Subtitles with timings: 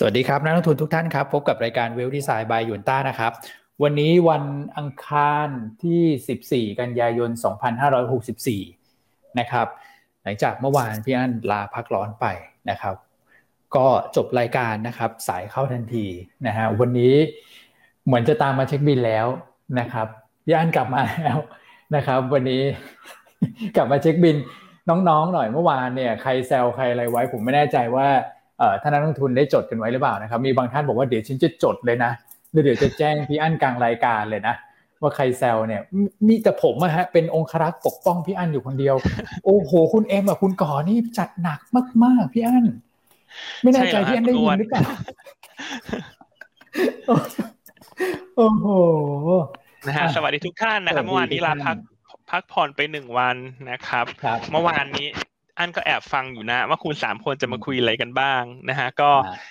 [0.00, 3.32] สวัสดีครับ นักลงทุนทุกท่านครับ พบกับรายการ Wealth Design by Yuanta นะครับ
[3.82, 4.44] วันนี้วัน
[4.76, 5.48] อังคาร
[5.82, 7.30] ที่ 14 กันยายน
[8.54, 9.66] 2564 นะครับ
[10.22, 12.26] หลังจากเมื่อวานพี่อั้นลาพักร้อนไป
[12.70, 12.94] นะครับ
[13.76, 16.06] ก็จบรายการนะครับ สายเข้าทันที
[16.46, 17.14] นะฮะวันนี้
[18.06, 19.26] เหมือนจะตามมาเช็คบิลแล้ว
[19.80, 20.06] นะครับ
[20.44, 21.38] พี่อั้นกลับมาแล้ว
[21.94, 22.62] นะครับ วันนี้
[23.76, 24.36] กลับมาเช็คบิล
[24.88, 28.08] น้องๆหน่อยเมื่อวานเนี่ยใครแซวใครอะไรไว้ ผมไม่แน่ใจว่า
[28.82, 32.12] ท่านนักลงทุนได้จดกันไว้หรือเปล่านะครับ มีบางท่านบอกว่าเดี๋ยวฉันจะจดเลยนะ
[32.64, 34.54] เดี๋ยวจะแจ้งพี่อั้นกลางรายการเลยนะ
[35.00, 35.82] ว่าใครแซวเนี่ย
[36.28, 38.94] มีแต่ผมอะฮะเป็นองครักษ์ปกป้องพี่อั้นอยู่คนเดียว
[39.44, 41.60] โอ้โห คุณเอ็มอะคุณก่อนี่จัดหนัก
[42.04, 42.64] มาก ๆ พี่อั้น
[43.62, 44.82] ไม่แน่ใจพี่อั้นได้ยินหรือเปล่า
[48.36, 48.66] โอ้โห
[49.86, 51.76] นะฮะสวัสดีทุกท่านนะครับเมื่อวานนี้ลาพัก
[52.30, 53.36] พักผ่อนไปหนึ่งวัน
[53.70, 54.04] นะครับ
[54.52, 55.06] เมื่อวานนี้
[55.58, 59.10] อันก็แอบฟังอยู่นะ ว่าคุณสามคนจะมาคุยอะไรกันบ้างนะฮะ ก็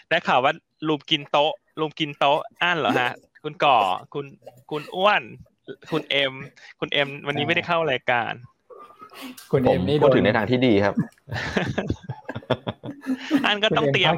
[0.09, 0.53] ได้ข่าวว่า
[0.88, 3.11] ลูมกินโต๊ะลูมกินโต๊ะอันเหรอฮะ
[3.44, 3.77] คุณก่อ
[4.13, 4.25] คุณ
[4.72, 5.23] คุณอ้วน
[5.91, 6.33] คุณเอ็ม
[6.80, 8.33] คุณเอ็ม วันนี้ไม่ได้เข้ารายการ
[9.52, 10.95] คุณเอ็มนี่พูดถึงในทางที่ดีครับ
[13.45, 14.13] อันก็ต้องเตรียม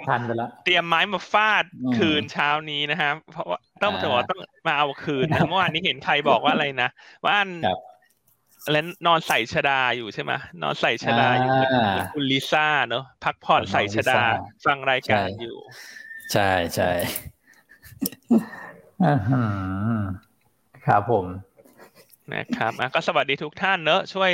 [0.65, 1.63] เตรียมไม้มาฟาด
[1.97, 6.89] คืนเช้านี้นะครับเพราะว่าต้องถือว่าต้องมาเอาคืนเมื่อวานนี้เห็นใครบอกว่าอะไรนะ
[7.23, 7.49] ว่าอัน
[8.71, 10.31] แล้วนอนใส่ชดาอยู่ใช่ไหม
[10.63, 11.51] นอนใส่ชดาอยู่
[12.13, 14.21] คุณลิซ่าเนอะพักผ่อนใส่ชดา
[14.65, 15.57] ฟังรายการอยู่
[16.33, 16.91] ใช่ใช่
[20.85, 21.25] ครับผม
[22.33, 24.31] นะครับก็สวัสดีทุกท่านเนอะช่วย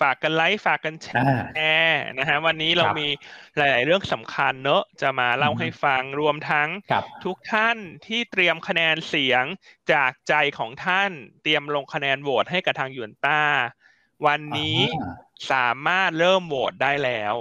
[0.00, 1.08] ฝากกันไลค์ฝากกันแช
[1.82, 3.08] ร์นะฮะวันนี้เรามี
[3.56, 6.68] หลาย ๆ เรื่องสำคัญเนอะจะมาเล่าให้ฟังรวมทั้ง
[7.24, 9.44] ทุกท่านที่เตรียมคะแนนเสียง
[9.92, 11.10] จากใจของท่าน
[11.42, 13.42] เตรียมลงคะแนนโหวตให้กับทางยูนต้า
[14.26, 14.78] วันนี้
[15.52, 17.34] สามารถเริ่มโหวตได้แล้ว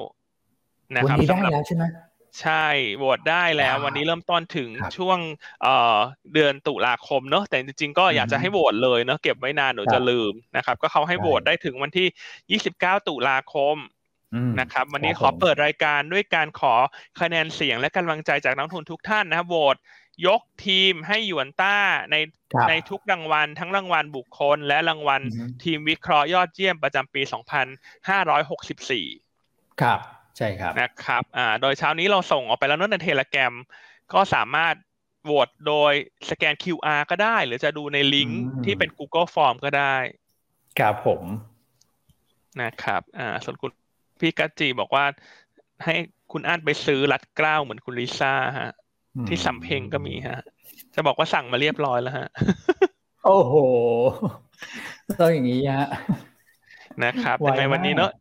[0.96, 1.84] นะครับวันนี้ได้แล้วใช่ไหม
[2.40, 2.66] ใช่
[2.98, 5.20] โหวตได้แล้ววันนี้เริ่มต้นถึงช่วง
[5.64, 5.98] เอ่อ
[6.34, 12.08] เดือนตุลาคมเนอะแต่จริงๆก็อยากจะให้โหวตเลยเนอะเก็บไว้นานหนูจะลืมนะครับ ก็เขาให้โหวตได้ถึงวันที่
[12.52, 13.78] 29 ตุลาคม
[14.60, 16.73] นะครับ วันนี้ขอเปิดรายการด้วยการขอ
[17.22, 19.78] คะแนนเสียงและกำลังใจจากนักทุนทุกท่านนะครับโหวต
[20.28, 21.78] ยกทีมให้หยวนต้า
[22.11, 22.16] ใน
[22.70, 25.22] ในทุกรางวัล ทั้งรางวัลบุคคล และรางวัล
[25.64, 27.22] ทีมวิเคราะห์ยอดเยี่ยมประจำปี
[28.52, 30.00] 2564 ครับ
[30.37, 33.53] ใช่ครับนะครับอ่าโดยเช้านี้เราส่งออกไปแล้วนในเทเลแกรม
[34.14, 34.75] ก็สามารถ
[35.25, 35.93] โหวตโดย
[36.30, 39.95] สแกน QR ก็ได้ หรือจะดูในลิงก์ที่เป็น Google Form ก็ได้
[40.80, 41.21] ครับผม
[42.61, 43.71] นะครับอ่าส่วนคุณ
[44.19, 45.05] พี่กัจจีบอกว่า
[45.86, 45.95] ให้
[46.31, 48.71] คุณอ่านไปซื้อรัดกล้าวเหมือนคุณลิซ่าฮะ
[49.27, 50.39] ที่สำเพ็งก็มีฮะ
[50.95, 52.27] จะบอกว่าสั่งมาเรียบร้อยแล้วฮะ
[53.25, 53.53] โอ้โห
[55.19, 55.87] ต้องอย่างนี้ฮะ
[57.03, 58.11] นะครับยังไงวันนี้เนอะ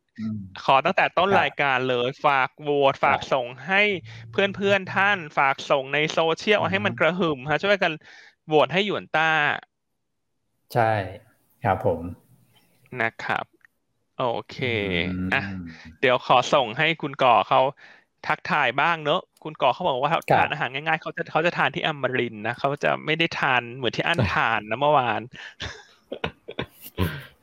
[0.64, 3.82] ขอตั้งแต่ต้นรายการเลย ฝากโหวตฝากส่งให้
[4.32, 7.92] เพื่อนเพื่อนท่าน ฝากส่งในโซเชียลให้มันกระหึ่มฮะช่วยกัน
[8.46, 9.30] โหวตให้หยวนต้า
[10.74, 10.92] ใช่
[11.64, 12.00] ครับผม
[13.02, 13.44] นะครับ
[14.18, 14.58] โอเค
[15.34, 15.42] อะ
[16.00, 17.60] เดี๋ยวขอส่งให้คุณก่อเขา
[18.26, 25.20] ทักทายบ้างเนอะคุณก่อเขาบอกว่าทานอาหารง่ายๆเขาจะเขาจะทานที่อมรินนะเขาจะไม่ได้ทานเหมือนที่อันทานนะเมื่อวาน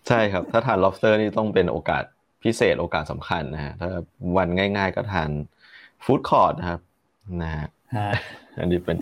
[0.08, 2.04] ใช่ครับ ถ้าทาน lobster นี่ต้องเป็นโอกาส
[2.44, 3.90] พิเศษโอกาสสำคัญนะฮะถ้า
[4.38, 5.30] วันง่าย ๆ ก็ทาน
[6.04, 6.82] ฟู้ดคอร์ดนะครับ
[7.42, 7.68] นะฮะ
[8.60, 8.98] อันนี้เป็น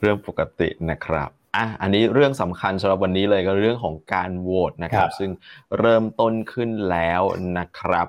[0.00, 5.30] เรื่องปกตินะครับอะอันนี้เรื่องสำคัญสำหรับวันนี้เลยก็เรื่องของการโหวตนะครับ ซึ่ง
[5.78, 7.22] เริ่มต้นขึ้นแล้ว
[7.58, 8.06] นะครับ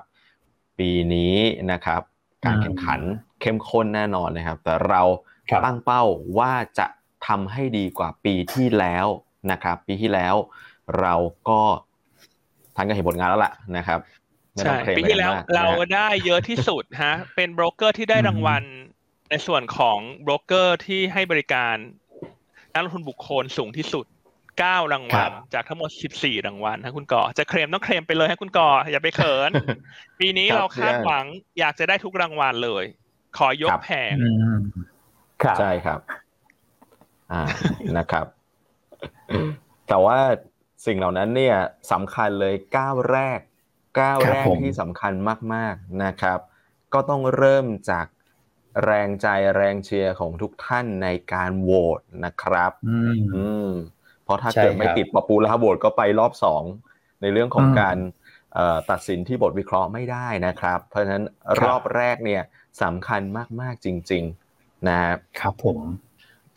[0.78, 1.36] ปีนี้
[1.72, 2.02] นะครับ
[2.44, 3.00] การแข่งขัน
[3.40, 5.02] เข้มข้นแน่นอนนะครับ แต่เรา
[5.64, 6.02] ตั้งเป้า
[6.38, 6.86] ว่าจะ
[7.26, 9.06] ทำให้ดีกว่าปีที่แล้ว
[9.50, 10.34] นะครับ ปีที่แล้ว
[11.00, 11.14] เรา
[11.48, 11.62] ก็
[12.76, 13.98] ท่านก็เห็นผลงานแล้วล่ะนะครับ
[14.58, 18.62] ใช่ปีที่แล้วเราได้เยอะที่สุดฮะ เป็นโบรกเกอร์ที่ได้รางวัล
[19.30, 21.76] ในส่วนของโบรกเกอร์ที่ให้บริการ
[22.72, 24.06] นักลงทุนบุคคลสูงที่สุด
[24.58, 29.50] เก้ารางวัลจากทั้งหมดสิบสี่รางวัลนะคุณก่อ จะเคลมต้องเคลมไปเลยให้คุณก่อ อย่าไปเขิน
[30.20, 31.24] ปีนี้เราคาดหวัง
[31.58, 32.84] อยากจะได้ทุกรางวัลเลย
[33.36, 34.14] ขอยกแผง
[35.58, 36.00] ใช่ครับ
[37.32, 37.42] อ่า
[37.98, 38.26] นะครับ
[39.88, 40.18] แต่ว่า
[40.86, 41.56] สิ่งเหล่านั้นเนี่ย
[41.92, 43.38] สำคัญเลยก้าวแรก
[44.00, 45.12] ก้าวแรกที่สำคัญ
[45.54, 46.38] มาก ๆนะครับ
[46.94, 48.06] ก็ต้องเริ่มจาก
[48.84, 49.26] แรงใจ
[49.56, 53.68] แรงเชียร์ของทุกท่านในการโหวตนะครับอืม
[54.24, 56.62] เพราะถ้าเกิดไม่ติดปปูลาโหวตก็ไปรอบสอง
[57.20, 57.96] ในเรื่องของการ
[58.90, 61.24] ตัดสินที่บทวิเคราะห์ไม่ได้นะครับ เพราะฉะนั้น
[61.62, 62.42] รอบแรกเนี่ย
[62.82, 63.22] สำคัญ
[63.60, 64.24] มาก ๆ จริง
[64.56, 65.78] ๆ นะครับครับผม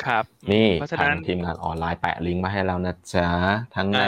[0.04, 0.70] ครับนี่
[1.00, 3.30] ทางทีมงานออนไลน์แปะลิงก์มาให้แล้วนะจ๊ะ
[3.76, 4.04] ทั้งใน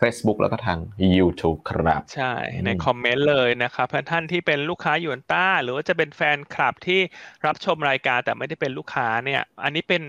[0.00, 0.78] Facebook แล้วก็ทาง
[1.18, 2.32] YouTube ครับ ใช่
[2.64, 7.00] ในคอมเมนต์เลยนะครับท่านที่เป็นลูกค้ายูนต้า หรือว่าจะเป็นแฟนคลับที่
[7.46, 10.02] รับชมรายการแต่ไม่ได้เป็นลูกค้าเนี่ย อันนี้เป็น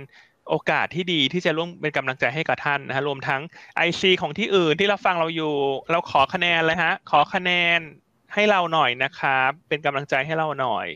[0.50, 3.42] โอกาสที่ดีที่จะร่วมเป็นกำลังใจให้กับท่านนะฮะรวมทั้ง
[3.88, 5.54] IC ของที่อื่นที่เราฟังเราอยู่
[5.92, 7.80] เราขอคะแนนเลยฮะ ขอคะแนน
[8.34, 10.88] ให้เราหน่อยนะครับเป็นกำลังใจให้เราหน่อย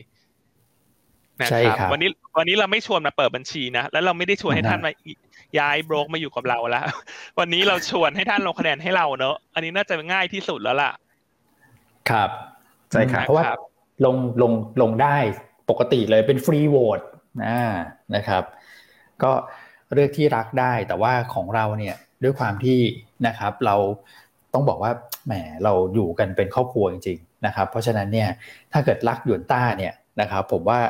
[1.40, 4.92] นะครับวันนี้ วันนี้เราไม่ชวนมาเปิดบัญชีนะ แล้วเราไม่ได้ชวนให้ท่านมา
[5.58, 6.84] ย้ายโบรกมาอยู่กับเราแล้ว
[7.38, 10.90] วันนี้เราชวนให้ท่านลงคะแนนให้เราเนอะอันนี้น่าจะง่ายที่สุดแล้วล่ะ
[12.10, 12.30] ครับ
[12.90, 13.44] ใช่ครับ เพราะว่า
[14.04, 14.52] ลงลง
[14.82, 15.16] ลงได้
[15.70, 17.00] ปกติเลยเป็นฟรีโหวต
[17.44, 17.56] นะ
[18.14, 18.42] นะครับ
[19.22, 19.32] ก็
[19.94, 22.78] เลือกที่รักได้ แต่ว่าของเราเนี่ยด้วยความที่
[23.26, 23.76] นะครับ เรา
[24.54, 24.92] ต้องบอกว่า
[25.26, 25.32] แหม
[25.64, 28.28] เราอยู่กันเป็นครอบครัวจริงๆนะครับ เพราะฉะนั้นเนี่ย
[28.72, 30.80] ถ้าเกิดรักหยวนต้าเนี่ยนะครับ ผมว่า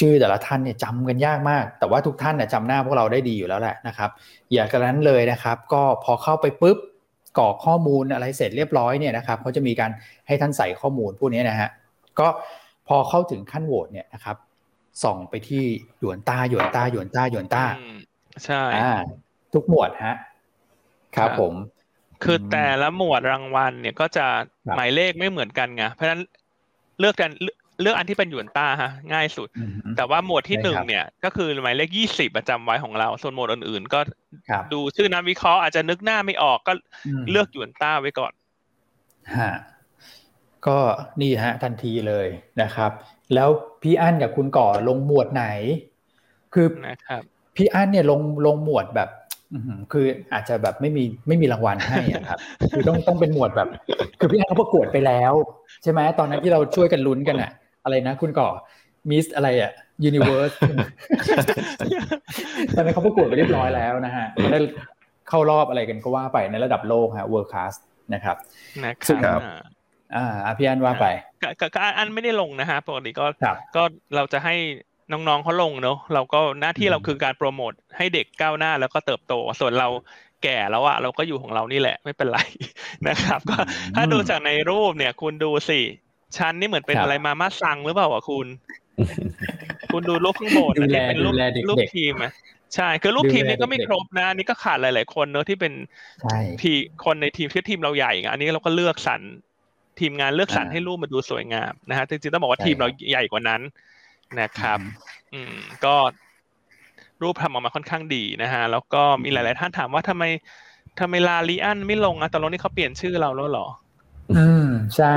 [0.00, 4.10] ชื่อแต่ละท่านเนี่ยจำกันยากมาก แต่ว่าทุกท่านเนี่ยจำหน้าพวกเราได้ดีอยู่แล้วแหละนะครับ
[4.52, 6.78] อย่างนั้นเลยนะครับ ก็พอเข้าไปปุ๊บ
[7.38, 9.90] กรอกข้อมูลอะไรเสร็จเรียบร้อยเนี่ยนะครับเขาจะมีการ
[10.26, 11.70] ให้ท่านใส่ข้อมูลพวกนี้นะฮะ
[12.18, 12.28] ก็
[12.88, 14.36] พอเข้าถึงขั้นโหวตเนี่ยนะครับ
[15.02, 15.64] ส่องไปที่
[15.98, 17.64] หยวนต้าหยวนต้าหยวนต้าหยวนต้า
[18.44, 18.62] ใช่
[19.52, 20.16] ทุกหมวดฮะ
[21.16, 21.54] ครับผม
[22.24, 24.26] คือแต่ละหมวดรางวัลเนี่ยก็จะ
[24.76, 26.22] หมายเลขไม่เหมือนกันไงเพราะฉะนั้น
[26.98, 27.30] เลือกกัน
[27.80, 29.48] เลือกอันที่เป็นหยวนต้าฮะง่ายสุด
[29.96, 34.00] แต่ว่าหมวดที่หนึ่งเนี่ย ก็คือหมายเลขยี่สิบประจำไว้ของเรา ส่วนหมวดอื่นๆ ก็
[34.72, 36.72] ดูชื่อนักวิเคราะห์อาจจะนึกหน้าไม่ออกก็
[37.30, 38.32] เลือกหยวนต้าไว้ก่อน
[39.36, 39.52] ฮะ
[40.66, 40.78] ก็
[41.20, 42.26] นี่ฮะทันทีเลย
[42.62, 42.90] นะครับ
[43.34, 43.48] แล้ว
[43.82, 45.46] พี่อั้นกับคุณก่อลงหมวดไหน
[46.54, 47.22] คือนะครับ
[47.56, 49.08] พี่อั้นเนี่ยลงลงหมวดแบบ
[49.92, 52.38] คืออาจจะแบบไม่มีไม่มีรางวัลให้อะครับ
[52.74, 53.68] คือต้องต้องเป็นหมวดแบบ
[54.20, 55.32] คือพี่อั้นเขาประกวดไปแล้ว
[55.82, 57.50] ใช่ไหมตอนนั้นที่เราช่วยกันลุ้นกันอะ
[57.84, 58.48] อะไรนะ คุณก่อ
[59.10, 59.72] Miss อะไรอะ
[60.04, 60.52] Universe
[62.74, 64.58] ตอนนี้เขาประกวดไปเรียบร้อยแล้วนะฮะได้
[65.28, 67.74] เข้ารอบอะไรกันก็ว่าไปในระดับโลกฮะ World Class
[68.14, 68.36] นะครับ
[68.84, 68.92] นะ
[69.24, 69.40] ครับ
[70.16, 71.06] อ่าพี่อั้นว่าไป
[71.74, 73.26] ก็อันไม่ได้ลงนะฮะปกติก็
[73.76, 73.82] ก็
[74.16, 74.54] เราจะให้
[75.12, 79.88] น้องๆเขาลงเนอะเราก็หน้าที่เราคือการโปรโมทให้เด็กก้าวหน้าแล้วก็เติบโต ส่วนเรา
[80.42, 82.38] แก่แล้วอะเราก็อยู่ของเรานี่แหละไม่เป็นไร
[83.08, 83.56] นะครับ ก็
[83.96, 85.80] ถ้าดูจากในรูปเนี่ย คุณดูสิ
[86.36, 88.46] ชั้นนี่เหมือนเป็นอะไรมามาซังหรือเปล่าอะคุณ
[89.92, 91.34] คุณดูรูปข้างบนนี่เป็นรูป
[91.68, 92.32] รูปทีมอะ
[92.74, 95.72] ใช่ คือลูกทีมนี้ก็ไม่ครบนะนี่ก็ขาดหลาย ๆ คนเนอะที่เป็น
[96.62, 96.72] ที
[97.04, 99.20] คนในทีมที่ทีมเราใหญ่อันนี้เราก็เลือกสรร
[100.00, 103.60] ทีมงานเลือกสรรให้รูปมาดูสวยงามนะฮะจริงๆต้องบอกว่าทีมเราใหญ่กว่านั้น
[104.40, 104.78] นะครับ
[105.34, 105.54] อืม
[105.84, 105.94] ก็
[107.22, 110.24] รูปทำออกมาค่อนข้างดีนะฮะ แล้วก็มีหลาย ๆ ท่านถามว่าทำไม
[111.00, 113.66] ทำไมลาลีอันไม่ลงอะตอนนี้เขาเปลี่ยนชื่อเราแล้วหรอ
[114.36, 114.66] อืม
[114.96, 115.16] ใช่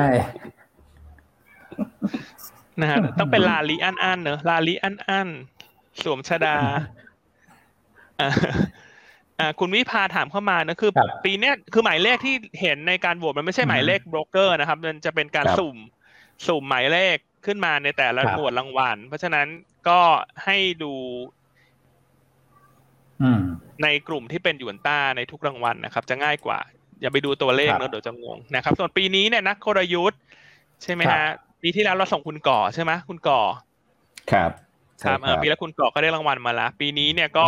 [2.82, 5.30] นะฮะต้องเป็นลาลีอันอันเนอะลาลีอันอัน
[6.04, 6.56] สวมชดา
[9.40, 10.92] อ่าคุณวิพาถามเข้ามานะคือ
[11.26, 15.78] ปีเนี้ยคือหมายเลขที่เห็นในการโหวตมันไม่ใช่หมายเลขโบรกเกอร์นะครับ มันจะเป็นการสุ่ม
[16.48, 19.48] สุ่มหมายเลขขึ้นมาในแต่ละหมวดรางวัล เพราะฉะนั้น
[19.88, 20.00] ก็
[20.46, 20.94] ให้ดู
[23.84, 26.60] ในกลุ่มที่เป็นยูนต้าในทุกรางวัลนะครับ จะง่ายกว่า
[27.02, 30.22] อย่าไปดูตัวเลขเนอะเดี๋ยวจะงงนะครับ ส่วนปีนี้เนี่ยนักกลยุทธ์
[30.84, 31.28] ใช่ไหมฮะ
[31.64, 33.42] ปีที่แล้วเราส่งคุณก่อใช่ไหมคุณก่อ
[34.32, 34.52] ครับ
[35.04, 37.46] ครับปีแล้วคุณก่อก็ได้รางวัลมาแล้วปีนี้เนี่ยก็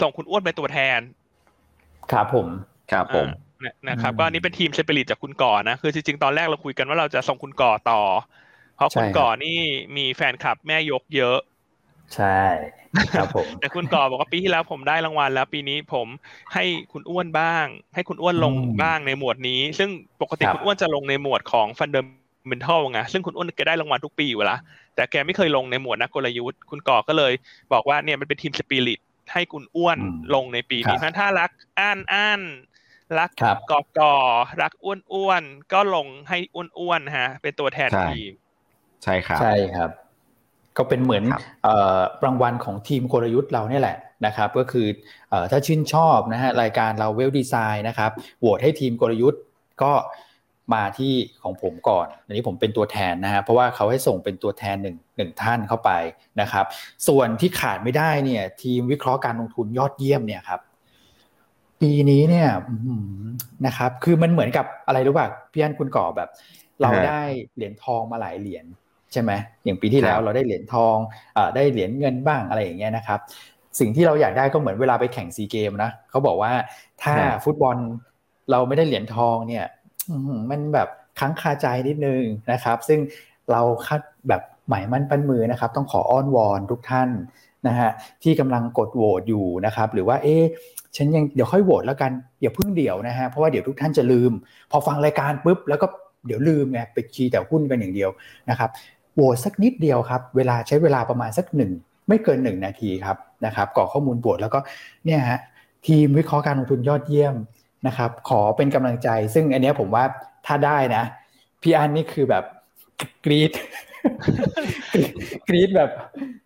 [0.00, 1.00] ส่งคุณอ้วนเป็นตัวแทน
[2.12, 2.46] ครับผม
[2.92, 3.26] ครับผม
[3.88, 8.02] นะครับก็อันนี้เป็น team spirit จากคุณก่อนะ คือจริงๆตอนแรกเราคุยกันว่าเราจะส่งคุณก่อต่อ
[8.76, 9.58] เพราะคุณก่อนี่
[9.96, 11.38] มีแฟนคลับแม่ยกเยอะ
[12.14, 12.40] ใช่
[13.16, 16.06] ครับผมแต่คุณก่อบอกว่าปีที่แล้วผมได้รางวัลแล้ว ปีนี้ผม
[16.54, 17.64] ให้คุณอ้วนบ้าง
[17.94, 19.90] ให้คุณอ้วนลงบ้างในหมวดนี้ ซึ่ง
[20.22, 24.58] ปกติคุณอ้วนจะลงในหมวดของ fundamental ไงซึ่งคุณอ้วนแกได้รางวัลทุกปีอยู่ละ
[24.94, 27.32] แต่แกไม่เคยลงในหมวดนักกลยุทธ์ คุณก่อก็เลย
[27.72, 29.00] บอกว่าเนี่ยมันเป็น team spirit
[29.32, 29.98] ให้คุณอ้วน
[30.34, 32.40] ลงในปีนี้ถ้ารักอ้านอ้าน
[33.18, 33.30] รัก
[33.70, 34.14] กอกอ
[34.62, 38.32] รักอ้วนอ้วนก็ลงให้อ้วนอ้วนฮะ เป็นตัวแทนทีม
[39.02, 39.90] ใช่ครับ ใช่ครับ
[40.76, 41.24] ก็เป็นเหมือน
[42.24, 43.96] รางวัลของทีมกลยุทธ์เราเนี่ยแหละ
[44.26, 44.86] นะครับ ก็คือ
[45.50, 49.40] ถ้าชื่นชอบนะฮะรายการเราเวลดีไซน์นะครับโหวตให้ทีมกลยุทธ์
[49.82, 49.92] ก็
[50.74, 55.90] มาที่ของผมก่อนอันนี้ผมเป็นตัวแทนนะฮะเพราะว่าเขาให้ส่งเป็นตัวแทนหนึ่งหนึ่งท่านเข้าไป
[56.40, 56.64] นะครับ
[57.08, 60.60] ส่วนที่ขาดไม่ได้เนี่ยทีมวิเคราะห์การลงทุนยอดเยี่ยมเนี่ยครับ
[61.80, 62.48] ปีนี้เนี่ย
[63.66, 66.28] นะครับ คือมันเหมือนกับอะไรรู้ป่ะพี่อันคุณก่อแบบ
[66.82, 67.22] เราได้
[67.54, 68.64] เหรียญทองมาหลายเหรียญ
[69.12, 69.32] ใช่ไหม
[69.64, 70.96] อย่างปีที่แล้วเราได้เหรียญทอง
[71.36, 73.20] อได้เหรียญเงินบ้างอะไรอย่างเงี้ยนะครับ
[73.78, 76.52] สิ่งที่เราอยากได้ก็เหมือนเวลาไปแข่งซีเกมนะเขาบอกว่า
[77.02, 77.14] ถ้า
[77.44, 77.76] ฟุตบอล
[78.50, 79.64] เราไม่ได้เหรียญทองเนี่ย
[80.50, 83.00] มันแบบค้างคาใจนิดนึงนะครับ ซึ่ง
[83.52, 87.08] เราคัดแบบหมายมั่นปั้นมือนะครับ ต้องขออ้อนวอนทุกท่าน
[87.68, 87.90] นะฮะ
[88.22, 90.42] ที่กำลังกดโหวตอยู่นะครับ หรือว่าเอ๊ะ
[90.96, 94.32] ฉันยังเดี๋ยวค่อยโหวตแล้วกันอย่าเพิ่งเดี๋ยวนะฮะเพราะว่าเดี๋ยวทุกท่านจะลืม
[94.70, 95.86] พอฟังรายการปุ๊บแล้วก็
[96.26, 98.10] เดี๋ยวลืมไงไปคีย์แต่หุ้นกันอย่างเดียว
[98.50, 98.70] นะครับ
[99.14, 101.72] โหวตสักนิดเดียวครับ เวลาใช้เวลาประมาณสักหนึ่ง
[102.08, 103.16] ไม่เกินหนึ่งนาทีครับ
[103.46, 104.58] นะครับกรอกข้อมูลโหวตแล้วก็
[105.04, 105.38] เนี่ยฮะ
[105.86, 107.34] ทีมวิเคราะห์การลงทุนยอดเยี่ยม
[107.86, 110.04] นะครับ ขอเป็นกำลังใจ ซึ่งอันนี้ผมว่า
[110.46, 111.04] ถ้าได้นะ
[111.62, 112.44] พี่อันนี่คือแบบ
[113.24, 113.52] กรี๊ด
[115.48, 115.90] กรี๊ดแบบ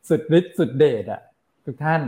[0.08, 1.20] สุดฤทธิ์สุดเดชอะ
[1.66, 2.02] ทุกท่าน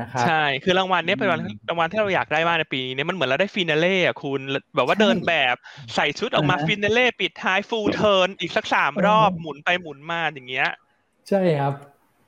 [0.00, 1.28] นะครับใช่คือรางวัลนี้เป็น
[1.68, 4.40] รางวัลที่เราอยากได้มากในปีนี้มันเหมือนเราได้ finale อะคุณ
[4.76, 5.56] แบบว่าเดินแบบ
[5.94, 10.70] ใส่ชุดออกมา finale ปิดท้าย full turn อีกสักสามรอบหมุนไปหมุนมาอย่างเงี้ย
[11.28, 11.74] ใช่ครับ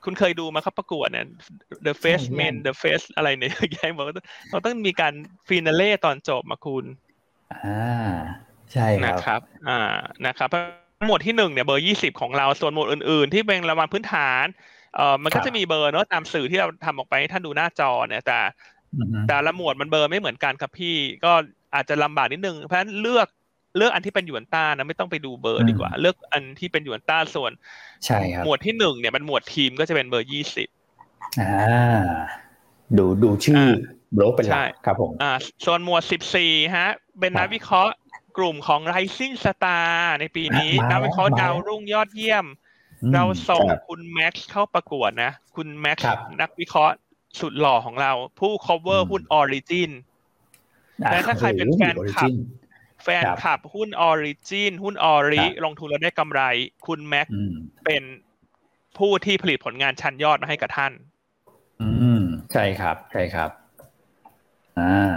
[0.03, 1.25] คุณเคยดูมาครับประกวดเนี่ย
[1.85, 4.15] The Face Men The Face อะไรเนี่ยแย่บอกว่า
[4.51, 5.13] เราต้องมีการ
[5.47, 6.85] ฟินาเล่ตอนจบมาคุณ
[7.53, 8.11] อ่า
[8.73, 10.49] ใช่ครับนะครับ อ่านะครับ
[11.05, 14.45] หมวดที่หนึ่งเนี่ยเบอร์ยี่สิบของเราส่วนหมวดอื่น ๆ ที่เป็นรางวัลพื้นฐาน
[14.95, 18.39] เออมันก็จะมีเบอร์เนอะตามสื่อที่เราทำออกไปให้ท่านดูหน้าจอเนี่ยแต่
[19.27, 21.31] แต่ละหมวดมันเบอร์ไม่เหมือนกันครับพี่ก็
[21.75, 23.27] อาจจะลำบากนิดนึงเพราะฉะนั้นเลือก
[23.77, 27.51] เลือกอันที่เป็นหยวนต้านะไม่ต้องไปดูเบอร์ดีกว่า เลือกอันที่เป็นหยวนต้าส่วน
[28.05, 30.67] ใช่ครับหมวดที่หนึ่งเนี่ยเป็นหมวดทีมก็จะเป็นเบอร์ยี่สิบ
[31.41, 32.05] อ่า
[32.97, 33.63] ดูดูชื่อ
[34.13, 35.31] โบรกเป็นหลักครับผมอ่า
[35.65, 37.93] ส่วนหมวดสิบสี่ฮะ เป็นนักวิเคราะห์
[38.37, 39.87] กลุ่มของ Rising Star
[40.19, 42.45] ในปีนี้นักวิเคราะห์ดาวรุ่งยอดเยี่ยม
[43.13, 46.05] เราส่งคุณแม็กซ์เข้าประกวดนะ คุณแม็กซ์
[46.41, 46.93] นักวิเคราะห์
[47.39, 49.91] สุดหล่อของเรา ผู้ cover หุ้น Origin
[51.11, 52.29] และถ้าใครเป็นแฟนคลับ
[52.66, 56.41] แฟนคลับหุ้น Origin หุ้นออริลงทุนแล้วได้กำไร
[56.87, 57.27] คุณแม็ก
[57.85, 58.03] เป็น
[58.97, 60.91] ผู้ที่ผลิตผลงานชั้นยอดมาให้กับท่าน
[61.81, 62.21] อืม
[62.53, 63.49] ใช่ครับ ใช่ครับ
[64.79, 65.11] อ่า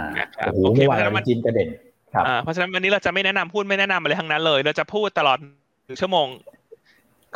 [0.53, 1.69] โอเคเพราะฉะนั้นมันจินกระเด็น
[2.13, 5.37] ครับเพราะฉะนั้นวันนี้เราจะไม่แนะนำพูดไม่แนะนำอะไรทั้งนั้นเลย เราจะพูดตลอด
[5.85, 6.27] หนึ่งชั่วโมง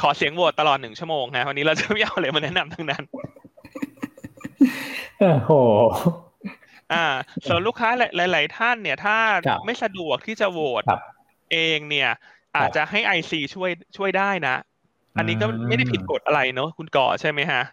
[0.02, 3.04] ขอเสียงโหวตตลอดหนึ่งชั่วโมงนะวันนี้เราจะไม่เอาอะไรมาแนะนำทั้งนั้น
[5.20, 5.52] โอ้โห
[6.94, 7.06] อ่า
[7.48, 9.18] ส่วนลูกค้าหลาย ๆ ท่านเนี่ย ถ้า
[9.66, 10.84] ไม่สะดวกที่จะโหวต
[11.52, 12.10] เองเนี่ย
[12.58, 14.56] อาจจะให้ไอซีช่วยช่วยได้นะ
[15.18, 17.64] อันนี้ก็ไม่ได้ผิดกฎอะไรเนอะคุณก่อใช่ไหมฮะ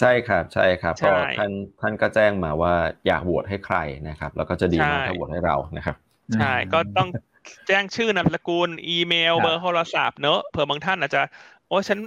[0.00, 1.50] ใช่ครับใช่ครับก็ท่าน
[1.80, 2.74] ท่านก็แจ้งมาว่า
[3.06, 3.76] อยากโหวตให้ใคร
[4.08, 5.96] นะครับ แล้วก็จะดีมากถ้าโหวตให้เรานะครับ
[6.34, 7.08] ใช่ก็ต้อง
[7.68, 11.22] แจ้งชื่อนามสกุล อีเมล เบอร์โทรศัพท์เนอะเผื่อบางท่านอาจจะ
[11.68, 11.98] โอ้ฉัน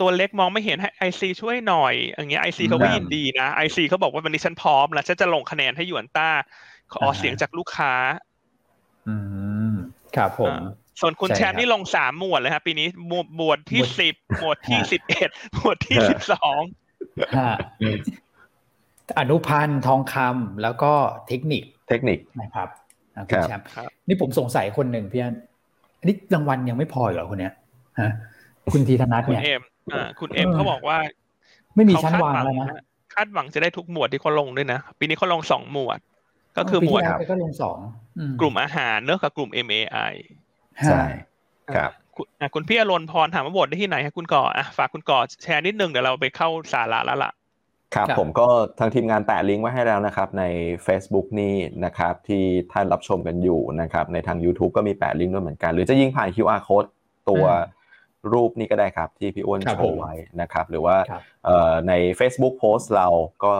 [0.00, 6.30] ตัวเล็กมองไม่เห็นให้ไอซีช่วยหน่อย อย่างเงี้ยไอซีเขาก็ยินดีนะไอซีเขาบอกว่าวันนี้ฉันพร้อมแล้วฉันจะลงคะแนนให้หยวนต้า
[6.94, 7.92] ขอเสียงจากลูกค้า
[9.08, 9.16] อื
[9.72, 9.74] ม
[10.16, 10.54] ครับผม
[11.00, 12.88] ส่วนคุณแชมป์นี่ลงสามหมวดเลยครับปีนี้
[13.36, 16.60] หมวดที่สิบหมวดที่สิบเอ็ดหมวดที่สิบสอง
[19.18, 20.92] อนุพันธ์ทองคำแล้วก็
[21.28, 22.68] เทคนิคเทคนิคนะครับ
[23.28, 23.66] คุณแชมป์
[24.08, 25.34] นี่ผมสงสัยคนหนึ่งพี่อัน
[26.08, 27.52] นี่รางวัลยังไม่พอเหรอคนเนี้ย
[28.00, 28.10] ฮะ
[28.72, 30.98] คุณธีธนัทเนี่ยคุณเอ็มอ่าคุณเอ็มเขาบอกว่า
[31.74, 32.68] ไม่มีชั้นวางแล้วนะ
[33.14, 35.98] คาดหวังจะได้ทุกหมวดที่เขาลงด้วยนะ ปีนี้เขาลงสองหมวด
[36.58, 37.78] ก็คือหมวดก็ลงสอง
[38.40, 40.14] กลุ่มอาหารเนื้อกับกลุ่ม MAI
[40.86, 41.02] ใช่
[41.76, 41.90] ครับ
[42.54, 47.32] คุณพี่อรนพรถามว่าโหวตได้ที่ไหนครับคุณก่ออะฝากคุณก่อแชร์นิดนึงเดี๋ยวเราไปเข้าสาระแล้วล่ะ
[47.94, 48.46] ครับผมก็
[48.78, 50.44] ทางทีมงานแปะลิงก์ไว้ให้แล้วนะครับใน
[50.86, 56.88] Facebook นี่นะครับที่ท่านรับชมกันอยู่นะครับในทาง YouTube ก็มีแปะลิงก์ด้วยเหมือนกัน หรือจะยิงผ่าน QR code
[57.30, 57.44] ตัว
[58.32, 60.96] รูปนี้ก็ได้ครับ ที่พี่อ้วนโชว์ไว้นะครับ หรือว่า
[61.88, 63.08] ใน Facebook Post เรา
[63.44, 63.54] ก็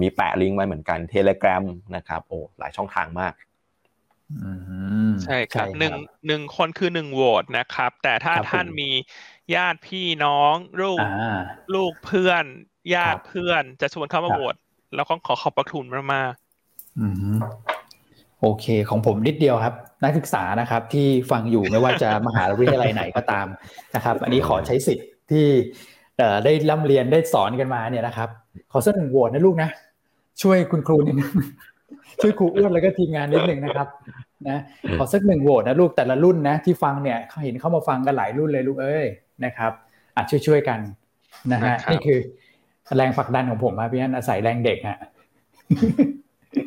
[0.00, 1.64] มีแปะลิงก์ไว้เหมือนกัน Telegram
[1.96, 3.34] นะครับโอ้หลายช่องทางมาก
[5.24, 5.94] ใช่ครับหนึ่ง
[6.26, 8.90] หนึ่งคนคือหนึ่งโหวตนะครับ แต่ถ้าท่านมี
[9.54, 10.98] ญาติพี่น้องลูก
[11.74, 12.44] ลูกเพื่อน
[12.94, 14.54] ญาติเพื่อนจะชวนเข้ามาโหวต
[14.94, 17.77] แล้วก็ขอขอบพระคุณมากๆ
[18.40, 23.46] โอเค ของผมนิดเดียวครับ นักศึกษานะครับที่ฟังอยู่ไม่ว่าจะมหาวิทยาลัยไหนก็ตาม
[23.94, 25.46] นะครับ อันนี้ขอใช้สิทธิ์ที่
[26.44, 28.28] ได้ร่ำเรียนได้สอนกันมาเนี่ยนะครับ
[28.72, 29.70] ขอเสนอโหวตนะลูกนะ
[30.42, 31.30] ช่วยคุณครูนิดนึง
[32.20, 33.88] ช่วยครูอ้วนแล้วก็ทีมงานนิดนึงนะครับ
[34.48, 34.58] นะ
[34.98, 39.06] ขอสักหนึ่งโหวตนะลูกแต่ละรุ่นนะที่ฟังเนี่ยเขาเห็นเข้ามาฟังกันหลายรุ่นเลยลูกเอ้ย
[39.44, 39.72] นะครับ
[40.16, 40.80] อาจช่วยช่วยกัน
[41.52, 42.18] นะฮะนี่คือ
[42.96, 44.98] แรงผลักดันของผมครับพี่อันอาศัยแรงเด็กฮะ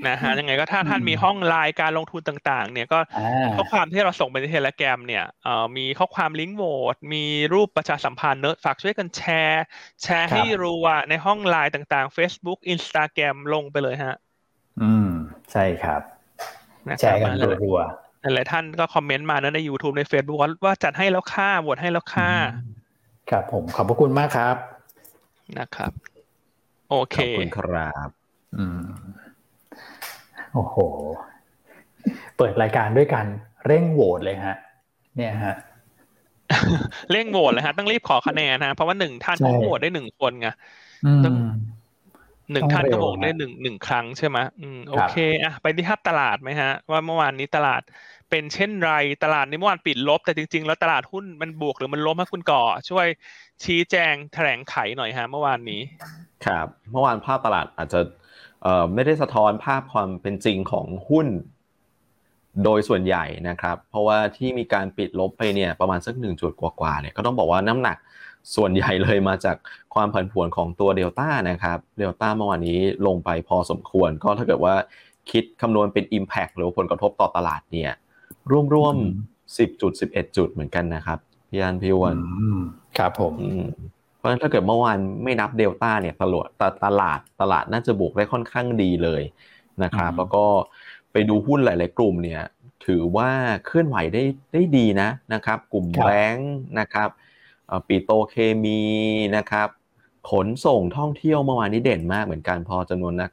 [0.08, 3.00] นะฮะยังไงก็ถ้าท่านมีห้องไลน์การลงทุนต่าง ๆ เนี่ยก็
[3.56, 5.26] ข้อความที่เราส่งไปในเทเลแกรมเนี่ย
[5.78, 9.64] มีข้อความลิงก์โหวตมีรูปประชาสัมพันธ์เนอะฝากช่วยกันแชร์
[10.04, 14.16] แชร์ให้รู้ว่าในห้องไลน์ต่าง ๆ Facebook Instagram ลงไปเลยฮะ
[14.82, 15.10] อืม
[15.52, 16.02] ใช่ครับ
[17.00, 17.34] แชร์กัน
[17.64, 22.32] รัวๆหลายท่านก็คอมเมนต์มานะใน YouTube ใน Facebook ว่าจัดให้แล้วค่าโหวตให้แล้วค่า
[23.30, 24.56] ครับผมขอบพระคุณมากครับ
[25.60, 25.92] นะครับ
[26.90, 28.10] โอเคขอบคุณครับ
[28.58, 28.82] อืม
[30.54, 30.76] โอ้โห
[32.38, 33.26] เปิดรายการด้วยกัน
[33.68, 34.56] เร่งโหวตเลยฮะ
[35.16, 35.56] เนี่ยฮะ
[37.12, 40.50] เร่งโหวตเลยฮะต้องรีบขอคะแนนนะเพราะว่าหนึ่งท่านก็โหวตได้หนึ่งคนไง
[41.26, 41.36] ต้อง
[42.52, 47.82] หนึ่งท่านก็โหวตได้หนึ่งหนึ่งครั้งใช่ไหมอืมโอเคอะไปที่ภาพตลาดไหมฮะ ว่าเมื่อวานนี้ตลาด
[48.30, 48.94] เป็นเช่นไร
[49.24, 53.08] ตลาดในเมื่อวานปิดลบ แต่จริง ๆ แล้วตลาดหุ้นมันบวกหรือมันล้มให้คุณก่อ ช่วย
[53.64, 55.82] ชี้แจงแถลงไขหน่อยฮะ เมื่อวานนี้
[56.46, 58.08] ครับ เมื่อวานภาพตลาดอาจจะเอ่อ
[58.94, 61.28] ไม่ได้สะท้อนภาพความเป็นจริงของหุ้น
[62.64, 67.98] โดยส่วนใหญ่นะครับ เพราะว่าที่มีการปิดลบไปเนี่ยประมาณสักหนึ่งจุดกว่าๆเนี่ยก็ต้องบอกว่าน้ำหนัก
[68.56, 69.58] ส่วนใหญ่เลยมาจาก
[69.94, 74.76] ความผันผวนของตัวเดลต้านะครับเดลต้าเมื่อวานนี้ลงไปพอสมควร ก็ถ้าเกิดว่า
[75.32, 77.92] คิดคำนวณเป็น Impact หรือผลกระทบต่อตลาดเนี่ย
[78.74, 82.18] ร่วมๆสิบจุดสิบเอ็ดจุดเหมือนกันนะครับพี่อันพี่วัน
[82.98, 83.36] ครับผม
[84.22, 86.50] เพราะฉะนั้นถ้าเกิดเมื่อวานไม่นับเดลต้าเนี่ยตลาด
[86.86, 89.24] ตลาดตลาดน่าจะบวกได้ค่อนข้างดีเลย
[89.84, 90.46] นะครับแล้วก็
[91.12, 92.42] ไปดูหุ้นหลาย ๆ กลุ่มเนี่ย
[92.86, 93.30] ถือว่า
[93.66, 94.24] เคลื่อนไหวได้
[94.54, 97.10] ได้ดีนะนะครับ กลุ่มแบงค์นะครับ
[97.88, 98.82] ปีโตเคมี
[99.38, 99.68] นะครับ
[100.32, 103.32] ขนส่งท่องเที่ยวเมื่อวานนี้เด่นมากเหมือนกันพอจำนวนนัก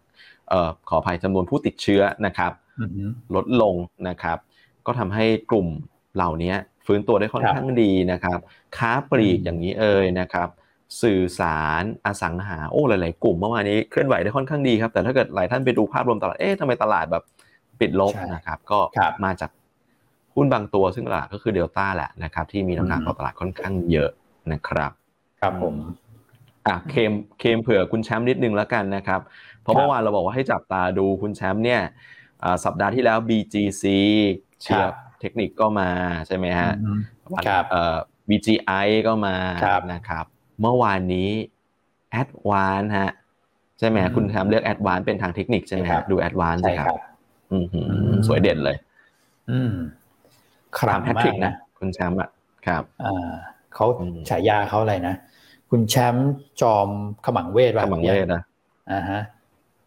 [0.89, 2.53] ขออภัยจำนวนผู้ติดเชื้อนะครับ
[3.35, 3.75] ลดลง
[4.09, 4.39] นะครับ
[4.87, 5.67] ก็ทำให้กลุ่ม
[6.15, 6.55] เหล่านี้
[6.87, 8.39] ฟื้นตัวได้ค่อนข้างดีนะครับ
[8.77, 10.49] ค้าปลีกอย่างนี้เอ่ยนะครับ
[11.03, 17.25] สื่อสารอสังหาโอ้หลาย ๆ กลุ่มเมื่อวานนี้เคลื่อนไหวได้ค่อนข้างดีครับ แต่ถ้าเกิดหลายท่านไปดูภาพรวมตลาดเอ๊ะทำไมตลาดแบบ
[17.81, 18.79] ปิดลบนะครับ ก็
[19.25, 19.51] มาจาก
[20.35, 24.11] หุ้นบางตัวซึ่งตลาดก็คือเดลต้าแหละนะครับ ที่มีน้ำหนักต่อตลาดค่อนข้างเยอะ
[24.53, 24.93] นะครับ
[25.41, 25.75] ครับผม
[26.67, 29.21] อะเคมเคมเผื่อคุณแชมป์นิดนึงแล้วกันนะครับ
[29.63, 31.81] เพราะเมื่อวานเราบอกว่าให้จับตาดูคุณแชมป์เนี่ย
[32.65, 33.85] สัปดาห์ที่แล้ว BGC
[34.63, 35.91] เชียร์เทคนิคก็มา
[36.27, 36.71] ใช่ไหมฮะ
[37.33, 37.97] วันเอ่อ
[38.29, 39.35] BGI ก็มา
[39.93, 40.25] นะครับ
[40.61, 41.29] เมื่อวานนี้
[42.21, 43.11] Advan ฮะ
[43.79, 46.99] ใช่ไหมคุณแชมป์เลือก Advan เป็นทางเทคนิคใช่ไหมครับดู Advan ใช่ครับ
[48.27, 48.77] สวยเด่นเลย
[49.51, 49.73] อืม
[50.79, 52.31] ครามแพทริกนะคุณแชมป์อะ
[52.67, 53.31] ครับอ่า
[53.75, 53.87] เขา
[54.29, 55.15] ฉายาเขาอะไรนะ
[55.71, 56.89] คุณแชมป์จอม
[57.25, 58.43] ขมังเวทขมังเวทนะ
[58.93, 59.23] อ่าฮะ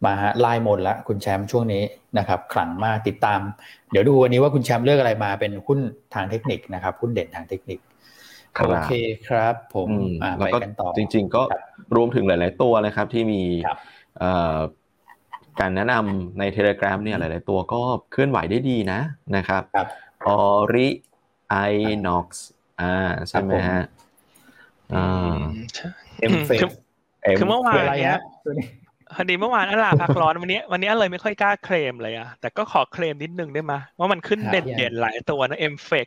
[0.04, 1.82] มาฮะไล่หมดละคุณแชมป์ช่วงนี้
[2.18, 3.40] นะครับขลังมากติดตาม
[3.90, 5.78] เดี๋ยวดูวันนี้ว่าคุณแชมป์เลือกอะไรมาเป็นหุ้น
[6.14, 7.78] ทางเทคนิคนะครับหุ้นเด่นทางเทคนิค
[8.54, 8.92] โอเค
[9.28, 9.88] ครับผม
[10.38, 11.42] ไปกันต่อจริง ๆ ก็
[11.96, 13.42] รวมถึงหลาย ๆ ตัวนะครับที่มี
[15.60, 19.00] การแนะนำใน Telegram เนี่ยหลาย ๆ ตัวก็เคลื่อนไหวได้ดีนะ
[19.36, 19.62] นะครับ
[20.28, 20.42] ออ
[20.74, 21.56] ริ อิน
[22.06, 22.46] น็อกซ์
[22.80, 22.94] อ่า
[23.28, 23.82] ใช่ไหมฮะ
[24.94, 25.38] อ่า
[26.20, 26.50] MFEC
[27.38, 28.18] คือเมื่อวานเนี้ย
[29.14, 36.06] พอดีเมื่อวานอลาพักร้อนวันนี้วันนี้เลยไม่ค่อยกล้าเคลมเลยอะแต่ก็ขอเคลมนิดนึงได้ไหมว่ามันขึ้นเด่นๆหลายตัวนะ MFEC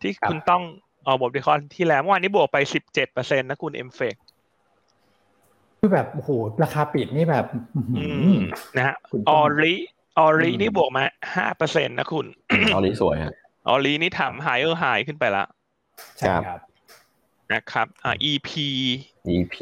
[0.00, 0.62] ที่คุณต้อง
[1.06, 4.14] ออกบทวิเคราะห์ที่แล้วเมื่อวานนี้บวกไปสิบเจ็ดเปอร์เซ็นต์นะคุณ MFEC
[5.80, 6.30] คือแบบโอ้โห
[6.62, 7.46] ราคาปิดนี่แบบ
[8.76, 8.94] นะฮะ
[9.30, 9.74] ออริ
[10.18, 12.26] ออรินี่บวกมาห้าเปอร์เซ็นต์นะคุณ
[12.74, 13.32] ออริสวยฮะ
[13.68, 15.44] ออรินี่ทำ higher high ขึ้นไปละ
[16.18, 16.60] ใช่ครับ
[17.52, 18.48] นะครับอ่า EP
[19.34, 19.56] EP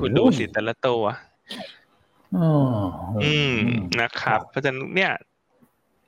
[0.00, 1.02] คุณดูสิแต่ละตัว
[3.22, 3.54] อืม
[4.00, 5.12] นะครับ เพราะฉะนั้นเนี่ย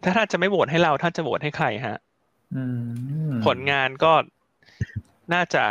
[0.05, 1.99] ถ้าท่านจะไม่โหวตให้เราท่านจะโหวตให้ใครฮะ
[3.47, 4.13] ผลงานก็
[5.35, 5.63] น่าจะ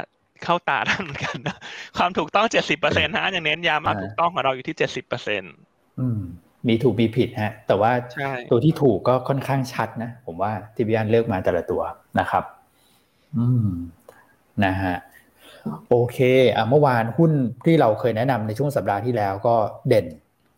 [0.43, 1.57] เข้าตาท่านเหมือนกันนะ
[1.97, 5.53] ความถูกต้องเจ็ดสิบเปอร์เซ็นต์ฮะอย่างเน้นย้ำว่าถูกต้องของเราอยู่ที่เจ็ดสิบเปอร์เซ็นต์
[6.67, 7.91] มีถูกมีผิดฮะ แต่ว่า
[8.51, 11.81] ตัวที่ถูกก็ค่อนข้างชัดนะ ผมว่าที่พี่อันเลือกมาแต่ละตัว
[12.19, 12.43] นะครับ
[13.37, 13.67] อืม
[14.65, 14.95] นะฮะ
[15.89, 16.17] โอเค
[16.55, 17.31] อะเมื่อวานหุ้น
[17.65, 19.55] ที่เราเคยแนะนำในช่วงสัปดาห์ที่แล้วก็
[19.87, 20.05] เด่น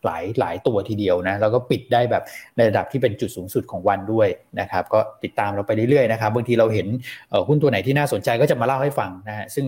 [0.05, 2.23] หลายหลายตัวทีเดียวนะแล้วก็ปิดได้แบบ
[2.55, 4.27] ในระดับที่เป็นจุดสูงสุดของวันด้วย
[4.59, 6.87] นะครับก็ติดตามเราไปเรื่อยๆนะครับบางทีเราเห็น
[7.47, 9.65] หุ้นตัวไหนที่น่าสนใจก็จะมาเล่าให้ฟังนะฮะซึ่ง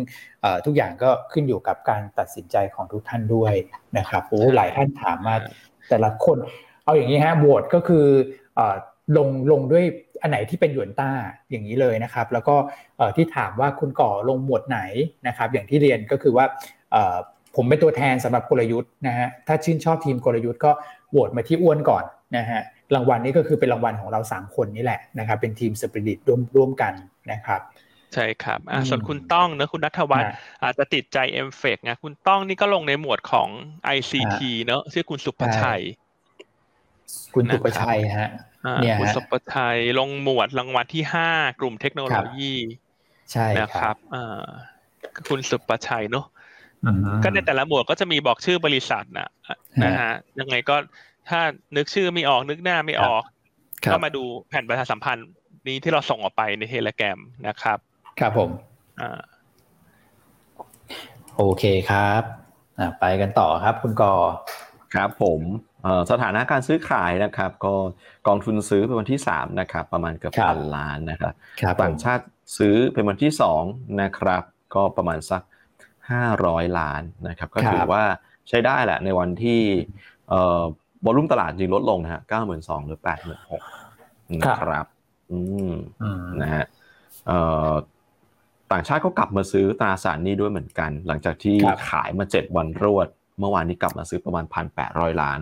[0.66, 3.54] ทุกอย่างก็ขึ้นอยู่กับการตัดสินใจของทุกท่านด้วย
[3.98, 5.36] นะครับโอ้หลายท่านถามมา
[5.90, 6.38] แต่ละคน
[6.84, 8.06] เอาอย่างนี้ฮะโหวตก็คือ
[9.18, 9.86] ลงลงด้วย
[10.22, 11.10] อันไหนที่เป็นหยวนต้า
[11.50, 12.56] อย่างนี้เลยนะครับ แล้วก็
[13.16, 14.80] ที่ถามว่าคุณก่อลงหมวดไหน
[15.28, 16.46] นะครับ อย่างที่เรียนก็คือว่า
[17.58, 20.72] ผมเป็นตัวแทนสำหรับกลยุทธ์นะฮะถ้าชื่นชอบทีมกลยุทธ์ก็
[21.10, 22.04] โหวตมาที่อ้วนก่อน
[22.38, 22.62] นะฮะ
[22.96, 26.94] รางวัลนี้ก็คือเป็นรางวัลของเรา 3 คนนี่แหละนะครับเป็นทีมสปิริตร่วมร่วมกัน
[27.32, 27.62] นะครับ
[28.14, 33.50] ใช่ครับอ่าส่วนคุณต้องเนะคุณนัทวัฒน์อาจจะติดใจเอ็มเฟกนะคุณต้องนี่ก็ลงในหมวดของ
[33.96, 35.82] ICT เนอะชื่อคุณสุภชัย
[37.36, 38.30] คุณสุภชัยฮะ
[38.82, 42.54] เนี่ยคุณสุภชัยลงหมวดรางวัลที่ห้ากลุ่มเทคโนโลยี
[43.32, 44.46] ใช่นะครับอ่า
[45.30, 46.26] คุณสุภชัยเนอะ
[47.24, 49.30] ก็ในแต่ละหมวดก็จะมีบอกชื่อบริษัทนะ
[49.84, 50.76] นะฮะยังไงก็
[51.30, 51.40] ถ้า
[51.76, 53.24] นึกชื่อไม่ออกนึกหน้าไม่ออก
[53.92, 55.28] ก็มาดูแผ่นประชาสัมพันธ์
[55.68, 57.78] นี้ที่เราส่งออกไปในเทเลแกรมนะครับ
[58.20, 58.50] ครับผม
[59.02, 59.20] อ่า
[61.38, 62.22] โอเคครับ
[62.80, 64.14] อ่าไปกันต่อครับคุณกอ
[64.96, 65.42] ครับผม
[66.12, 67.74] สถานะการซื้อขายนะครับ ก็
[68.28, 71.34] กองทุนซื้อเป็นวันที่3นะครับประมาณเกือบพันล้านนะครับ
[71.84, 72.24] ต่างชาติ
[72.58, 73.32] ซื้อเป็นวันที่
[73.66, 74.44] 2นะครับ
[74.76, 75.42] ก็ประมาณสัก
[76.16, 78.04] 500 ล้านนะครับก็ถือว่า
[78.50, 79.62] ใช้ได้แหละในวันที่
[81.04, 82.22] volume ตลาดจริงลดลงนะฮะ
[82.56, 84.86] 92,000หรือ86,000นะครับ
[85.32, 85.40] อื
[85.70, 85.74] ม
[86.42, 86.66] นะฮะ
[88.72, 91.56] ต่างชาติก็กลับมาซื้อตราสารนี้ด้วยเหมือนกัน หลังจากที่
[91.90, 93.08] ขายมา7วันรวด
[93.40, 94.46] เมื่อวานนี้กลับมาซื้อประมาณ
[94.84, 95.40] 1,800ล้าน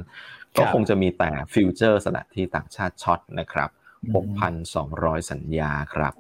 [0.58, 3.69] ก็คงจะมีแต่ futures ละที่ต่างชาติ short นะครับ
[4.49, 6.13] 6,200สัญญาครับ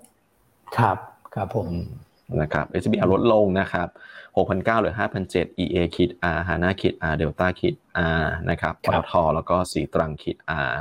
[0.77, 0.97] ครับ
[1.35, 1.67] ครับผม
[2.41, 3.87] นะครับ SBR ลดลงนะครับ
[4.35, 4.95] 6,900หรือ
[5.27, 7.73] 5,700 EA คิด R HANA คิด R Delta คิด
[8.21, 10.37] R นะครับปตทแล้วก็สีตรังคิด
[10.69, 10.73] R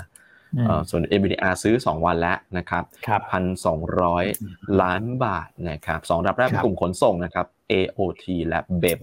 [0.91, 2.85] ส่วน NVDR ซื้อ 2 วันแล้วนะครับ
[3.31, 4.25] พันสองร้อย
[4.83, 9.03] ล้านบาทนะครับสองดับแรกเป็นกลุ่มขนส่งนะครับ AOT และ BEM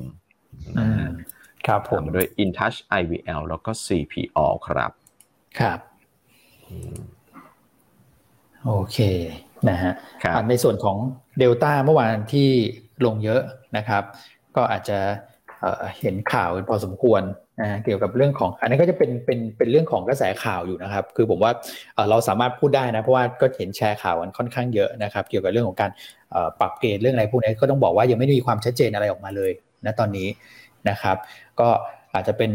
[1.67, 4.91] ครับผมด้วย InTouch IVL แล้วก็ CPO ครับ
[5.59, 5.79] ครับ
[8.65, 8.97] โอเค
[9.69, 9.93] นะฮะ
[10.49, 10.97] ในส่วนของ
[11.39, 12.49] เดลต้าเมื่อวานที่
[13.05, 13.41] ลงเยอะ
[13.77, 14.03] นะครับ
[14.55, 14.99] ก็อาจจะ
[15.99, 17.21] เห็นข่าวพอสมควร
[17.61, 21.51] นะเกี่ยวกับเรื่องของอันนี้ก็จะเป็นเป็นเป็นเรื่องของกระแสข่าวอยู่นะครับ คือผมว่า
[22.09, 25.91] เราสามารถพูดได้นะเพราะว่าก็เห็นแชร์ข่าวกันค่อนข้างเยอะนะครับ เกี่ยวกับเรื่องของการ
[26.59, 29.51] ปรับเกณฑ์เรื่องอะไรพวกนี้ก็ต้องบอกว่ายังไม่มีความชัดเจนอะไรออกมาเลย
[29.85, 30.27] นะตอนนี้
[30.89, 31.17] นะครับ
[31.59, 31.67] ก็
[32.13, 32.51] อาจจะเป็น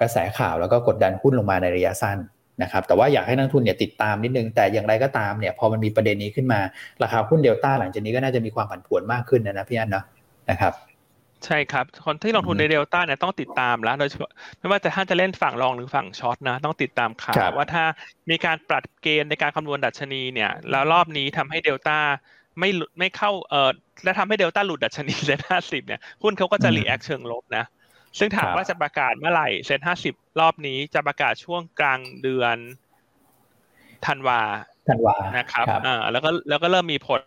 [0.00, 2.18] กระแสข่าวแล้วก็กดดันหุ้นลงมาในระยะสั้น
[2.62, 6.60] นะครับแต่ว่าอยากให้นักลงทุนเนี่ยติดตามนิดนึง แต่อย่างไรก็ตามเนี่ยพอมันมีประเด็นนี้ขึ้นมา
[7.02, 10.04] ราคาหุ้นเดลต้าหลังจากนี้ก็น่าจะมีความผันผวนมากขึ้นนะนะพี่อันนะ
[10.50, 10.72] นะครับ
[11.46, 17.84] ใช่ครับ คนที่ลงทุนในเดลต้าเนี่ยต้องติดตามแล้ว โดยเฉพาะไม่ว่าจะท่านจะเล่นฝั่ง long หรือฝั่ง short นะ ต้องติดตามข่าวว่าถ้า
[18.30, 21.98] มีการปรับเกณฑ์ในการคำนวณดัชนีเนี่ย แล้วรอบนี้ทำให้เดลต้า
[22.58, 23.70] ไม่ไม่เข้าเออ
[24.04, 27.64] และทำให้เดลต้าหลุดดัชนีเซ็นห้าสิบเนี่ยหุ้นเขาก็จะ react เชิงลบนะ
[28.18, 32.56] ซึ่งถามว่าจะประกาศเมื่อไหร่เซ็นห้าสิบรอบนี้จะประกาศช่วงกลางเดือน
[34.06, 34.40] ธันวา
[34.88, 37.20] ธันวานะครับอ่าแล้วก็แล้วก็เริ่มมีผล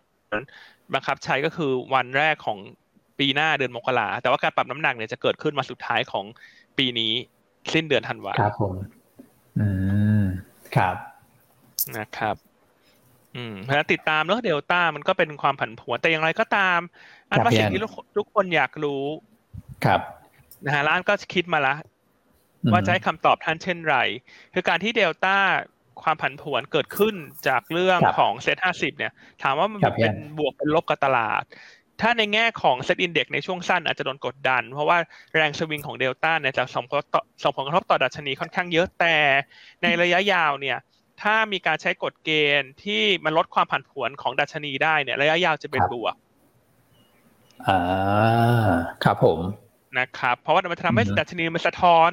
[0.94, 2.58] บังคับใช้ก็คือวันแรกของ
[3.18, 6.24] ปีหน้าเดือนมกราแต่ว่าการปรับน้ำหนักเนี่ยจะเกิดขึ้นวันสุดท้ายของ
[6.78, 7.12] ปีนี้
[7.74, 8.74] สิ้นเดือนธันวาครับผม
[9.58, 9.68] อื
[10.22, 10.24] ม
[10.76, 10.96] ครับ
[11.98, 12.36] นะครับ
[13.36, 16.78] อืมเพราะติดตามเนอะเดลต้ามันก็เป็นความผันผวนแต่อย่างไรก็ตาม
[17.30, 17.80] อันว่าสิ่งที่
[18.16, 19.04] ทุกคนอยากรู้
[19.84, 20.00] ครับ
[20.64, 21.74] นะฮะอันก็คิดมาละ
[22.72, 23.96] ว่าจะให้คำตอบท่านเช่นไร
[24.54, 25.36] คือการที่เดลต้า
[26.02, 27.14] ความผันผวนเกิดขึ้น
[27.48, 31.42] จากเรื่องของเซ็ตห้าสิบเนี่ย ถามว่ามันเป็นบวกเป็นลบกับตลาด
[32.00, 34.98] ถ้าในแง่ของ SET Index ในช่วงสั้นอาจจะโดนกดดัน เพราะว่า
[35.34, 37.02] แรงสวิงของเดลต้าเนี่ยจะส่งผล
[37.42, 39.16] ส่งผลกระทบต่อดัชนีค่อนข้างเยอะแต่
[39.82, 40.78] ในระยะยาวเนี่ย
[41.22, 42.30] ถ้ามีการใช้กฎเก
[42.60, 46.14] ณฑ์ที่มันลดความผันผวนของดัชนีได้เนี่ยระยะยาวจะเป็นบวก
[47.66, 47.80] อ่า
[49.04, 49.40] ครับผม
[49.98, 52.10] นะครับเพราะว่ามันทำให้ดัชนีมันสะท้อน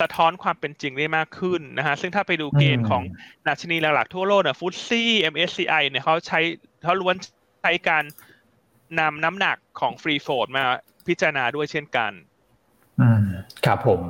[0.00, 3.02] สะท้อนความเป็นจริงได้มากขึ้นนะฮะซึ่งถ้าไปดูเกณฑ์ของ
[3.48, 6.40] ดัชนีหลักๆทั่วโลกเนี่ยฟุตซี่ MSCI เนี่ยเขาใช้
[6.82, 7.16] เขาล้วน
[7.62, 8.04] ใช้การ
[9.00, 10.64] นำน้ำหนักของฟรีโฟดมา
[11.06, 12.12] พิจารณาด้วยเช่นกัน
[13.00, 13.24] อืม
[13.66, 14.02] ครับผม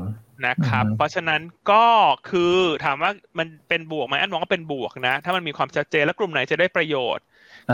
[0.46, 1.40] นะครับ เพราะฉะนั้น
[1.70, 1.86] ก็
[2.30, 7.24] คือถามว่ามันเป็นบวกไหมอันมองว่าเป็นบวกนะ ถ้ามันมีความชัดเจนและกลุ่มไหนจะได้ประโยชน์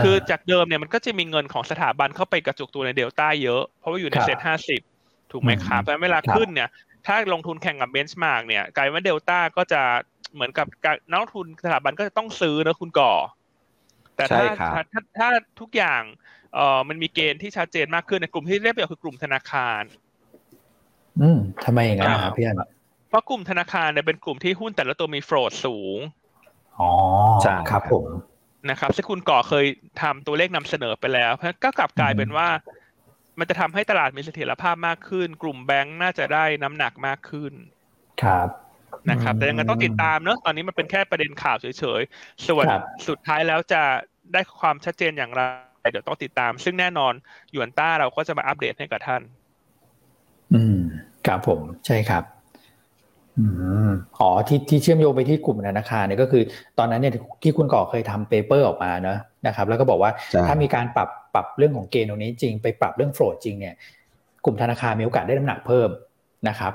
[0.03, 4.81] คือจากเดิมเนี่ยมันก็จะมีเงินของสถาบันเข้าไปกระจุกตัวในเดลต้าเยอะ เพราะว่าอยู่ในเซ็ตห้าสิบ
[5.31, 6.69] ถูกไหมครับแต่เวลาขึ้นเนี่ย
[7.07, 9.81] ถ้าลงทุนแข่งกับ benchmark เนี่ยกลายเป็นว่าเดลต้าก็จะ
[10.33, 10.67] เหมือนกับ
[11.09, 13.13] นักลงทุนสถาบันก็จะต้องซื้อนะคุณก่อ
[14.15, 14.43] แต่ถ้า
[14.93, 16.01] ถ้าถ้าทุกอย่าง
[16.53, 19.81] เอ่อมันมีเกณฑ์ที่ชัดเจนมากขึ้นในกลุ่มที่ได้ประโยชน์คือกลุ่มธนาคาร
[21.21, 22.61] อืมทำไมอย่างนั้นครับพี่อัน
[23.09, 25.99] เพราะกลุ่มธนาคารเนี่ยเป็นกลุ่มที่หุ้นแต่ละตัวมีโฟลดสูง
[26.79, 26.91] อ๋อ
[27.41, 28.05] ใช่ครับผม
[28.69, 29.65] นะครับซึ่งคุณก่อเคย
[30.01, 32.47] ทำตัวเลขนำเสนอไปแล้ว เพราะก็กลับกลายเป็นว่า
[33.39, 37.53] มันจะทำให้ตลาดมีเสถียรภาพมากขึ้น กลุ่มแบงค์น่าจะได้น้ำหนักมากขึ้น
[38.23, 38.47] ครับ
[39.09, 41.65] นะครับ แต่ยังไงต้องติดตามเนอะตอนนี้มันเป็นแค่ประเด็นข่าวเฉ
[41.99, 42.65] ยๆ ส่วน
[43.07, 43.81] สุดท้ายแล้วจะ
[44.33, 45.41] ได้ความชัดเจนอย่างไร
[45.91, 47.13] เดี๋ยวต้องติดตาม ซึ่งแน่นอน
[47.51, 49.21] หยวนต้าเราก็จะมาอัปเดตให้กับท่าน
[50.53, 50.77] อืม
[51.27, 52.23] ครับผมใช่ครับ
[53.37, 53.45] อื
[53.87, 53.89] ม
[54.19, 56.43] อ๋อที่ที่เชื่อมโยงไปที่กลุ่มธนาคารเนี่ยก็คือ
[56.77, 57.13] ตอนนั้นเนี่ย
[57.43, 60.11] ที่คุณก่อเคยทำ paper ออกมาเนอะนะครับ แล้วก็บอกว่า
[60.47, 63.75] ถ้ามีการปรับปรับเรื่องของเกณฑ์ตรงนี้จริง ไปปรับเรื่อง float จริงเนี่ย
[64.45, 65.89] กลุ่มธนาคารมีโอกาสได้น้ำหนักเพิ่ม
[66.49, 66.71] นะครับ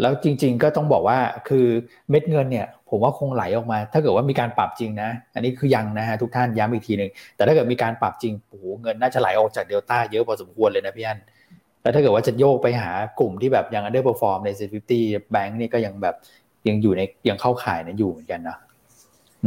[0.00, 1.66] แล้วจริง ๆ ก็ต้องบอกว่าคือ
[2.10, 11.18] เม็ดเงินเนี่ย ผมว่าคงไหลออกมา ถ้าเกิดว่ามีการปรับจริงนะ อันนี้คือยังนะฮะทุกท่านย้ำอีกทีหนึ่งแต่ถ้าเกิดมีการปรับจริงโอ้โหเงินน่าจะไหลออกจากเดลต้าเยอะพอสมควรเลยนะพี่อัน
[11.82, 16.14] แล้วถ้าเกิดว่าจะโยกไปหากลุ่มที่แบบยัง underperform ใน SET fifty แบงก์นี่ก็ยังแบบ
[16.68, 18.56] ยังอยู่ในยังเข้าข่ายนะอยู่เหมือนกันนะ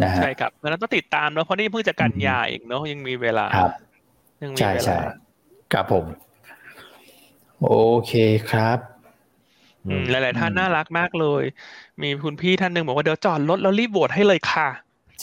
[0.04, 3.72] นะฮะใช่ครับดังนั้นต้องติดตามเนาะเพราะนี่เพิ่งจะกันยาเองเนาะยังมีเวลาครับ
[4.44, 4.98] ยังมีเวลา
[5.74, 6.06] ครับผม
[7.64, 7.74] โอ
[8.08, 8.14] เค
[8.52, 8.95] ครับ
[10.10, 11.44] หลาย ๆ ท่านน่ารักมากเลย
[12.02, 14.68] มีคุณพี่ท่านหนึ่งบอกว่าเดี๋ยวจอดรถแล้วรีบโหวตให้เลยค่ะ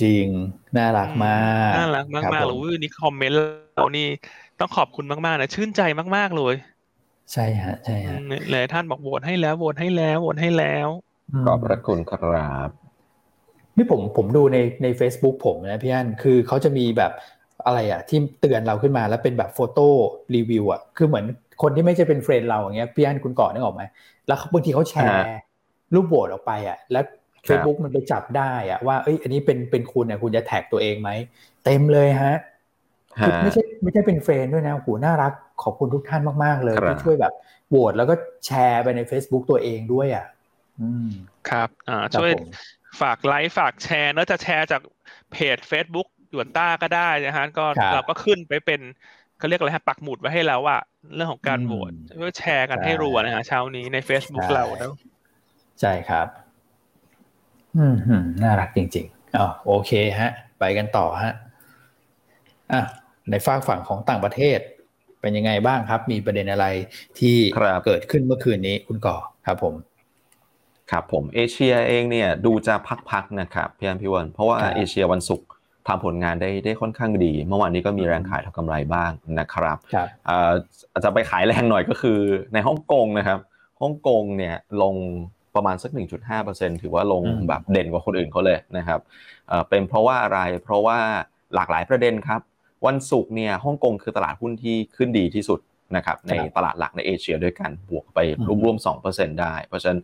[0.00, 0.26] จริง
[0.78, 1.36] น่ารักมา
[1.68, 3.36] ก น่ารักมากๆเลยนี่คอมเมนต์
[3.76, 4.06] เรานี่
[4.60, 5.82] ต้องขอบคุณมาก ๆ นะ ชื่นใจ
[6.16, 6.54] มาก ๆ เลย
[7.32, 8.18] ใช่ฮะ ใช่ฮะ
[8.50, 10.88] หลายท่านบอกโหวตให้แล้วโหวตให้แล้วโหวตให้แล้ว
[11.46, 12.70] ขอบพระคุณครับ
[13.76, 17.12] นี่ผมผมดูในใน Facebook ผมนะพี่อันคือเขาจะมีแบบ
[17.66, 21.24] อะไรอะที่เตือนเราขึ้นมาแล้วเป็นแบบ photo review อะคือเหมือน
[21.62, 23.82] คนที่ไม่ใช่เป็น friend เราอย่างเงี้ยพี่อันคุณก่อนึกออกไหม
[24.26, 25.24] แล้วบางทีเขาแชร์
[25.94, 27.04] รูปโพสต์ออกไปอะแล้ว
[27.48, 31.10] Facebook มันไปจับได้อะว่าเอ้ยอันนี้เป็นเป็นคุณเนี่ยคุณจะแท็กตัวเองไหม
[31.64, 32.34] เต็มเลยฮะ
[33.42, 37.32] ไม่ใช่ไม่ใช่เป็น friend ด้วยนะโหน่ารักขอบคุณทุกท่านมาก ๆ เลยที่ช่วยแบบ
[37.68, 38.14] โหวตแล้วก็
[38.46, 40.26] แชร์ไปใน Facebook ตัวเองด้วยอะ
[41.50, 42.30] ครับอ่าช่วย
[43.00, 44.82] ฝากไลค์ฝากแชร์เนอะจะแชร์จาก
[45.32, 48.80] เพจ Facebook หยวนต้าก็ได้นะฮะก็เราก็ขึ้นไปเป็น
[49.42, 50.76] เขาเรียกอะไรฮะปักหมุดไว้ให้แล้วว่า
[51.14, 54.90] เรื่องของการโหวตเพื่อแชร์กันให้รัวนะฮะเช้านี้ใน Facebook เราแล้ว
[55.80, 56.26] ใช่ครับ
[57.76, 57.94] อืม
[58.42, 61.32] น่ารักจริงๆอ๋อโอเคฮะ ไปกันต่อฮะ
[62.72, 62.82] อะ
[63.30, 64.58] ในฝากฝั่งของต่างประเทศ
[65.20, 66.66] เป็นยังไงบ้างครับ มีประเด็นอะไร
[67.18, 67.36] ที่
[67.86, 69.74] เกิดขึ้นเมื่อคืนนี้คุณก่อครับผม
[70.90, 72.74] ครับผมเอเชียเองเนี่ยดูจะ
[73.10, 75.48] พักๆนะครับพี่อันพี่วันเพราะว่าเอเชียวันศุกร์
[75.88, 79.76] ทำผลงานได้ได้ค่อนข้างดี เมื่อวานนี้ก็มีแรงขายทำกำไรบ้างนะครับ
[80.28, 82.20] อาจจะไปขายแรงหน่อยก็คือ
[82.52, 83.38] ในฮ่องกงนะครับ
[83.82, 84.96] ฮ่องกงเนี่ยลง
[85.54, 85.90] ประมาณสัก
[86.36, 89.00] 1.5%ถือว่าลงแบบเด่นกว่าคนอื่นเขาเลยนะครับ
[89.68, 90.98] เป็นเพราะว่าอะไรเพราะว่า
[91.54, 92.40] หลากหลายประเด็นครับ
[92.86, 95.60] วันศุกร์เนี่ยฮ่องกงคือตลาดหุ้นที่ขึ้นดีที่สุด
[95.96, 98.18] นะครับในตลาดหลักในเอเชียด้วยกันบวกไป
[98.64, 100.00] รวมๆ2%ได้ เพราะฉะนั้น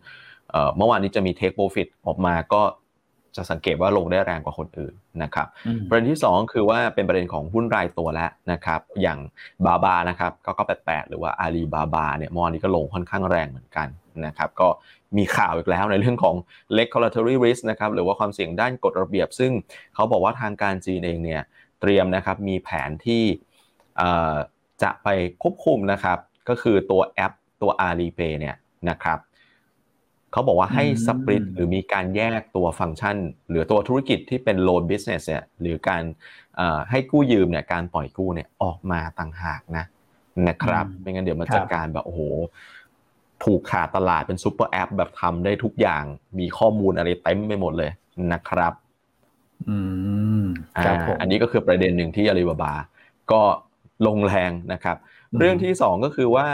[0.76, 2.62] เมื่อวานนี้จะมีเทคโปรฟิตออกมาก็
[3.38, 5.46] จะสังเกตว่าลงได้แรงกว่าคนอื่นนะครับ
[5.88, 9.18] ประเด็นที่ 2 คือว่าเป็นประเด็นของหุ้นรายตัวแล้วนะครับอย่าง
[9.66, 13.88] บาบานะครับก็ก็แปดหรือว่าอาลีบาบาเนี่ยเมื่อวานนี้ก็ลงค่อนข้างแรงเหมือนกัน
[14.26, 14.68] นะครับก็
[15.16, 16.36] มีข่าวอีกแล้วในเรื่องของ
[16.78, 19.52] regulatory risk นะครับหรือว่าความเสี่ยงด้านกฎระเบียบ ซึ่ง
[19.94, 21.42] เขาบอกว่าทางการจีนเองเนี่ย
[21.80, 23.24] เตรียมนะครับมีแผนที่
[24.82, 25.08] จะไป
[25.42, 28.56] ควบคุมนะครับก็คือตัวแอปตัว Alipay เนี่ย
[28.90, 29.18] นะครับ
[30.32, 33.16] เขาบอกว่าให้ split หรือมีการแยกตัวฟังก์ชัน
[33.48, 36.02] หรือตัวธุรกิจที่เป็น loan business เนี่ยหรือการ
[36.90, 39.84] ให้กู้ยืมเนี่ยการปล่อยกู้เนี่ยออกมาต่างหากนะ
[40.48, 42.20] นะครับไม่งั้นเดี๋ยวมันจะการแบบโอ้โห
[43.44, 46.04] ผูกขาดตลาดเป็น super app แบบทำได้ทุกอย่าง
[46.38, 47.90] มีข้อมูลอะไรเต็มไปหมดเลย
[48.32, 48.72] นะครับ
[49.68, 49.78] อื
[50.40, 50.44] ม
[51.20, 52.72] อันนี้ก็คือประเด็นหนึ่งที่อาลีบาบา
[53.32, 53.42] ก็
[54.06, 54.96] ลงแรงนะครับ
[55.38, 56.48] เรื่องที่สองก็คือว่า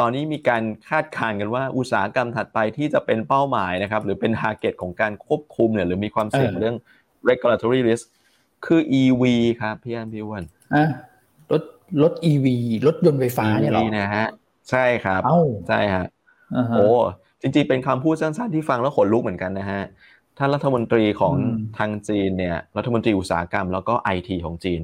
[0.02, 6.76] อนนี้มีการคาดการณ์กันว่าอุตสาหกรรมถัดไปที่จะเป็นเป้าหมายนะครับ หรือเป็น target ของการควบคุมเนี่ยหรือมีความเสี่ยงเรื่อง
[7.28, 8.04] regulatory risk
[8.66, 9.22] คือ EV
[9.60, 10.44] ครับพี่อันพี่วัน
[11.52, 11.62] รถ
[12.02, 12.46] รถ EV
[12.86, 14.26] รถยนต์ไฟฟ้าเนี่ยหรอนะฮะ
[14.70, 15.20] ใช่ครับ
[15.68, 16.06] ใช่ฮะ
[16.74, 16.86] โอ้
[17.40, 19.82] จริงๆเป็นคำพูดสั้นๆที่ฟังแล้วขนลุกเหมือนกันนะฮะ
[20.38, 21.34] ท่านรัฐมนตรีของ
[21.78, 24.82] ทางจีนเนี่ย รัฐมนตรีอุตสาหกรรมแล้วก็ไอทีของจีน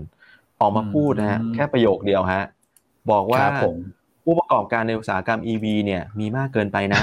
[0.60, 2.44] ออกมาพูดนะฮะแค่ประโยคเดียวฮะ
[3.10, 3.42] บอกว่า
[4.24, 7.00] ผู้ประกอบการในอุตสาหกรรม EV เนี่ยมีมากเกินไปนะ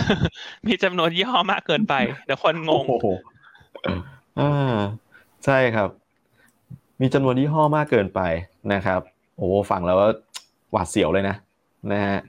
[0.67, 2.83] มีจำนวนยี่ห้อมากเกินไปเดี๋ยวคนงง
[4.39, 4.77] อ่า
[5.45, 5.89] ใช่ครับ
[7.01, 8.21] มีจำนวนยี่ห้อมากเกินไป
[8.73, 9.01] นะครับ
[9.37, 10.09] โอ้ฟังแล้วว่า
[10.71, 11.35] หวาดเสียวเลยนะ
[11.91, 12.19] นะฮะ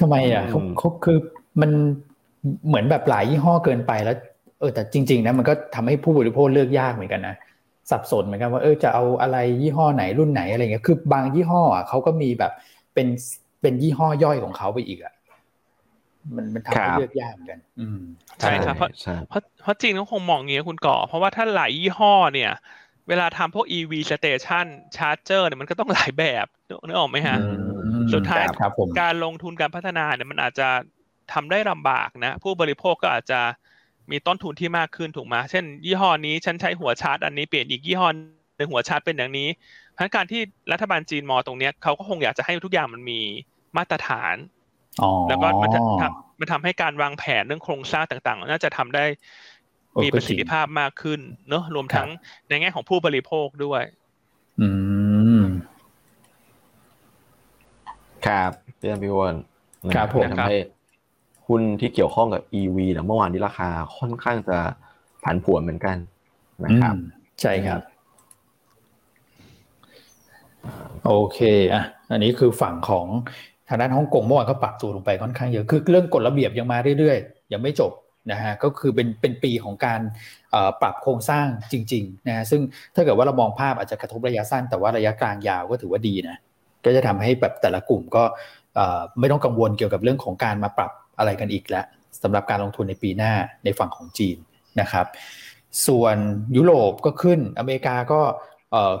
[0.00, 0.44] ทำไมอะ
[0.78, 1.18] เขาคือ
[1.60, 1.70] มัน
[2.66, 4.16] เหมือนแบบหลายยี่ห้อเกินไปแล้ว
[4.60, 7.34] เออแต่จริง ๆ นะมันก็ทำให้ผู้บริโภคเลือกยากเหมือนกันนะ
[7.90, 12.52] สับสนเหมือนกันว่าเออจะเอาอะไรยี่ห้อไหนรุ่นไหนอะไรเงี้ยคือบางยี่ห้ออะเขาก็มีแบบ
[12.94, 13.08] เป็น
[13.62, 15.14] เป็นยี่ห้อย่อยของเขาไปอีกอะ
[16.36, 18.00] มันมันทำให้เลือกยากเหมือนกัน อืม
[18.40, 18.90] ใช่ครับเพราะ
[19.28, 22.52] เพราะเพราะจริงก็คงมองอย่างนี้คุณก่อ เพราะว่าถ้าหลายยี่ห้อเนี่ย
[23.08, 24.66] เวลาทำพวก EV station
[24.96, 26.46] charger เนี่ยมันก็ต้องหลายแบบ
[26.86, 27.36] นึกออกไหมฮะ
[28.12, 28.44] สุดท้าย
[29.00, 30.68] การลงทุนการพัฒนาเนี่ยมันอาจจะ
[31.32, 33.40] ทำได้ลำบากนะ ผู้บริโภคก็อาจจะ
[34.10, 38.08] มีต้นทุนที่มากขึ้นถูกไหมเช่น ยี่ห้อนี้ฉันใช้หัวชาร์จอันนี้เปลี่ยนอีกยี่ห้อ
[38.56, 39.48] หนึ่งหัวชาร์จเป็นอย่างนี้
[39.94, 40.40] เพราะการที่
[40.72, 43.20] รัฐบาลจีนมองตรงนี้เขาก็คงอยากจะให้ทุกอย่างมันมี
[43.76, 44.36] มาตรฐาน
[45.28, 45.80] แล้วก็มันจะ
[46.40, 49.04] มันทำให้การวางแผนเรื่องโครงสร้างต่างๆ น่าจะทำได้
[50.02, 52.08] มีประสิทธิภาพมากขึ้น เนอะรวมทั้ง
[52.48, 53.82] ในแง่ของผู้บริโภคด้วย
[54.60, 54.68] อื
[55.38, 55.40] ม
[58.26, 59.34] ครับพี่อันพี่วน
[59.94, 60.56] ครับผมทำให้
[61.48, 64.58] หุ้นที่เกี่ยวข้องกับ EV นะเมื่อวานนี้ราคาค่อนข้างจะ
[65.24, 65.96] ผันผวนเหมือนกัน
[66.64, 66.94] นะครับ
[67.40, 67.80] ใช่ครับ
[71.06, 71.38] โอเค
[71.72, 73.06] อะอันนี้คือฝั่งของ
[73.68, 77.92] ทางด้านฮ่องกงเมื่อวานก็ปรับตัวลงไปค่อนข้างเยอะคือเรื่องกฎระเบียบยังมาเรื่อยๆ ยังไม่จบ
[78.30, 80.00] นะฮะก็คือเป็นเป็นปีของการ
[80.82, 82.60] ปรับโครงสร้างจริงๆนะฮะซึ่ง
[82.94, 86.36] ถ้าเกิดว่าเรามองภาพอาจจะกระทบระยะสั้นแต่ว่าระยะกลางยาวก็ถือว่าดีนะ
[86.84, 88.22] ก็จะทำให้แบบแต่ละกลุ่มก็
[89.20, 91.86] ไม่ต้องกังวลเกี่ยวกับเรื่องของการมาปรับ อะไรกันอีกแล้ว
[92.22, 93.32] สำหรับการลงทุนในปีหน้า
[93.64, 94.36] ในฝั่งของจีน
[94.80, 95.06] นะครับ
[95.86, 96.16] ส่วน
[96.56, 98.20] ยุโรปก็ขึ้นอเมริกาก็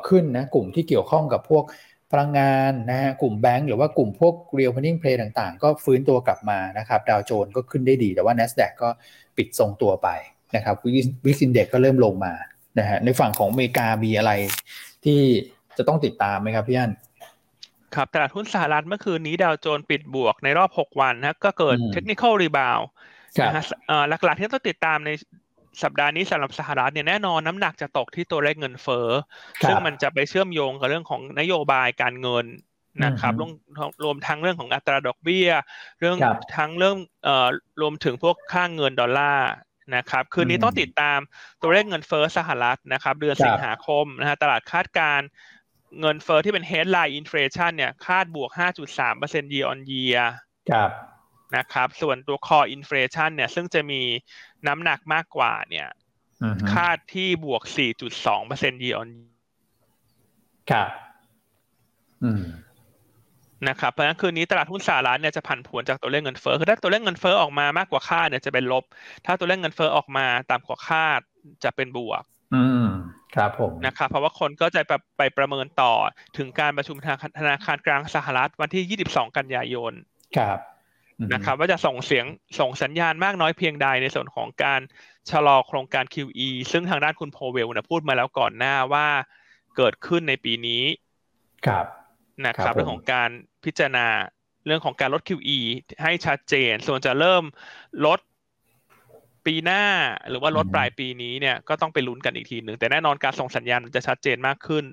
[0.08, 1.64] ขึ้นนะกลุ่มที่เกี่ยวข้องกับพวก
[2.12, 8.88] พลังงานนะฮะกลุ่มแบงก์หรือว่ากลุ่มพวก real money play ต่างๆ ก็ฟื้นตัวกลับมานะครับดาวโจนก็ขึ้นได้ดี แต่ว่า NASDAQ ก็
[9.36, 10.08] ปิดทรงตัวไป
[10.56, 10.76] นะครับ
[11.24, 12.34] VIX Index ก็เริ่มลงมา
[12.78, 14.32] นะฮะในฝั่งของอเมริกามีอะไร
[15.04, 15.20] ที่
[15.76, 16.92] จะต้องติดตามไหมครับพี่อัน
[17.96, 22.80] ครับตลาดหุ้นสหรัฐเมื่อคืนนี้ดาวโจนส์ปิดบวกในรอบ 6 วันนะก็เกิด technical rebound
[23.46, 23.64] นะฮะ
[24.08, 25.10] หลักๆที่ต้องติดตามใน
[25.82, 29.08] สัปดาห์นี้สำหรับสหรัฐเนี่ยแน่นอนน้ำหนักจะตกที่ตัวเลขเงินเฟ้อ
[29.68, 32.46] ซึ่งมันจะไปเชื่อมโยงกับเรื่องของนโยบายการเงิน
[33.04, 33.50] นะครับรวม
[34.04, 35.48] รวมทั้งเรื่องของอัตราดอกเบี้ย
[36.00, 36.18] เรื่อง
[36.56, 37.48] ทั้งเรื่องเอ่อ
[37.80, 39.50] รวมถึงพวกค่างเงินดอลลาร์
[39.96, 41.18] นะครับคืนนี้ต้องติดตาม
[41.62, 45.20] ตัวเลขเงินเฟ้อสหรัฐนะครับ เดือนสิงหาคมนะฮะตลาดคาดการ
[46.00, 48.50] เงินเฟ้อที่เป็น headline inflation เนี่ยคาดบวก
[49.00, 50.22] 5.3% year on year
[50.70, 50.90] ครับ
[51.56, 54.00] นะครับ ส่วนตัว core inflation เนี่ย ซึ่งจะมี
[54.66, 55.88] น้ำหนักมากกว่าเนี่ย
[56.72, 57.62] คาดที่บวก
[58.22, 59.32] 4.2% year on year
[60.70, 60.90] ครับ
[62.24, 62.44] อืม
[63.68, 68.84] นะครับ เพราะฉะนั้นคืนนี้ตลาดหุ้นสหรัฐเนี่ยจะผันผวนจากตัวเลขเงินเฟ้อ คือถ้าตัวเลขเงินเฟ้อออกมามากกว่าคาดเนี่ยจะเป็นลบ
[69.26, 71.20] ถ้าตัวเลขเงินเฟ้อออกมาต่ำกว่าคาด
[71.64, 72.22] จะเป็นบวก
[72.54, 72.88] อืม
[73.36, 75.94] ครับผมนะครับเพราะว่าคนก็จะไปไปประเมินต่อ
[76.36, 76.96] ถึงการประชุม
[77.38, 79.92] ธนาคารกลางสหรัฐวันที่ 22 กันยายน
[80.38, 80.58] ครับ
[81.32, 82.26] นะครับว่าจะส่งเสียง
[82.58, 84.80] ส่งสัญญาณมากน้อยเพียงใดในส่วนของการ
[85.30, 89.06] ชะลอโครงการ QE ซึ่งทางด้านคุณโพเวลนะพูดมาแล้วก่อนหน้าว่า
[89.76, 90.82] เกิดขึ้นในปีนี้
[91.66, 91.86] ครับ
[92.46, 93.30] นะครับเรื่องของการ
[93.64, 94.06] พิจารณา
[94.66, 95.58] เรื่องของการลด QE
[96.02, 97.44] ให้ชัดเจน ส่วนจะเริ่ม
[98.06, 98.20] ลด
[99.46, 99.82] ปีหน้า
[100.28, 104.84] หรือว่าลดปลายปีนี้เนี่ยก็ต้องไปลุ้นกันอีกทีหนึ่งแต่แน่นอนการส่งสัญญาณจะชัดเจนมากขึ้น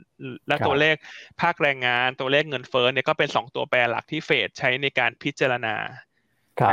[0.48, 0.96] และตัวเลข
[1.42, 5.76] ภาคแรงงานตัวเลขเงินเฟ้อเนี่ยก็เป็นสองตัวแปรหลักที่เฟดใช้ในการพิจารณา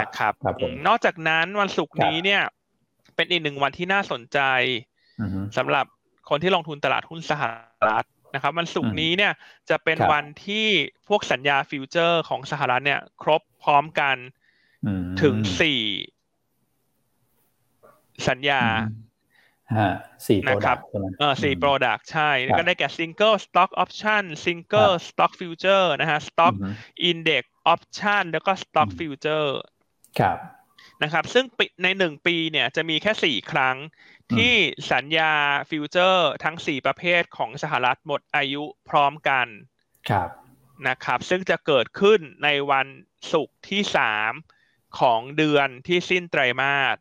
[0.00, 0.32] นะครับ
[0.86, 2.42] นอกจากนั้นวันศุกร์นี้เนี่ย
[3.16, 4.38] เป็นอีกหนึ่งวันที่น่าสนใจ
[5.56, 5.86] สำหรับ
[6.28, 7.42] คนที่ลงทุนตลาดหุ้นสห
[7.88, 9.32] รัฐนะครับวันศุกร์นี้เนี่ย
[9.70, 10.66] จะเป็นวันที่
[11.08, 14.16] พวกสัญญาฟิวเจอร์ของสหรัฐเนี่ย ครบพร้อมกัน
[15.22, 15.80] ถึงสี่
[18.28, 18.62] สัญญา
[20.26, 20.78] สี่นะครับ
[21.18, 26.54] เออสี่ product ใช่ ก็ได้แก่ single stock option single stock futures นะฮะ stock
[27.04, 29.58] index option แล้วก็ stock futures
[30.20, 30.38] ครับ
[31.02, 31.44] นะครับ ซึ่ง
[31.82, 33.76] ในหนึ่งปีเนี่ยจะมีแค่สี่ครั้ง
[34.36, 34.54] ที่
[34.92, 35.32] สัญญา
[35.70, 39.46] ฟิวเจอร์ทั้งสี่ประเภทของสหรัฐหมดอายุพร้อมกัน
[40.10, 40.28] ครับ
[40.88, 42.86] นะครับ ซึ่งจะเกิดขึ้นในวัน
[43.32, 44.32] ศุกร์ที่สาม
[45.00, 46.96] ของเดือนที่สิ้นไตรมาส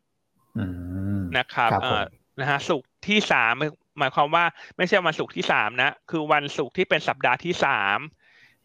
[1.37, 2.03] นะครับเอ่อ
[2.39, 3.53] นะฮะศุกร์ที่สาม
[3.97, 4.45] หมายความว่า
[4.77, 7.99] ไม่ใช่วันศุกร์ที่สามนะ คือวันศุกร์ที่เป็นสัปดาห์ที่สาม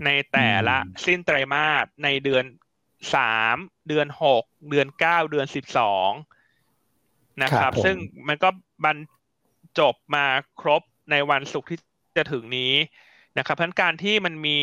[0.05, 2.44] ในแต่ละสิ้นไตรมาสในเดือน
[3.14, 3.57] สาม
[3.88, 6.11] เดือนหกเดือนเก้าเดือนสิบสอง
[7.42, 7.96] นะครับ ซึ่ง
[8.29, 8.48] มันก็
[8.85, 8.96] บรร
[9.79, 10.27] จบมา
[10.61, 11.79] ครบในวันศุกร์ที่
[12.16, 12.75] จะถึงนี้
[13.38, 14.59] นะครับเพราะการที่มันมี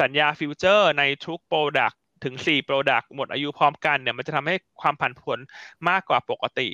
[0.00, 1.92] สัญญาฟิวเจอร์ในทุก product
[2.24, 5.38] ถึง4 Product หมดอายุพร้อมกันเนี่ยมันจะทำให้ความผันผวน
[5.88, 6.68] มากกว่าปกติ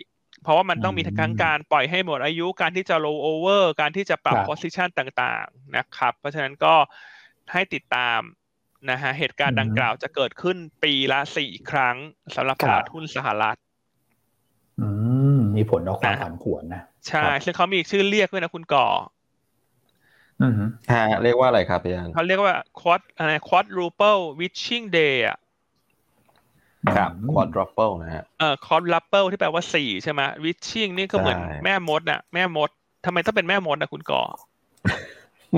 [0.47, 6.75] เพราะว่ามันต้องมีทั้งการปล่อยให้หมดอายุการที่จะ roll over การที่จะปรับ position ต่างๆนะครับ เพราะฉะนั้นก็
[7.53, 8.21] ให้ติดตาม
[8.91, 11.97] นะฮะเหตุการณ์ดังกล่าวจะเกิดขึ้นปีละสี่ครั้ง
[12.35, 13.59] สำหรับตลาดหุ้นสหรัฐ
[14.81, 14.89] อื
[15.37, 18.89] มมีผลต่อความผันผวนนะ ใช่ซึ่งเขามีชื่อเรียกด้วยนะคุณก่อ
[20.41, 20.55] อืม
[20.93, 25.37] ฮะเรียกว่าอะไรครับพี่อันเขาเรียกว่า quad อะไร quadruple witching day อะ
[26.95, 32.71] ครับ quadruple นะฮะเอ่อ quadruple ที่แปลว่าสี่ใช่ไหม witching นี่ก็เหมือนแม่มดอะ แม่มด
[33.07, 34.23] ทำไมต้องเป็นแม่มดอะคุณก่อ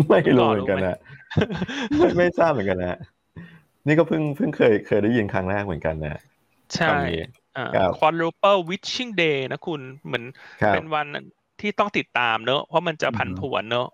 [0.08, 0.96] ไม่รู้เหมือนกันนะ
[2.18, 2.98] ไม่ทราบเหมือนกันนะ
[3.86, 6.20] นี่ก็เพิ่งเพิ่งเคยเคยได้ยินครั้งแรกเหมือนกันนะ
[6.76, 6.96] ใช่
[7.96, 10.24] ควอนรูเปิลวิชชิ่งเดย์นะคุณเหมือน
[10.74, 11.06] เป็นวัน
[11.60, 13.88] ที่ต้องติดตามเนอะเพราะมันจะผันผวนเนอะ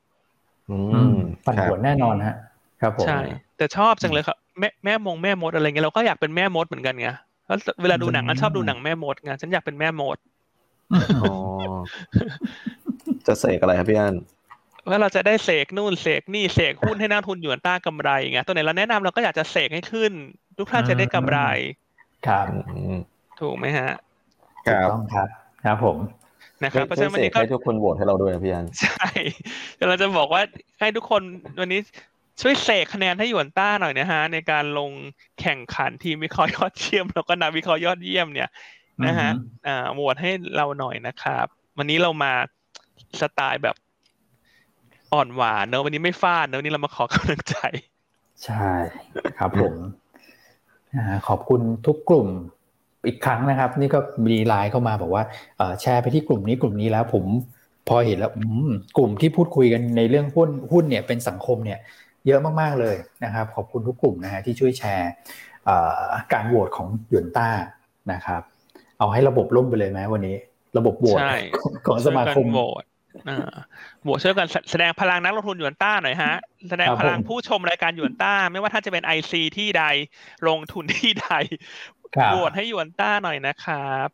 [1.47, 2.37] ผันผวนแน่นอนฮะ
[2.81, 3.19] ครับผมใช่
[3.57, 7.09] แต่ชอบจังเลยครับ แม่แม่มงแม่มดอะไรเงี้ยเราก็อยากเป็นแม่มดเหมือนกันไง
[7.47, 10.19] แล้วเวลาดูหนังก็ชอบดูหนังแม่มดไงฉันอยากเป็นแม่มด
[11.23, 11.35] อ๋อ
[13.27, 14.15] จะเสกอะไรครับพี่อัน
[14.89, 20.13] ว่าเราจะได้เสกนู่นเสกนี่เสกหุ้นให้นักทุนหยวนต้ากำไรไงตัวไหนเราแนะนำเราก็อยากจะเสกให้ขึ้น
[20.59, 21.39] ทุกท่านจะได้กำไร
[22.27, 22.47] ครับ
[23.41, 23.91] ถูกไหมฮะ
[24.69, 25.29] ครับต้องครับ
[25.65, 25.97] ครับผม
[26.63, 29.09] นะครับเพราะฉะนั้นวันนี้ก็ให้ทุกคนโหวตให้เราด้วยพี่อันใช่
[29.89, 30.43] เราจะบอกว่า
[30.81, 31.23] ให้ทุกคน
[31.61, 31.81] วันนี้
[32.41, 34.91] ช่วยเสกคะแนนให้หยวนต้าหน่อยนะฮะ ในการลง
[35.41, 38.51] แข่งขันทีมวิเคราะห์ยอดเยี่ยม แล้วก็นักวิเคราะห์ยอดเยี่ยมเนี่ย
[39.07, 39.31] นะฮะ
[39.67, 41.47] อ่าโหวตให้เราหน่อยนะครับ
[41.79, 42.33] วันนี้เรามา
[43.21, 43.77] สไตล์แบบ
[45.13, 47.57] อ่อนหวานเนอะวันนี้ไม่ฟาดเนอะวันนี้เรามาขอกำลังใจ
[48.45, 48.71] ใช่
[49.39, 49.75] ครับผม
[51.29, 52.29] ขอบคุณทุกกลุ่ม
[53.07, 55.25] อีกครั้งนะครับ นี่ก็มีไลน์เข้ามาบอกว่า
[55.81, 57.25] แชร์ไปที่กลุ่มนี้กลุ่มนี้แล้วผม
[57.89, 58.33] พอเห็นแล้ว
[58.97, 61.79] กลุ่มที่พูดคุยกันในเรื่องหุ้นหุ้นเนี่ยเป็นสังคมเนี่ย
[62.27, 65.11] เยอะมากๆเลยนะครับ ขอบคุณทุกกลุ่มนะฮะที่ช่วยแชร์
[66.33, 67.49] การโหวตของหยวนต้า
[68.13, 68.43] นะครับ
[68.99, 70.37] เอาให้ระบบล่มไปเลยไหมวันนี้
[70.79, 71.21] ระบบโหวต
[71.87, 72.85] ของสมาคมโหวต
[74.03, 76.35] โหวตช่วยกันแสดงพลังนักลงทุนหยวนต้าหน่อยฮะ
[76.71, 79.85] แสดงพลังผู้ชมรายการหยวนต้า ไม่ว่าท่านจะเป็นไอซีที่ใด
[80.49, 81.33] ลงทุนที่ใด
[82.33, 84.09] โหวตให้หยวนต้าหน่อยนะครับ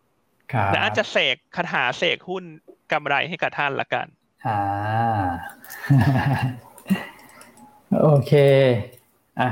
[0.72, 2.44] และอาจจะเสกคาถาเสกหุ้น
[2.92, 4.06] กำไรให้กับท่านละกัน
[4.46, 4.60] อ่า
[8.02, 8.32] โอเค
[9.40, 9.50] อะ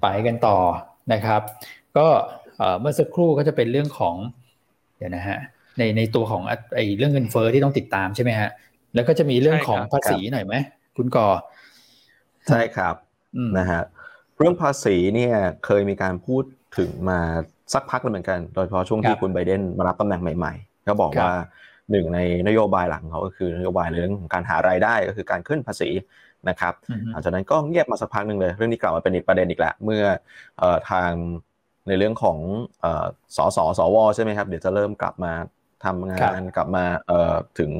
[0.00, 0.58] ไปกันต่อ
[1.12, 1.40] นะครับ
[1.96, 2.06] ก็
[2.80, 4.16] เมื่อสักครู่ก็จะเป็นเรื่องของ
[4.98, 5.38] เดี๋ยวนะฮะ
[5.78, 6.42] ในในตัวของ
[6.74, 8.50] ไอ้เรื่องเงินเฟอ้อที่ต้องติดตามใช่ไหมฮะ
[8.94, 10.54] แล้วก็จะมีเรื่องของภาษีหน่อยไหม
[10.96, 11.28] คุณกอ
[12.48, 12.94] ใช่ครับ
[13.58, 13.82] นะฮะ
[14.38, 16.44] เรื่องภาษีเนี่ยเคยมีการพูด
[16.78, 17.20] ถึงมา
[17.74, 21.32] สักพักแล้วเหมือนกัน โดยเฉพาะช่วงที่คุณไบเดนมารับตำแหน่งใหม่ๆ ก็บอกว่า
[21.90, 25.88] หนึ่งในนโยบายหลักของเขาก็คือนโยบายเรื่องของการหารายได้ก็คือการขึ้นภาษี
[26.48, 26.74] นะครับ
[27.10, 30.04] หลังจากนั้นก็เงียบมาสักพักหนึ่งเลย เรื่องนี้กลับมาเป็นอีกประเด็นอีกแล้วเมื่อ
[30.90, 31.10] ทาง
[31.88, 32.38] ในเรื่องของ
[33.36, 35.32] สสสวใช่ไหมครับ เดี๋ยวจะเริ่มกลับมา
[35.84, 36.84] ทำงานกลับมา
[37.58, 37.70] ถึง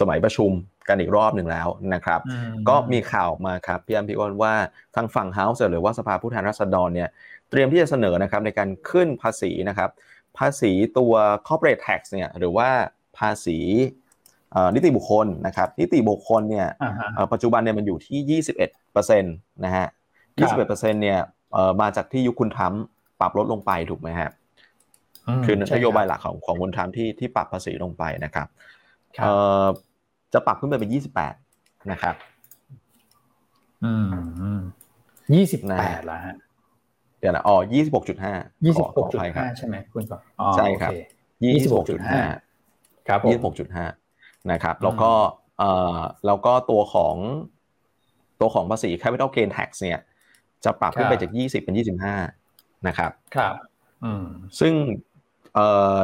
[0.00, 0.50] สมัยประชุม
[0.88, 2.20] กันอีกรอบหนึ่งแล้วนะครับ
[2.68, 4.54] ก็มีข่าวมาครับพี่อัมพี่อ้นว่า
[4.96, 7.08] ทางฝั่งเฮาส์หรือว่าสภาผู้แทนราษฎรเนี่ย
[7.50, 9.90] เตรียมที่จะเสนอนะครับในการขึ้นภาษีนะครับ
[10.38, 11.12] ภาษีตัว
[11.46, 12.68] corporate tax เนี่ยหรือว่า
[13.18, 13.58] ภาษี
[14.74, 16.66] นิติบุคคลนะครับนิติบุคคลเนี่ย
[17.32, 18.42] ปัจจุบันเนี่ยมันอยู่ที่
[18.78, 19.86] 21%นะฮะ
[20.44, 21.18] 21%เนี่ย
[21.80, 24.32] มาจากที่ยุคคุณทำปรับลดลงไปถูกไหมครับ
[25.44, 28.46] คือนโยบายหลักของของคุณทำที่ที่ปรับภาษีลงไปนะครับ
[30.32, 30.90] จะปรับขึ้นไปเป็น
[31.40, 32.14] 28 นะครับ
[33.84, 33.92] อื
[34.56, 34.60] ม
[35.34, 36.34] ยี่สิบแปดละฮะ
[37.20, 38.34] เดี๋ยวนะอ๋อยี่สิบหกจุดห้า
[38.64, 40.20] ยี่สิบหกจุดห้าใช่ไหมคุณก่อน
[40.56, 40.92] ใช่ครับ
[41.44, 42.20] ยี่สิบหกจุดห้า
[43.08, 43.84] ครับยี่สิบหกจุดห้า
[44.52, 45.12] นะครับแล้วก็
[45.58, 47.16] เอ่อแล้วก็ตัวของ
[48.40, 50.00] ตัวของภาษี capital gain tax เนี่ย
[50.64, 52.16] จะปรับขึ้นไปจากยี่สิบเป็นยี่สิบห้า
[52.88, 53.54] นะครับครับ
[54.04, 54.24] อืม
[54.60, 54.74] ซึ่ง
[55.54, 55.66] เอ่
[55.96, 55.98] อ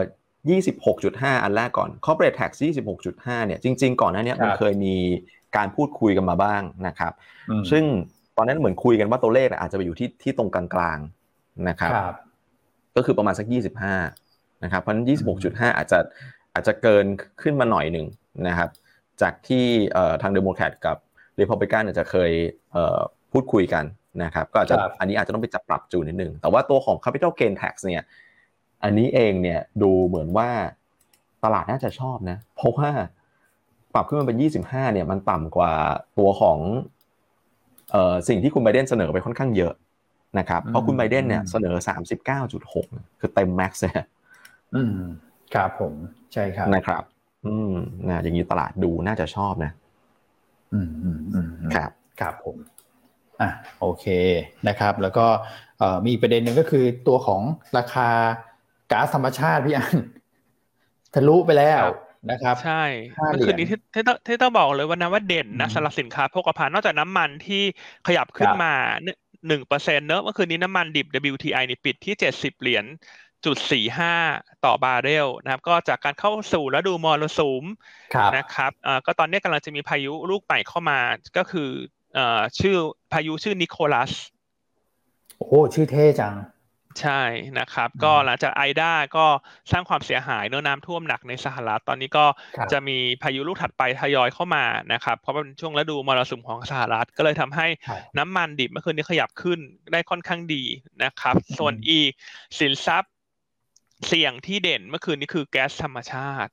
[0.50, 4.96] ยี่สิบหกจุดห้าอันแรกก่อน corporate tax ยี่สิบหกจุดห้าเนี่ยจริง ๆ ก่อนหน้านี้มันเคยมี
[5.56, 7.12] การพูดคุยกันมาบ้างนะครับ
[7.70, 7.84] ซึ่ง
[8.36, 10.66] ตอนนั้นเหมือนคุยกันว่าตัวเลขอาจจะไปอยู่ที่ที่ตรงกลา
[10.96, 11.92] งๆนะครับ
[12.96, 13.96] ก็คือประมาณสักยี่สิบห้า
[14.64, 15.98] นะครับเพราะฉะนั้นยี่สิบหกจุดห้าอาจจะ
[16.54, 17.06] อาจจะเกิน
[17.42, 18.06] ขึ้นมาหน่อยหนึ่ง
[18.48, 18.70] นะครับ
[19.22, 19.64] จากที่
[20.22, 20.96] ทางเดโมแครตกับ
[21.40, 22.30] รีพับลิกันจะเคย
[23.32, 23.84] พูดคุยกัน
[24.24, 28.04] นะครับก็อาจจะอันนี้อาจจะต้องไปจับปรับจูนนิดนึง แต่ว่าตัวของ Capital Gain Tax เนี่ย
[28.82, 30.48] อันนี้เองเนี่ยดูเหมือนว่า
[31.44, 32.90] ตลาดน่าจะชอบนะ เพราะว่า
[33.94, 35.72] ปรับขึ้นมาเป็น 25 เนี่ยมันต่ำกว่า
[36.18, 36.58] ตัวของ
[37.90, 39.74] เอ่อสิ่งที่คุณไบเดนเสนอไปค่อนข้างเยอะ
[40.38, 41.74] นะครับเพราะคุณไบเดนเนี่ยเสนอ
[42.48, 43.92] 39.6 คือเต็มแม็กซ์เลย
[44.74, 44.96] อืม
[45.54, 45.94] ครับผม
[46.32, 47.02] ใช่ครับนะครับ
[47.46, 47.72] อืม
[48.08, 49.72] นะอย่างนี้ตลาดดูน่าจะชอบนะ
[50.72, 52.56] อืมอืมอืมครับครับผม
[53.40, 54.06] อะโอเค
[54.68, 55.26] นะครับ แล้วก็
[56.06, 57.42] มีประเด็นหนึ่งก็คือตัวของ
[57.78, 58.08] ราคา
[58.92, 59.96] ก๊าซธรรมชาติพี่อัน
[61.14, 61.82] ทะลุไปแล้ว
[62.30, 62.84] นะครับ ใช่
[63.14, 67.62] เมื่อคืนนี้ที่ที่ต้องที่ต้องบอกเลยว่านะว่าเด่นนะสำหรับสินค้าโภคภัณฑ์นอกจากน้ำมันที่
[68.06, 68.72] ขยับขึ้นมา
[69.48, 72.84] หนึ่งเปอร์เซ็นเนอะเมื่อคืนนี้น้ำมันดิบ WTI นี่ปิดที่เจ็ดสิบเหรียญ
[73.44, 74.14] จุดสี่ห้า
[74.64, 77.64] ต่อบาร์เรลนะครับก็จากการเข้าสู่แล้วดูมรสุม
[78.36, 81.00] นะครับอ่าก็ตอนนี้กำลังจะมีพายุลูกใหม่เข้ามา
[81.36, 81.68] ก็คือ
[82.18, 82.76] อ่าชื่อ
[83.12, 84.12] พายุชื่อนิโคลัส
[85.38, 86.34] โอ้ชื่อเท่จัง
[87.00, 87.22] ใช่
[87.58, 89.26] นะครับ ก็หลังจากไอด้าก็
[89.70, 92.26] สร้างความเสียหายเนื้อน้ำท่วมหนักในสหรัฐตอนนี้ก็
[92.72, 97.66] จะมีพายุลูกถัดไปทยอยเข้ามานะครับ เพราะเป็นช่วงฤดูมรสุมของสหรัฐ ก็เลยทำให้
[98.18, 99.58] น้ำมันดิบเมื่อคืนนี้ขยับขึ้น
[99.92, 100.62] ได้ค่อนข้างดี
[101.04, 101.98] นะครับ ส่วนอี
[102.58, 103.09] สินทรัพย์
[104.06, 106.52] เสี่ยงที่เด่นเมื่อคืนนี้คือแก๊สธรรมชาติ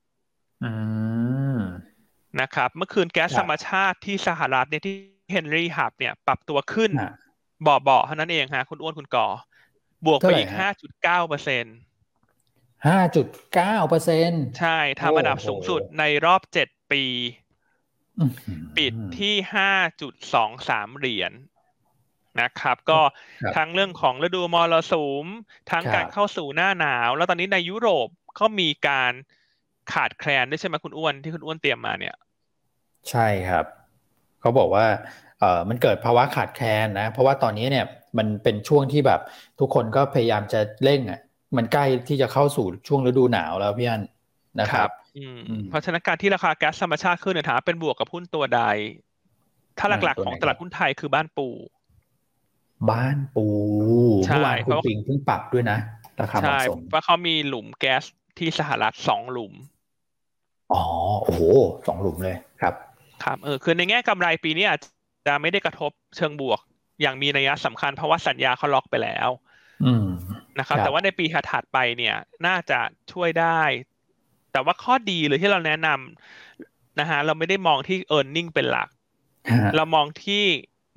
[2.42, 4.96] นะครับ เมื่อคืนแก๊สธรรมชาติที่สหรัฐเนี่ยที่
[5.32, 6.92] เฮนรี่ฮับเนี่ย ปรับตัวขึ้น
[7.64, 9.28] เบาๆเท่านั้นเองฮะคุณอ้วนคุณก่อ
[10.06, 11.66] บวกไปอีกห้าจุดเก้าเปอร์เซ็น
[12.88, 17.04] ห้าจุดเก้าเปอร์เซ็นใช่ทำอันดับสูงสุดในรอบเจ็ดปี
[18.78, 19.72] ปิดที่ห้า
[20.02, 21.32] จุดสองสามเหรียญ
[22.42, 23.00] นะครับ ก็
[23.58, 25.26] ทั้งเรื่องของฤดูมรสุม
[25.72, 28.08] ทั้งการเข้าสู่หน้าหนาว แล้วตอนนี้ในยุโรป
[28.40, 29.12] ก็มีการ
[29.94, 32.16] ขาดแคลนด้วยใช่ไหมคุณอ้วนที่คุณอ้วนเตรียมมาเนี่ย
[33.10, 33.66] ใช่ครับ
[34.42, 34.86] เขาบอกว่า
[35.40, 37.86] เอ่อมันเกิดภาวะขาดแคลนนะ เพราะว่าตอนนี้เนี่ย
[38.18, 39.22] มันเป็นช่วงที่แบบ
[39.60, 41.20] ทุกคนก็พยายามจะเร่งอะ
[41.58, 44.04] มันใกล้ที่จะเข้าสู่ช่วงฤดูหนาวแล้วพี่อัน
[44.60, 44.90] นะครับ
[45.70, 48.62] เพราะฉะนั้นการที่ราคาแก๊สธรรมชาติขึ้นเนี่ยถามเป็นบวกกับหุ้นตัวใด
[49.80, 51.48] ถ้าหลักๆของตลาดหุ้นไทยคือบ้านปู
[52.92, 53.48] บ้านปู
[54.28, 55.78] เมื่อวานคุณปิงเพิ่งปรับด้วยนะ
[56.22, 58.04] ราคาเหมาะสมเพราะเขามีหลุมแก๊ส
[58.38, 59.54] ที่สหรัฐสองหลุม
[60.74, 60.84] อ๋อ
[61.24, 61.42] โอ้โห
[61.88, 62.74] สองหลุมเลยครับ
[63.24, 64.80] ครับเออคือในแง่กำไรปีนี้อาจ
[65.28, 66.60] จะไม่ได้กระทบเชิงบวก
[67.02, 69.30] อย่างมีนัยสำคัญเพราะว่าสัญญาเขาล็อกไปแล้ว
[69.86, 70.08] อืม
[70.60, 72.16] นะครับ แต่ว่าในปีถัดไปเนี่ย
[72.48, 72.80] น่าจะ
[73.12, 73.62] ช่วยได้
[74.52, 78.90] แต่ว่าข้อดีเลยที่เราแนะนำนะฮะเราไม่ได้มองที่ e a r n i n g เป็นหลัก
[79.76, 80.44] เรามองที่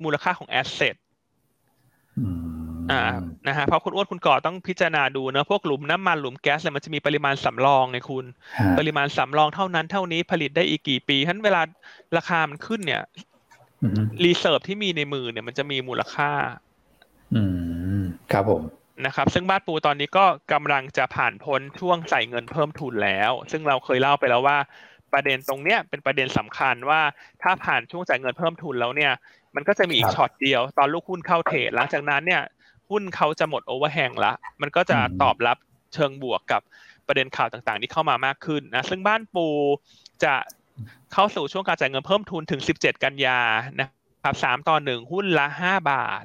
[0.03, 0.95] มูลค่าของแอสเซท
[2.91, 3.01] อ่า
[3.47, 8.25] นะฮะเพราะคุณอ้วนคุณก่อต้องพิจารณาดูนะพวกหลุมน้ำมันหลุมแก๊สเนี่ยมันจะมีปริมาณสำรองไงคุณ
[8.79, 11.61] ปริมาณสำรองเท่านั้นเท่านี้ผลิตได้อีกกี่ปีฉะนั้นเวลา
[12.17, 13.01] ราคามันขึ้นเนี่ย
[14.23, 16.31] reserve ที่มีในมือเนี่ยมันจะมีมูลค่า
[17.35, 17.43] อื
[17.99, 18.61] มครับผม
[19.05, 24.57] นะครับ ซึ่งบ้านปูตอนนี้ก็กำลังจะผ่านพ้นช่วงใส่เงินเพิ่มทุนแล้ว ซึ่งเราเคยเล่าไปแล้วว่า
[25.13, 27.01] ประเด็นตรงเนี้ยเป็นประเด็นสำคัญว่า
[27.41, 29.13] ถ้าผ่านช่วงจ่ายเงินเพิ่มทุนแล้วเนี่ย
[29.55, 32.41] มันก็จะมีอีกช็อตเดียว ตอนลูกหุ้นเข้าเทรดหลังจากนั้นเนี่ย
[32.89, 34.31] หุ้นเขาจะหมด overhang ละ
[34.61, 35.57] มันก็จะตอบรับ
[35.93, 36.61] เชิงบวกกับ
[37.07, 39.47] ประเด็นข่าวต่างๆ ที่เข้ามามากขึ้นนะซึ่งบ้านปู
[40.23, 40.33] จะ
[41.13, 43.39] เข้าสู่ช่วงการจ่ายเงินเพิ่มทุนถึง 17 กันยา
[43.79, 43.87] นะ
[44.23, 46.23] ครับสามต่อหนึ่งหุ้นละ 5 บาท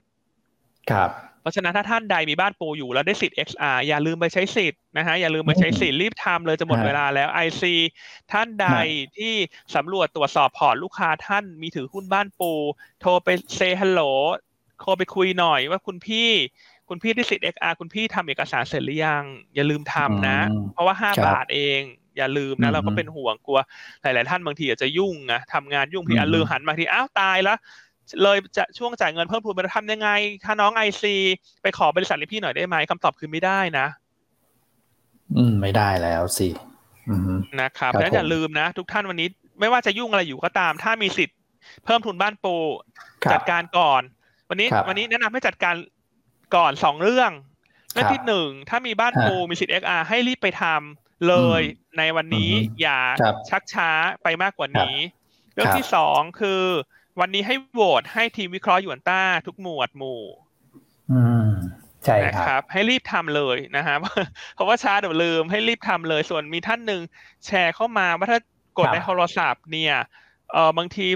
[0.91, 1.11] ครับ
[1.47, 7.63] เพราะฉะนั้นถ้าท่านใดมีบ้านปูอยู่แล้วได้สิทธิ์ XR อย่าลืมไปใช้สิทธิ์นะฮะอย่าลืมไปใช้สิทธิ์รีบทำเลยจะหมดเวลาแล้ว IC
[8.33, 8.69] ท่านใด
[9.17, 9.35] ที่
[9.75, 12.53] สำรวจตรวจสอบพอร์ตลูกค้าท่านมีถือหุ้นบ้านปู
[13.01, 14.03] โทรไปเซฮัลโหล
[14.81, 16.31] โทรไปคุยหน่อยว่าคุณพี่
[16.89, 19.25] คุณพี่ได้สิทธิ์ XR คุณพี่ทำเอกสารเสร็จหรือยัง
[19.55, 20.39] อย่าลืมทำนะ
[20.73, 21.81] เพราะว่าห้าบาทเอง
[22.17, 23.61] อย่าลืมนะเราก็เป็นห่วงกลัว
[24.03, 27.59] หลาย ๆ ท่านบางทีอาจจะยุ่งนะทำงานยุ่งพี่อะลืมหันมาทีอ้าวตายแล้ว
[28.23, 30.09] เลยจะช่วงจ่ายเงินเพิ่มทุนไปทำยังไง
[30.45, 31.15] ถ้าน้องไอซี
[31.63, 33.87] ไปขอบริษัทนี้พี่หน่อยได้ไหมคำตอบคือไม่ได้นะ
[35.37, 36.49] อืม ไม่ได้แล้วสิ
[37.61, 39.29] นะครับแล้วอย่าลืมนะ ทุกท่านวันนี้
[39.61, 41.37] ไม่ว่าจะยุ่งอะไรอยู่ก็ตาม ถ้ามีสิทธิ์
[41.85, 42.57] เพิ่มทุนบ้านปู
[43.33, 44.03] จัดการก่อน
[44.49, 45.75] วันนี้ วันนี้แนะนำให้จัดการ
[46.57, 47.31] ก่อนสองเรื่อง
[47.93, 51.63] เรื่องที่หนึ่งถ้ามีบ้านปูมีสิทธิ์เอ็กอาให้รีบไปทำเลย
[51.99, 52.51] ในวันนี้
[52.81, 52.99] อย่า
[53.51, 53.91] ชักช้า
[54.23, 54.97] ไปมากกว่านี้
[55.55, 56.63] เรื่องที่สองคือ
[57.21, 60.23] วันนี้ให้โหวตให้ทีมวิเคราะห์ยวนต้าทุกหมวดหมู่
[61.13, 61.51] อืม
[62.05, 63.99] ใช่ครับ ให้รีบทำเลยนะครับ
[64.55, 67.01] เพราะว่าช้าเดี๋ยวลืมให้รีบทำเลย ส่วนมีท่านหนึ่ง
[67.47, 68.41] แชร์เข้ามาว่าถ้า
[68.79, 69.95] กดในโทรศัพท์เนี่ย
[70.53, 71.07] เออบางที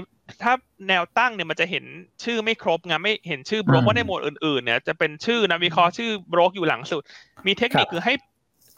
[0.43, 0.53] ถ้า
[0.87, 1.85] แนวตั้งเนี่ยมันจะเห็น
[2.23, 7.01] ชื่อไม่ครบไงไม่เห็นชื่อบล็อกว่าในหมวดอื่นๆ เนี่ยจะเป็นชื่อนักวิเคราะห์ชื่อบล็อกอยู่หลังสุด
[7.47, 8.13] มีเทคนิคคือให้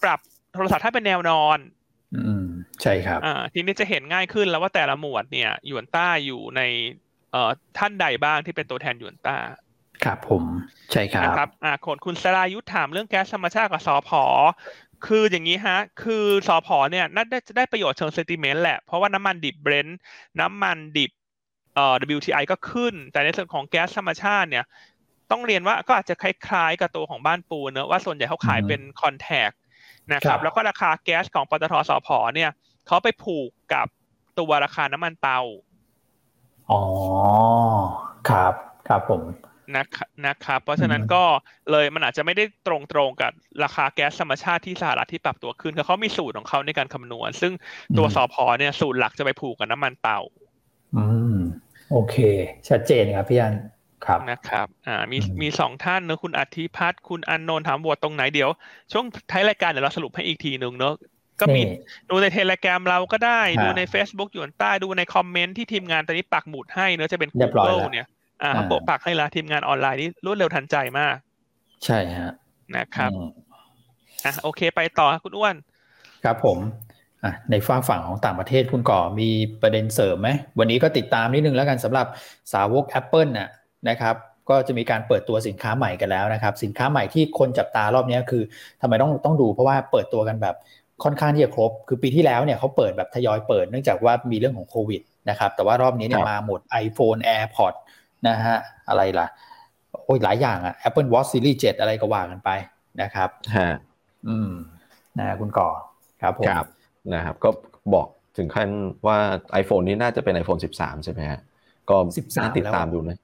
[0.03, 0.19] ปรับ
[0.53, 1.59] โทรศัพท์ถ้าเป็นแนวนอน
[2.15, 2.47] อืม
[2.81, 6.61] ใช่ครับอ่าทีนี้จะเห็นง่ายขึ้นแล้วว่าแต่ละหมวดเนี่ยยวนต้าอยู่ใน
[7.33, 9.37] เอ่อท่านใดบ้างที่เป็นตัวแทนหยวนต้า
[10.03, 10.43] ครับผม
[10.91, 14.23] ใช่ครับนะครับอ่าคนคุณสรายุทธถามเรื่องแก๊สธรรมชาติกับสอพอ
[15.05, 19.99] คืออย่างนี้ฮะ คือสอพอเนี่ยน่าจะได้ประโยชน์เชิง sentiment แหละ เพราะว่าน้ำมันดิบเบรนท์
[20.39, 21.11] น้ำมันดิบ
[21.75, 24.65] เอ่อ WTI ก็ขึ้น แต่ในส่วนของแก๊สธรรมชาติเนี่ย
[25.31, 29.49] ต้องเรียนว่าก็อาจจะคล้ายๆกับตัวของบ้านปูเนอะว่าส่วนใหญ่เขาขายเป็น contract
[30.13, 32.49] นะครับ แล้วก็ราคาแก๊สของปตท.สผ.เนี่ย
[32.87, 33.87] เขาไปผูกกับ
[34.39, 35.39] ตัวราคาน้ำมันเตา
[36.71, 36.81] อ๋อ
[38.29, 38.53] ครับ
[38.87, 39.21] ครับผม
[39.75, 41.23] นะครับนะครับ เพราะฉะนั้นก็
[41.71, 43.31] เลยมันอาจจะไม่ได้ตรงตรงกับ
[43.63, 47.53] ราคาแก๊สธรรมชาติที่สหรัฐที่ปรับตัวขึ้นเขามีสูตรของเขาในการคำนวณ ซึ่ง
[47.97, 50.19] ตัวสอพอเนี่ยสูตรหลักจะไปผูกกับน้ำมันเตา
[50.95, 51.03] อื
[51.35, 51.37] ม
[51.91, 52.15] โอเค
[52.69, 53.53] ชัดเจนครับพี่อัน
[54.05, 58.49] ครับนะครับ อ่า มี มีสองท่านเนอะคุณอธิพัฒน์คุณอันนนท์ถามบวตตรงไหนเดี๋ยว
[58.91, 60.93] ช่วงท้ายรายการเดี๋ยวเราสรุปให้อีกทีหนึ่งเนอะ
[61.43, 61.61] ก็มี
[62.09, 68.07] ดูในเทเลกรมเราก็ได้ดูใน Facebook อยู่ใต้ดูในคอมเมนต์ที่ทีมงานตอนนี้ปักหมุดให้เนื้อจะเป็น Google เนี่ย
[68.43, 71.15] อ่าเขาปกปักให้ละทีมงานออนไลน์นี่รวดเร็วทันใจมาก
[71.85, 72.31] ใช่ฮะ
[72.75, 73.11] นะครับ
[74.25, 75.55] อะโอเคไปต่อคุณอ้วน
[76.23, 76.57] ครับผม
[77.23, 79.29] อะในฝั่งฝั่งของต่างประเทศคุณก่อมี
[79.61, 80.29] ประเด็นเสริมไหม
[80.59, 82.07] วันนี้ก็ติดตามนิดนึงแล้วกันสำหรับ
[82.53, 83.49] สาวก Apple น่ะ
[83.89, 84.15] นะครับ
[84.49, 88.43] ก็จะมีการเปิดตัวสินค้าใหม่กันแล้วนะครับ สินค้าใหม่ที่คนจับตารอบนี้คือ
[88.81, 90.55] ทำไมต้องต้องดูเพราะว่าเปิดตัวกันแบบ
[91.03, 97.79] ค่อนข้างที่จะครบ คือปีที่แล้วเนี่ยเขาเปิดแบบทยอยเปิดเนื่องจากว่ามีเรื่องของโควิดนะครับ แต่ว่ารอบนี้เนี่ยมาหมด iPhone AirPods
[98.27, 98.57] นะฮะ
[98.89, 99.27] อะไรล่ะ
[100.05, 102.49] โอ้ยหลายอย่างอะ Apple Watch Series 7 อะไรก็ว่ากันไป
[103.01, 103.69] นะครับฮะ
[104.27, 104.51] อืม
[105.19, 105.69] นะคุณก่อ
[106.21, 106.45] ครับผม
[107.13, 107.49] นะครับ ก็
[107.93, 108.69] บอกถึงขั้น
[109.07, 109.17] ว่า
[109.61, 111.39] iPhone นี้น่าจะเป็น iPhone 13 ใช่ไหมฮะ
[111.89, 111.95] ก็
[112.41, 113.17] น่าติดตามดูนะ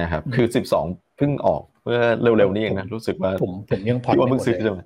[0.00, 0.46] นะครับ คือ
[0.80, 4.80] 12 เพิ่งออกเมื่อเร็วๆนี้เองนะ รู้สึกว่าผมผมยังผ่อนว่าเพิ่งซื้อใช่ไหม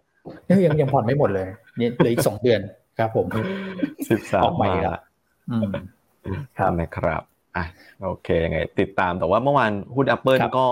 [0.49, 1.47] ยังยังผ่อนไม่หมดเลย
[1.81, 2.61] นี่เหลืออีกสองเดือน
[2.99, 3.27] ครับผม
[4.11, 5.01] สิบสามออกใหม่ละ
[6.59, 7.23] ครับนะครับ
[7.57, 7.65] อะ
[8.03, 10.67] โอเคยังไง ติดตามแต่ว่าเมื่อวานหุ้น Apple ก็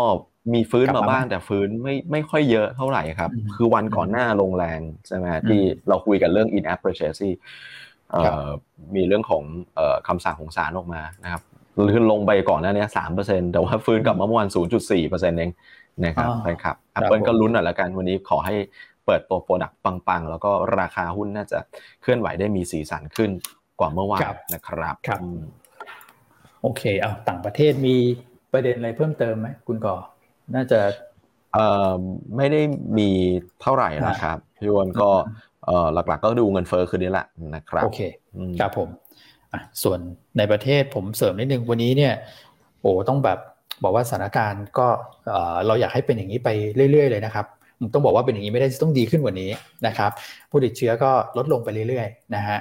[0.54, 7.32] มีฟื้นมาบ้างแต่ฟื้นไม่ไม่ค่อยเยอะเท่าไหร่ครับ คือวันก่อนหน้าลงแรงใช่ไหมที่เราคุยกันเรื่อง in app purchase ที่
[8.96, 9.42] มีเรื่องของ
[10.08, 11.42] คำสั่งของศาลออกมานะครับ
[11.92, 15.50] คือลงไปก่อนหน้านี้สามเปอร์เซ็นแต่ว่าฟื้นกลับมาเมื่อวานศูนย์จุดสี่เปอร์เซ็นต์เอง
[16.04, 18.54] นะครับแฟนคลับ Apple ก็ลุ้นหน่อยละกันวันนี้ขอให้
[19.06, 21.58] เปิดตัว product ปังๆ แล้วก็ราคาหุ้นน่าจะ
[22.02, 23.30] เคลื่อนไหวได้มีสีสันขึ้น
[23.78, 24.20] กว่าเมื่อวาน
[24.54, 25.20] นะครับครับ
[26.62, 27.96] โอเคเอาต่างประเทศมี
[28.52, 29.96] ประเด็นอะไรเพิ่มเติมไหมคุณก่อ
[30.54, 30.80] น่าจะ
[31.54, 31.98] เอ่อ
[32.36, 32.60] ไม่ได้
[32.98, 33.10] มี
[33.62, 35.10] เท่าไหร่นะครับพี่วอนก็
[35.66, 38.00] เอ่อหลักๆ ก็ดูเงินเฟ้อคืนนี้แหละนะครับโอเค
[38.60, 38.88] ครับผม
[39.52, 39.98] อะส่วน
[40.38, 42.14] ในประเทศผมเสริมนิดนึงวันนี้เนี่ย
[42.80, 43.38] โอ้ต้องแบบ
[43.82, 44.86] บอกว่าสถานการณ์ก็
[45.66, 46.48] เราอยากให้เป็นอย่างนี้ไป
[46.90, 47.46] เรื่อย ๆ เลยนะครับ
[47.94, 49.50] ต้องบอกว่าเป็นอย่างนี้ไม่ได้ต้องดีขึ้นกว่านี้
[49.86, 50.10] นะครับ
[50.50, 52.58] ผู้ติดเชื้อก็ลดลงไปเรื่อยๆนะฮะ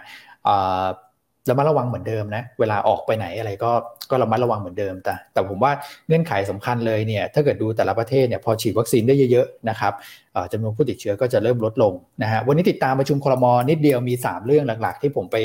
[1.49, 3.71] ระมัดระวังเหมือนเดิมนะ เวลาออกไปไหนอะไรก็
[4.11, 5.71] ก็ระมัดระวังเหมือนเดิม แต่แต่ผมว่า
[6.07, 9.93] เงื่อนไขสำคัญเลยเนี่ย ถ้าเกิดดูแต่ละประเทศเนี่ยพอฉีดวัคซีนได้เยอะๆนะครับ
[10.51, 11.93] จำนวนผู้ติดเชื้อก็จะเริ่มลดลง
[12.23, 15.37] นะฮะ วันนี้ติดตามประชุมครมนิดเดียวมี 3 เรื่องหลักๆ ที่ผมไป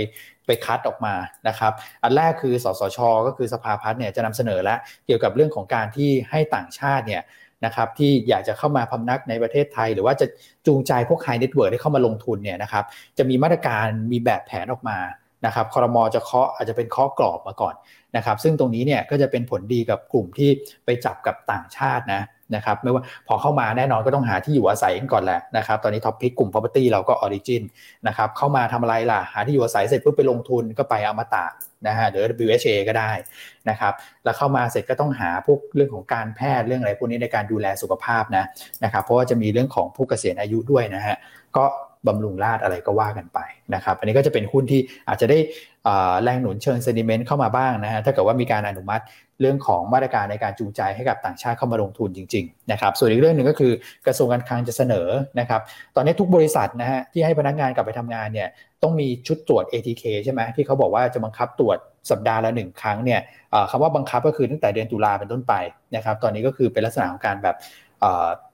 [0.46, 1.14] ไปคัดออกมา
[1.48, 7.22] นะครับ อันแรกคือ สศช ก็คือสภาพัฒน์เนี่ยจะนำเสนอแล้วเกี่ยวกับเรื่องของการที่ให้ต่างชาติเนี่ย
[7.64, 10.26] นะครับที่อยากจะเข้ามาพำนักในประเทศไทย หรือว่าจะ
[10.66, 12.84] จูงใจพวก high net worth ให้เข้ามาลงทุนเนี่ยนะครับ
[13.18, 14.98] จะมีมาตรการมีแบบแผนออกมา
[15.46, 17.74] นะครับคอรมอจะเคาะอาจจะเป็นเคาะกรอบมาก่อน
[18.16, 20.50] นะครับซึ่งตรงนี้เนี่ยก็จะเป็นผลดีกับกลุ่มที่
[20.84, 22.22] ไปจับกับต่างชาตินะ
[22.54, 27.62] นะครับไม่ว่าพอเข้ามาแน่นอนก็ต้องหาที่อยู่อาศัยก่อนแหละนะครับตอนนี้ท็อปพิกกลุ่ม property เราก็ origin
[28.06, 31.46] นะครับเข้ามาทำอะไรล่ะ หาที่อยู่อาศัยเสร็จปุ๊บไปลงทุนก็ไปอมตะ
[31.86, 33.10] นะฮะหรือ WHA ก็ได้
[33.68, 33.92] นะครับ
[34.24, 38.44] แล้วเข้ามาเสร็จก็ต้องหาพวกเรื่องของการแพทย์เรื่องอะไรพวกนี้ในการดูแลสุขภาพนะ
[38.84, 41.16] นะครับเพราะว่าจะมีเรื่องของผู้เกษียณอายุด้วยนะฮะ
[41.56, 41.64] ก็
[42.06, 43.38] บำรุงราดอะไรก็ว่ากันไป
[43.74, 45.38] นะครับ อันนี้ก็จะเป็นหุ้นที่อาจจะได้
[46.22, 49.04] แรงหนุนเชิงเซนิเมนต์เข้ามาบ้างนะฮะถ้าเกิดว่ามีการอนุมัติ
[49.40, 53.72] เรื่องของมาตรการในการจูงใจให้กับต่างชาติเข้ามาลงทุนจริงๆนะครับส่วนอีกเรื่องหนึ่งก็คือ
[54.06, 55.08] กระทรวงการคลังจะเสนอ
[55.40, 55.60] นะครับ
[55.96, 58.48] ตอนนี้ทุกบริษัทนะฮะที่ให้พนักงานกลับไปทำงานเนี่ย
[58.82, 61.78] ต้องมีชุดตรวจ ATK ใช่ไหมที่เขาบอกว่าจะบังคับตรวจ
[62.10, 63.20] สัปดาห์ละหนึ่งครั้งเนี่ย
[63.70, 65.54] คำว่าบังคับก็คือตั้งแต่เดือนตุลาเป็นต้นไป
[65.96, 67.56] นะครับตอนนี้ก็คือเป็นลักษณะของการแบบ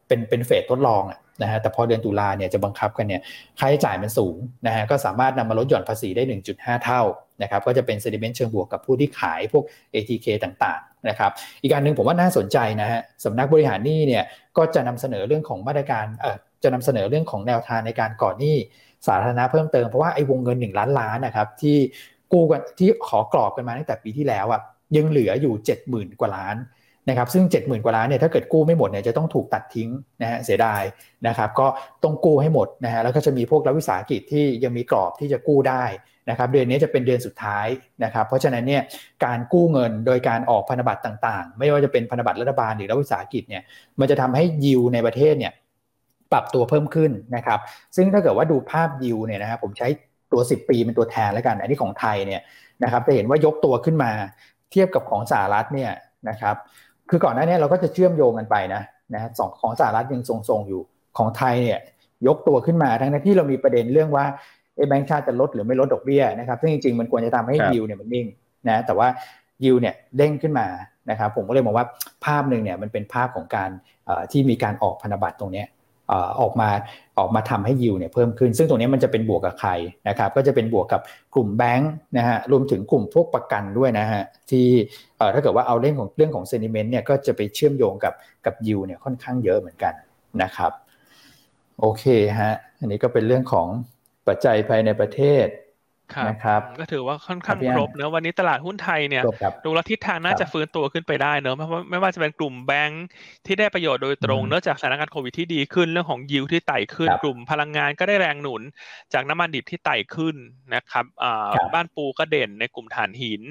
[0.09, 1.03] เป็นเป็นเฟสทดลอง
[1.43, 3.22] นะฮะแต่พอเดือนตุลาเนี่ยจะบังคับกันเนี่ย
[3.59, 6.22] ค่าใช้จ่ายมันสูงนะฮะก็สามารถนำมาลดหย่อนภาษีได้
[6.53, 7.03] 1.5 เท่า
[7.43, 9.64] นะครับก็จะเป็นเซนิเมนต์เชิงบวกกับผู้ที่ขายพวก
[9.95, 11.30] ATK ต่างๆนะครับ
[11.62, 14.24] อีกการหนึ่งผมว่าน่าสนใจนะฮะสำนักบริหารหนี้เนี่ย
[14.57, 18.57] ก็จะนำเสนอเรื่องของมาตรการเอ่อจะนำเสนอเรื่องของแนวทางในการก่อนหนี้
[19.07, 21.76] สาธารณะเพิ่มเติมเพราะว่าไอ้วงเงิน 1 ล้านล้านนะครับที่
[22.32, 24.61] กู้กันที่ขอกรอบกันมาตั้งแต่ปีที่แล้วอะ
[24.97, 25.55] ยังเหลืออยู่
[25.87, 26.57] 70,000 กว่าล้าน
[27.09, 29.90] นะครับซึ่ง 70,000 กว่าล้านเนี่ยถ้าเกิดกู้ไม่หมดเนี่ยจะต้องถูกตัดทิ้ง
[30.22, 30.82] นะฮะเสียดาย
[31.26, 31.66] นะครับก็
[32.04, 35.84] ต้องกู้ให้หมดนะฮะแล้วก็จะมีพวกรัฐวิสาหกิจที่ยังมีกรอบที่จะกู้ได้
[36.30, 37.66] นะครับเดือนนี้จะเป็นเดือนสุดท้าย
[38.04, 38.82] นะครับเพราะฉะนั้นเนี่ย
[39.24, 43.62] การกู้เงินโดยการออกพันธบัตรต่างๆ ไม่ว่าจะเป็นพันธบัตรรัฐบาลหรือรัฐวิสาหกิจเนี่ย
[44.00, 45.52] มันจะทำให้ยิวในประเทศเนี่ย
[46.32, 47.59] ปรับตัวเพิ่มขึ้นนะครับ
[47.96, 49.88] ซึ่งถ้าเกิดว่าดูภาพยิวเนี่ยนะครับผมใช้
[50.32, 52.40] ตัว 10 ปีเป็นตัวแทนแล้วกัน อันนี้ของไทยเนี่ย
[52.82, 54.11] นะครับจะเห็นว่ายกตัวขึ้นมา
[54.72, 55.90] เทียบกับของสหรัฐเนี่ย
[56.28, 56.57] นะครับ
[57.11, 58.82] คือก่อนหน้านี้เราก็จะเชื่อมโยงกันไปนะ
[59.14, 60.80] นะสองของสหรัฐยังทรงๆอยู่
[61.18, 61.80] ของไทยเนี่ย
[62.26, 64.24] ยกตัวขึ้นมาทั้งที่เรามีประเด็นเรื่องว่า
[64.76, 68.26] เอแบงค์ชาติจะลดหรือไม่ลดดอกเบี้ยนะครับซึ่งจริงๆมันควรจะทำให้ยิวเนี่ยมันนิ่ง
[68.68, 69.09] นะแต่ว่า
[69.64, 70.66] ยิวเนี่ยเด้งขึ้นมา
[71.11, 71.86] นะครับผมก็เลยมองว่า
[72.24, 73.70] ภาพหนึ่งเนี่ยมันเป็นภาพของการ
[74.32, 75.64] ที่มีการออกพันธบัตรตรงนี้
[76.40, 76.68] ออกมา
[77.18, 79.70] ออกมาทำให้ยิวเนี่ยเพิ่มขึ้น ซึ่งตรงนี้มันจะเป็นบวกกับใคร
[80.09, 81.00] นะครับ ก็จะเป็นบวกกับ
[81.34, 84.66] กลุ่มแบงค์นะฮะรวมถึงกลุ่มพวกประกันด้วยนะฮะที่
[85.34, 88.14] ถ้าเกิดว่าเอาเรื่องของเรื่องของเซนิเมนต์เนี่ยก็จะไปเชื่อมโยงกับ
[88.46, 89.94] กับยิวเนี่ยค่อนข้างเยอะเหมือนกัน
[90.42, 90.72] นะครับ
[91.80, 92.04] โอเค
[92.40, 93.68] ฮะอันนี้ก็เป็นเรื่องของ
[94.26, 95.46] ปัจจัยภายในประเทศ
[96.28, 99.22] นะครับก็ถือว่าค่อนข้างครบเนอะวันนี้ตลาดหุ้นไทยเนี่ย
[99.64, 103.04] ดูแลทิศทางน่าจะฟื้นตัวขึ้นไปได้เนอะเพราะไม่ว่าจะเป็นกลุ่มแบงค์
[103.46, 108.62] ที่ได้ประโยชน์โดยตรงเนื่องจากสถานการณ์โควิดที่ดีขึ้นเรื่องของยิวที่ไต่ขึ้นกลุ่มพลังงานก็ได้แรงหนุน
[109.12, 110.36] จากน้ำมันดิบที่ไต่ขึ้น
[110.74, 111.04] นะครับ
[111.74, 113.42] บ้านปูก็เด่นในกลุ่มฐานหิน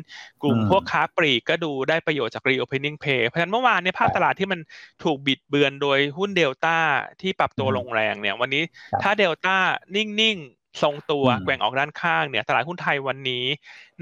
[0.42, 4.60] กลุ่มพวกค้าปลีกก็ดูได้ประโยชน์จาก reopening pay เพราะฉะนั้นเมื่อวานเนี่ยภาพตลาดที่มัน
[5.04, 6.78] ถูกบิดเบือนโดยหุ้นเดลต้า
[7.22, 8.64] ที่ปรับตัวลงแรงเนี่ยวันนี้
[9.02, 9.56] ถ้าเดลต้า
[9.96, 10.40] นิ่ง
[10.84, 13.44] ทรงตัวแกว่งออกด้านข้างเนี่ย ตลาดหุ้นไทยวันนี้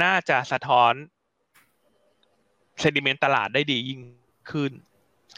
[0.04, 0.94] น่าจะสะท้อน
[2.80, 4.00] เซนิเมนต์ตลาดได้ดียิ่ง
[4.52, 4.72] ขึ้น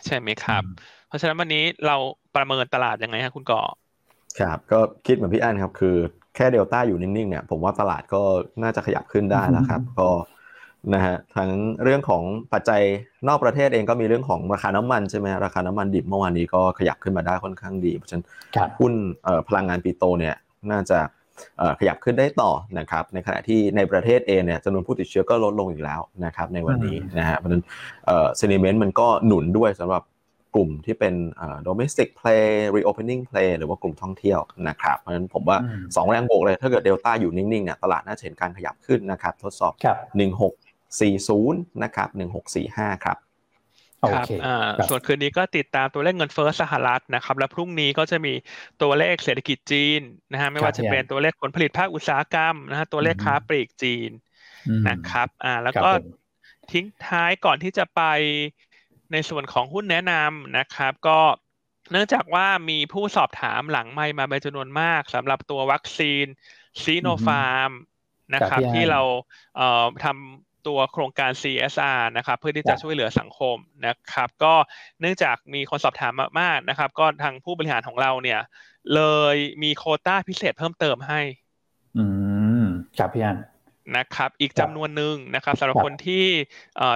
[0.05, 0.63] ใช่ไหมครับ
[1.07, 1.95] เพราะฉะนั้นวันนี้เรา
[2.35, 3.61] ประเมินตลาดยังไงครับคุณก่อ
[4.39, 5.95] ครับก็คิดเหมือนพี่อันครับ คือ
[6.35, 8.21] แค่เดลต้าอยู่นิ่งๆเนี่ยผมว่าตลาดก็
[8.63, 10.09] น่าจะขยับขึ้นได้แล้วครับ ก็
[10.93, 11.51] นะฮะทั้ง
[11.83, 12.23] เรื่องของ
[12.53, 12.81] ปัจจัย
[13.27, 18.25] นอกประเทศเองก็มีเรื่องของราคาน้ำมันใช่ไหมราคาน้ำมันดิบเมื่อวานนี้ก็ขยับขึ้นมาได้ค่อนข้างดี เพราะฉะนั้น
[18.79, 18.93] หุ้น
[19.47, 20.35] พลังงานปีโตเนี่ย
[20.71, 20.99] น่าจะ
[21.79, 27.63] ขยับขึ้นได้ต่อนะครับในขณะที่ในประเทศเองเนี่ยจำนวนผู้ติดเชื้อก็ลดลงอีกแล้วนะครับในวันนี้นะฮะเพราะฉะนั้น
[28.05, 30.03] เซนิเมนต์มันก็หนุนด้วยสำหรับ
[30.55, 31.13] กลุ่มที่เป็น
[31.67, 39.73] domestic play reopening play หรือว่ากลุ่มท่องเที่ยวนะครับ เพราะฉะนั้นผมว่า 2 แรงโบกเลยถ้าเกิดเดลต้าอยู่นิ่งๆเนี่ยตลาดน่าจะเห็นการขยับขึ้นนะครับ ทดสอบ
[40.77, 42.09] 1640 นะครับ
[42.57, 43.17] 1645 ครับ
[44.11, 44.49] ครับอ่า
[44.87, 48.33] ส่วนคืนนี้ก็ติดตามตัวเลขเงินเฟ้อสหรัฐนะครับ และพรุ่งนี้ก็จะมี
[48.81, 49.99] ตัวเลขเศรษฐกิจจีน
[50.31, 54.09] นะฮะไม่ว่าจะเป็นตัวเลขผลผลิตภาคอุตสาหกรรมนะฮะตัวเลขค้าปลีกจีน
[54.89, 55.89] นะครับอ่าแล้วก็
[56.71, 58.01] ทิ้งท้ายก่อนที่จะไป
[59.11, 61.19] ในส่วนของหุ้นแนะนำนะครับ ก็
[61.91, 66.25] เนื่องจากว่ามีผู้สอบถามหลังไม่มาเป็นจำนวนมากสำหรับตัววัคซีน
[66.83, 67.71] ซีโนฟาร์ม
[68.35, 69.01] นะครับที่เรา
[69.57, 73.57] เอ่อทำ ตัวโครงการ CSR นะครับเพื่อที่จะช่วยเหลือสังคม
[73.87, 74.53] นะครับ ก็
[74.99, 78.41] เนื่องจากมีคนสอบถามมากๆนะครับ ก็ทางผู้บริหารของเราเนี่ย
[78.95, 79.01] เล
[79.33, 81.21] ยมีโคต้าพิเศษเพิ่มเติมให้
[81.97, 82.05] อื
[82.61, 82.65] ม
[82.97, 83.37] ครับพี่อัน
[83.97, 86.25] นะครับ อีกจำนวนหนึ่งนะครับสำหรับคนที่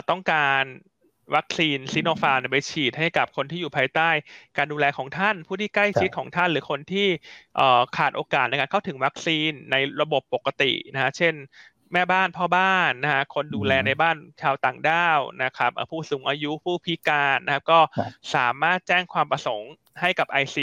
[0.09, 0.63] ต้องการ
[1.35, 4.09] วัคซีนซิโนฟาร์ไปฉีดให้กับคนที่อยู่ภายใต้
[4.57, 7.07] การดูแลของท่าน ผู้ที่ใกล้ชิดของท่าน หรือคนที่
[7.97, 11.33] ขาดโอกาสในการเข้าถึงวัคซีนในระบบปกตินะฮะเช่น
[11.93, 17.79] แม่บ้านพ่อบ้านนะฮะคนดูแลในบ้านชาวต่างด้าวนะครับผู้สูงอายุผู้พิการนะครับก็
[18.35, 19.71] สามารถแจ้งความประสงค์
[20.01, 20.57] ให้กับ IC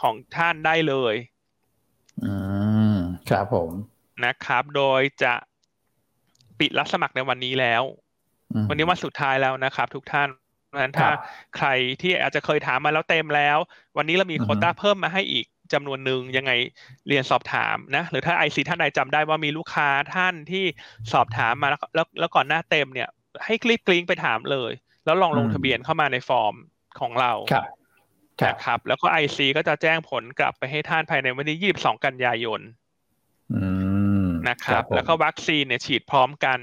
[0.00, 1.14] ของท่านได้เลย
[2.24, 2.32] อื
[2.94, 2.96] ม
[3.30, 3.70] ครับผม
[4.24, 5.34] นะครับ โดยจะ
[6.60, 7.82] ปิดรับสมัครในวันนี้แล้ว
[8.68, 10.28] วันนี้วันสุดท้ายแล้วนะครับ ทุกท่าน
[10.66, 11.08] เพราะฉะนั้นถ้า
[11.56, 11.68] ใคร
[12.02, 13.58] ที่อาจจะเคยถามมาแล้วเต็มแล้ว
[13.96, 16.52] วันนี้เรามีโคต้าเพิ่มมาให้อีก จำนวนหนึ่งยังไง
[17.08, 20.64] เรียนสอบถามนะหรือถ้าไอซีท่านใดจำได้ว่ามีลูกค้าท่านที่
[21.12, 23.08] สอบถามมาแล้วแล้วแล้วก่อนหน้าเต็มเนี่ย
[23.44, 24.72] ให้คลิกกลิ้งไปถามเลย
[25.04, 26.54] แล้วลองลงทะเบียนเข้ามาในฟอร์ม
[27.00, 27.66] ของเราครับ
[28.48, 32.60] นะครับ แล้วก็ไอซีก็จะแจ้งผลกลับไปให้ท่านภายในวันที่ยี่สิบสองกันยายน
[34.48, 36.58] นะครับ แล้วก็วัคซีนเนี่ยฉีดพร้อมกัน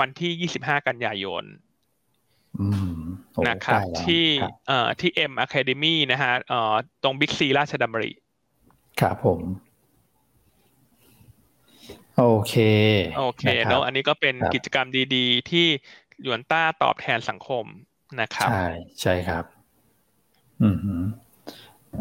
[0.00, 1.44] วันที่25กันยายน
[3.48, 4.24] นะครับที่
[4.68, 8.10] เอ่อที่ M Academy นะฮะเอ่อตรงบิ๊กซีราชดำริ
[9.00, 9.40] ครับผม
[12.18, 12.54] โอเค
[13.18, 15.66] โอเคแล้วอันนี้ก็เป็นกิจกรรมดีๆ ที่
[16.22, 17.64] หยวนต้าตอบแทนสังคม
[18.20, 18.64] นะครับ ใช่
[19.00, 19.44] ใช่ครับ
[20.62, 20.76] อืม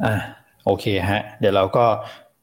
[0.06, 0.16] อ่า
[0.66, 1.86] โอเคฮะ เดี๋ยวเราก็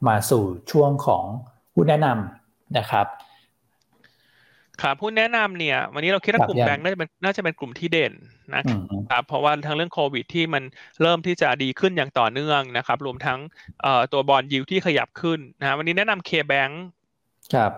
[0.08, 1.24] มาสู่ช่วงของ
[1.72, 3.06] ผู้แนะนำนะครับ
[4.82, 8.12] ครับผู้แนะนำเนี่ย วันนี้เราคิดว่ากลุ่มแบงค์น่าจะเป็นน่าจะเป็นกลุ่มที่เด่น
[8.54, 8.62] นะ
[9.10, 10.62] ครับเพราะว่าทั้งเรื่องโควิดที่มัน
[11.02, 13.38] เริ่มที่จะดีขึ้นอย่างต่อเนื่องนะครับ รวมทั้ง
[14.12, 16.82] ตัว bond yield ที่ขยับขึ้นนะวันนี้แนะนำ KBANK
[17.54, 17.72] ครับ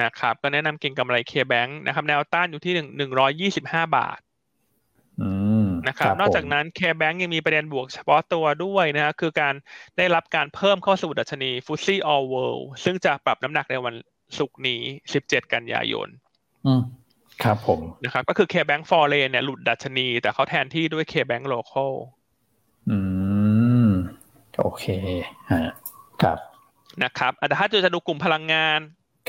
[0.00, 4.18] นะครับ ก็แนะนำเก็งกำไร KBANK นะครับ แนวต้านอยู่ที่หนึ่งหนึ่งร้อยยี่สิบห้าบาท
[5.88, 9.54] นะครับนอกจากนั้น KBANK ยังมีประเด็นบวกเฉพาะตัวด้วยนะฮะคือการ
[9.96, 13.94] ได้รับการเพิ่มเข้าสู่ดัชนี FTSE All-World ซึ่งจะปรับน้ำหนักในวัน
[14.38, 14.82] ศุกร์นี้
[15.18, 16.08] 17 กันยายน
[17.42, 21.92] ครับผมนะครับ ก็คือ KBANK foreign เนี่ยหลุดดัชนี แต่เขาแทนที่ด้วย KBANK local
[22.90, 22.98] อื
[23.86, 23.88] ม
[24.60, 24.84] โอเค
[25.50, 25.72] ฮะ
[26.22, 26.38] ครับ
[27.02, 28.80] นะครับแต่ถ้าจะดูกลุ่มพลังงาน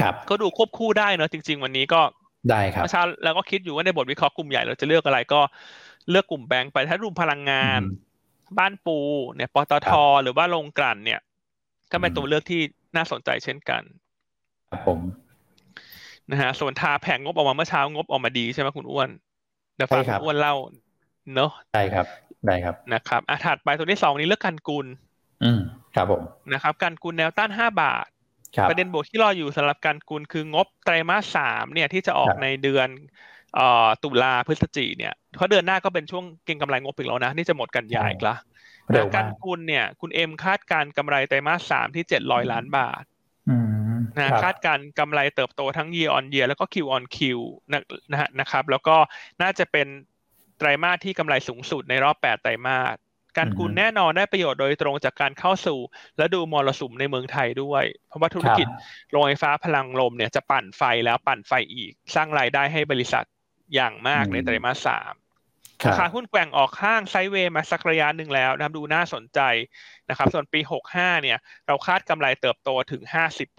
[0.01, 2.01] ครับ ก็ดูควบคู่ได้เนอะจริง ๆ วันนี้ก็
[2.49, 5.41] ได้ครับเมื่อเช้าเราก็คิดอยู่ว่าในบทวิเคราะห์กลุ่มใหญ่เราจะเลือกอะไรก็
[6.09, 7.81] เลือกกลุ่มแบงก์ไปถ้ารูมพลังงาน
[8.57, 8.97] บ้านปู
[9.35, 9.89] เนี่ยปตท
[10.23, 11.19] หรือว่าลงกลั่นเนี่ย
[11.91, 12.61] ก็เป็นตัวเลือกที่
[12.95, 13.81] น่าสนใจเช่นกัน
[14.69, 14.99] ครับผม
[16.31, 19.09] นะฮะส่วนทาแผงงบออกมาเมื่อเช้างบออกมาดีใช่ไหมคุณอ้วน
[19.75, 20.55] เดี๋ยวฟังคุณอ้วนเล่า
[21.33, 22.05] เนอะได้ครับ
[22.47, 24.85] ได้ครับนะครับอะถัดไปตัวที่สองนี้เลือกกันกุล
[25.43, 25.59] อืม
[25.95, 26.21] ครับผม
[26.53, 28.07] นะครับกันกุลแนวต้านห้าบาท
[28.69, 32.87] ประเด็นบวกที่รออยู่สำหรับการกุลคืองบไตรมาสสามเนี่ยที่จะออกในเดือน
[34.03, 38.35] ตุลาพฤศจิเนี่ยเพราะเดือนหน้าก็เป็นช่วงเก็งกำไรงบอีกแล้วนะนี่จะหมดกันยายอีกละ
[39.15, 43.03] การกุลเนี่ย คุณเอ็มคาดการกำไรไตรมาสสามที่เจ็ดร้อยล้านบาท
[44.15, 47.17] นะคาดการกำไรเติบโตทั้ง year on year แล้วก็ Q on Q
[48.11, 48.95] นะฮะนะครับ แล้วก็
[49.41, 49.87] น่าจะเป็น
[50.57, 52.95] ไตรมาสที่กำไรสูงสุดในรอบแปดไตรมาส
[53.37, 55.79] การกุลแน่นอนได้ประโยชน์โดยตรงจากการเข้าสู่
[56.17, 58.67] และดูมรสุมในเมืองไทยด้วย เพราะว่าธุรกิจ
[59.11, 63.25] โรงไฟฟ้าพลังลมเนี่ยจะปั่นไฟแล้วปั่นไฟอีก สร้างรายได้ให้บริษัท
[63.75, 65.13] อย่างมากในไตรมาสสาม
[65.87, 69.39] ราคาหุ้นแกว่งออกข้างไซเวย์มาสักระยะหนึ่งแล้วนะครับดูน่าสนใจ
[70.09, 70.59] นะครับส่วนปี
[70.91, 71.37] 65 เนี่ย
[71.67, 73.01] เราคาดกำไรเติบโตถึง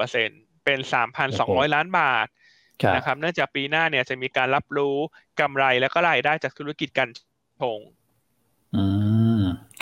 [0.04, 0.78] 50%เป็น
[1.26, 2.26] 3,200 ล้านบาท
[2.96, 4.96] นะครับเนื่องจากปีหน้าเนี่ยจะมีการรับรู้
[5.40, 7.08] กำไรแล้วก็รายได้จากธุรกิจการ
[7.60, 7.80] ชง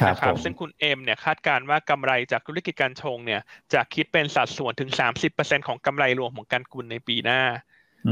[0.09, 3.41] นะครับซึ่งคุณเอ็มเนี่ยคาดการว่ากำไรจากธุรกิจการชงเนี่ย
[3.75, 4.91] จะคิดเป็นสัดส่วนถึง
[5.29, 7.43] 30%ของกำไรรวมของการกุลในปีหน้า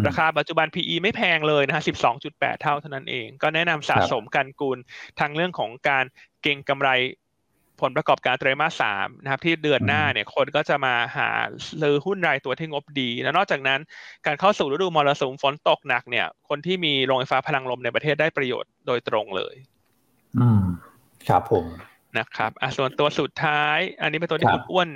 [0.06, 1.82] ราคาปัจจุบัน PE ไม่แพงเลยนะฮะ
[2.22, 4.78] 12.8 เท่าเท่านั้นเอง ก็แนะนำสะสมกันกุล
[5.20, 6.04] ทางเรื่องของการ
[6.42, 6.90] เก่งกำไร
[7.23, 7.23] ผ
[7.88, 11.28] ลประกอบการไตรมาสสามนะครับที่เดือนหน้าเนี่ยคนก็จะมาหา
[11.80, 13.80] ซื้อหุ้นรายตัวที่งบดี แล้วนอกจากนั้น
[14.26, 19.54] การเข้าสู่ฤดูมรสุมฝนตกหนักเนี่ย คนที่มีโรงไฟฟ้าพลังลมในประเทศได้ประโยชน์โดยตรงเลย
[20.38, 20.62] อืม
[21.28, 21.66] ครับผม
[22.18, 24.88] นะครับอะส่วนตัวสุดท้าย อันนี้เป็นตัวที่คุณอ้วน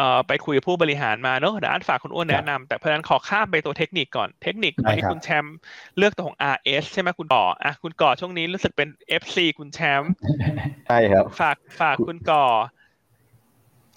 [0.00, 5.56] เอ่อไปคุยกับผู้บริหารมาเนอะเดี๋ยวอันฝากคุณอ้วนแนะนำแต่เพราะฉะนั้นขอข้ามไปตัวเทคนิคก่อนเทคนิควันนี้คุณแชมป์
[5.98, 8.88] เลือกตัวของ RS ใช่ไหมคุณก่ออะคุณก่อช่วงนี้รู้สึกเป็น
[9.22, 10.12] FC คุณแชมป์
[10.88, 12.44] ใช่ครับ ฝากฝากคุณก่อ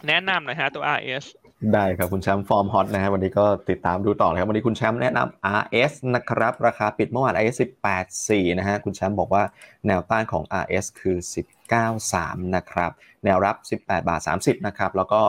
[0.07, 1.25] แนะนำหน่อยฮะตัว RS
[1.73, 7.57] ได้ครับ คุณแชมป์ฟอร์มฮอตนะฮะวันนี้ก็ติดตามดูต่อนะครับ วันนี้คุณแชมป์แนะนำ RS นะครับ ราคาปิดเมื่อวาน RS
[8.07, 9.43] 18.4นะฮะคุณแชมป์บอกว่า
[9.87, 11.17] แนวต้านของ RS คือ
[11.85, 12.91] 19.3 นะครับ
[13.25, 15.21] แนวรับ 18 บาท 30 นะครับ แล้วก็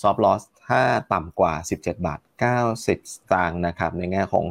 [0.00, 0.82] stop loss ถ้า
[1.12, 2.20] ต่ำกว่า 17 บาท
[2.64, 2.88] 90 ส
[3.32, 4.46] ตางค์นะครับในแง่ของ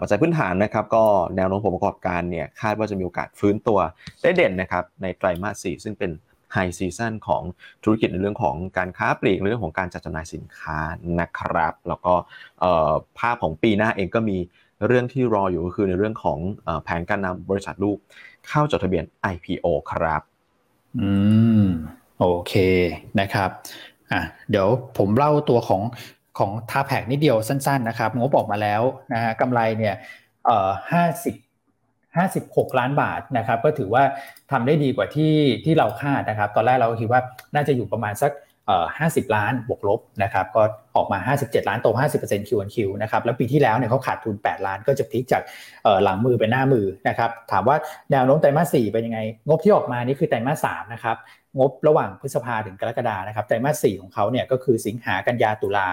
[0.00, 1.04] ปัจจัยพื้นฐานนะครับก็
[1.36, 3.78] แนวโน้มผลประกอบการเนี่ยคาดว่าจะมีโอกาสฟื้นตัว
[4.22, 6.10] ได้เด่นนะครับในไตรมาส 4 ซึ่งเป็น
[6.52, 7.42] ไฮซีซันของ
[7.84, 10.78] ธุรกิจในเรื่องของการค้าปลีกเรื่องของการจัดจำหน่ายสินค้า
[11.20, 12.14] นะครับ แล้วก็
[13.18, 14.38] ภาพของปีหน้าเองก็มี
[14.86, 16.38] เรื่องที่รออยู่ก็คือในเรื่องของ
[16.84, 17.98] แผนการนำบริษัทลูก
[18.48, 20.22] เข้าจดทะเบียน IPO ครับ
[21.00, 21.10] อื
[21.62, 21.66] ม
[22.20, 22.54] โอเค
[23.20, 23.50] นะครับ
[24.12, 24.66] อะเดี๋ยว
[24.98, 25.82] ผมเล่าตัวของ
[26.38, 28.82] ของทาแพกนิดเดียวสั้นๆนะครับงบออกมาแล้ว
[29.12, 29.94] นะฮะกำไรเนี่ย
[30.46, 31.34] เอ่อห้าสิบ
[32.72, 34.04] 56ล้านบาทนะครับ ก็ถือว่า
[34.50, 35.34] ทำได้ดีกว่าที่
[35.64, 37.20] ที่เราคาดนะครับ ตอนแรกเราคิดว่า
[37.54, 38.32] น่าจะอยู่ประมาณสัก
[38.66, 40.62] เอ่อ50ล้านบวกลบนะครับ ก็
[40.96, 41.88] ออกมา 57 ล้านโต
[42.22, 45.42] 50% Q on Q นะครับ แล้วปีที่แล้วเนี่ยเขาขาดทุน 8 ล้านก็จะพลิกจาก
[46.04, 47.76] หลังมือเป็นหน้ามือนะครับ ถามว่า
[48.12, 51.16] แนวโน้มไตรมาส 4 เป็นยังไง งบที่ออกมานี่คือไตรมาส 3 นะครับ
[51.58, 55.88] งบระหว่างพฤษภาถึงกรกฎานะครับไตรมาส4ของเขาเนี่ยก็คือสิงหากันยาตุลา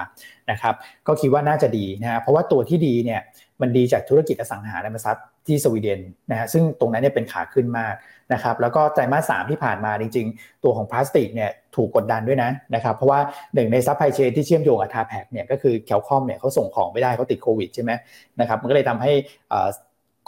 [0.51, 0.75] นะครับ
[1.07, 3.21] ก็คิดว่าน่าจะดีนะเพราะว่าตัวที่ดีเนี่ย
[3.61, 5.99] มันดีจากธุรกิจอสังหาริมทรัพย์ที่สวีเดน
[6.31, 7.93] นะฮะซึ่งตรงนั้นเนี่ยเป็นขาขึ้นมาก
[8.33, 13.19] นะครับแล้วก็ไตรมาสสามที่ผ่านมาจริง ๆ ตัวของพลาสติกเนี่ยถูกกดดันด้วยนะนะครับเพราะว่า
[13.55, 17.91] หนึ่งใน supply chain ที่เชื่อมโยงกับ TAPAC เนี่ยก็คือ Cal-Comp เนี่ยเขาส่งของไม่ได้เขาติดโควิดใช่ไหม
[18.39, 19.11] นะครับมันก็เลยทำให้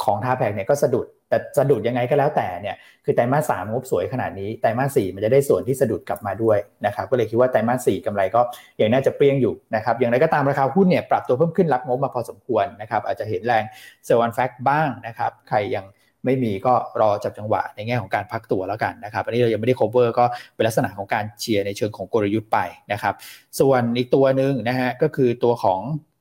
[0.04, 2.76] ของ TAPAC เนี่ยก็สะดุด แต่สะดุดยังไงก็แล้วแต่เนี่ย
[3.06, 8.42] คือไตรมาสสามงบสวยขนาดนี้ไตรมาสสี่มันจะได้ส่วนที่สะดุดกลับมาด้วยนะครับก็เลยคิดว่าไตรมาสสี่กำไรก็
[8.82, 13.64] ยังน่าจะเปรี้ยงอยู่นะครับอย่างไรก็ตามราคาหุ้นเนี่ยปรับตัวเพิ่มขึ้นรับงบมาพอสมควรนะครับอาจจะเห็นแรง
[14.06, 15.86] sell on fact บ้างนะครับใครยัง
[16.26, 20.26] ไม่มีก็รอจับจังหวะในแง่ของการพักตัวแล้วกันนะครับ อันนี้เรายังไม่ได้ cover ก็
[20.56, 22.60] เป็นลักษณะของการเชียร์ในเชิงของกลยุทธ์ไป
[22.92, 23.14] นะครับ
[23.60, 25.80] ส่วนอีกตัวหนึ่งนะฮะก็คือตัวของ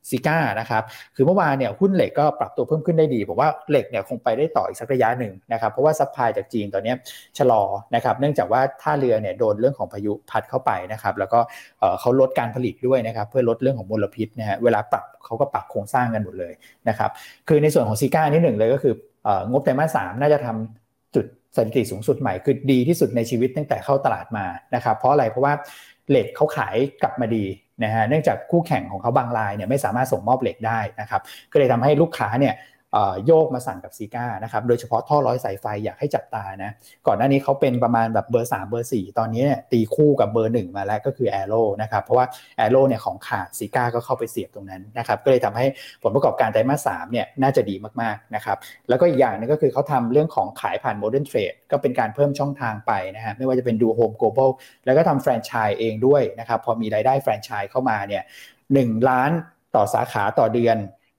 [0.09, 0.83] ZIGA นะครับ
[1.15, 6.93] คือเมื่อวานเนี่ยหุ้นเหล็กก็ปรับตัวเพิ่มขึ้นได้ดีผมว่าเหล็กเนี่ยคงไปได้ต่ออีกสักระยะหนึ่งนะครับเพราะว่า supply จากจีนตอนนี้
[7.37, 7.61] ชะลอ
[7.95, 11.39] นะครับเนื่องจากว่าท่าเรือเนี่ยโดนเรื่องของพายุพัดเข้าไปนะครับแล้วก็
[11.99, 16.53] เขาลดการผลิตด้วยนะครับเพื่อลดเรื่องของมลพิษนะฮะเวลาปรับเขาก็ปรับโครงสร้างกันหมดเลย
[16.89, 17.09] นะครับ
[17.47, 18.93] คือในส่วนของซิก้านี่หนึ่งเลยก็คือ
[19.51, 21.25] งบไตรมาสสามน่าจะทำจุด
[21.55, 24.45] สถิติสูงสุดใหม่คือดีที่สุดในชีวิตตั้งแต่เข้าตลาดมา
[24.75, 25.53] นะครับเพราะอะไรเพราะว่า
[26.09, 27.43] เหล็กเขาขายกลับมาดี
[27.83, 31.21] นะฮะเนื่องจากคู่แข่งของเขาบางรายเนี่ยไม่สามารถส่งมอบเหล็กได้นะครับ
[31.51, 32.53] ก็เลยทำให้ลูกค้าเนี่ย
[33.25, 36.71] โยกมาสั่งกับ ZIGA นะครับโดยเฉพาะท่อร้อยสายไฟอยากให้จับตานะ
[37.07, 42.25] ก่อนหน้านี้เขาเป็นประมาณแบบเบอร์ 3 เบอร์ 4 ตอนนี้ตีคู่กับเบอร์ 1 มาแล้วก็คือ Arrow นะครับเพราะว่า
[42.57, 45.65] Arrow เนี่ยของขาด ZIGA ก็เข้าไปเสียบตรงนั้นนะครับก็เลยทำให้
[46.03, 48.57] ผลประกอบการไตรมาสสามเนี่ยน่าจะดีมากๆนะครับ
[48.89, 54.51] แล้วก็อีกอย่างนึงก็คือเขาทำเรื่องของขายผ่าน modern trade ก็เป็นการเพิ่มช่องทางไปนะฮะไม่ว่าจะเป็น DoHome Global
[54.85, 58.23] แล้วก็ทำแฟรนไชส์เองด้วยนะครับพอมีรายได้แฟรนไชส์เข้ามาเนี่ย
[58.73, 58.77] ห
[59.09, 59.31] ล้าน
[59.75, 60.77] ต่อสาขาต่อเดือน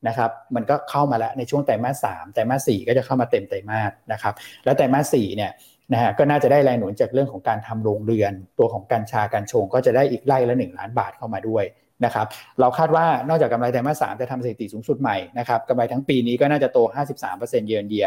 [0.09, 4.34] นะครับมันก็เข้ามาแล้วในช่วงไตรมาสสามไตรมาสสี่ก็จะเข้ามาเต็มไตรมาสนะครับ
[4.64, 5.53] แล้วไตรมาสสี่เนี่ย
[5.92, 11.64] นะฮะก็น่าจะได้แรงหนุนจากเรื่องของการทำโรงเรือน ตัวของกัญชาการชงก็จะได้อีกไร่ละ 1 ล้านบาทเข้ามาด้วย
[12.05, 12.26] นะครับ
[12.61, 16.78] เราคาดว่านอกจากกำไรไตรมาสสามจะทำสถิติสูงสุดใหม่นะครับกำไรทั้งปีนี้ก็น่าจะโต
[17.24, 18.07] 53%เยือนเดีย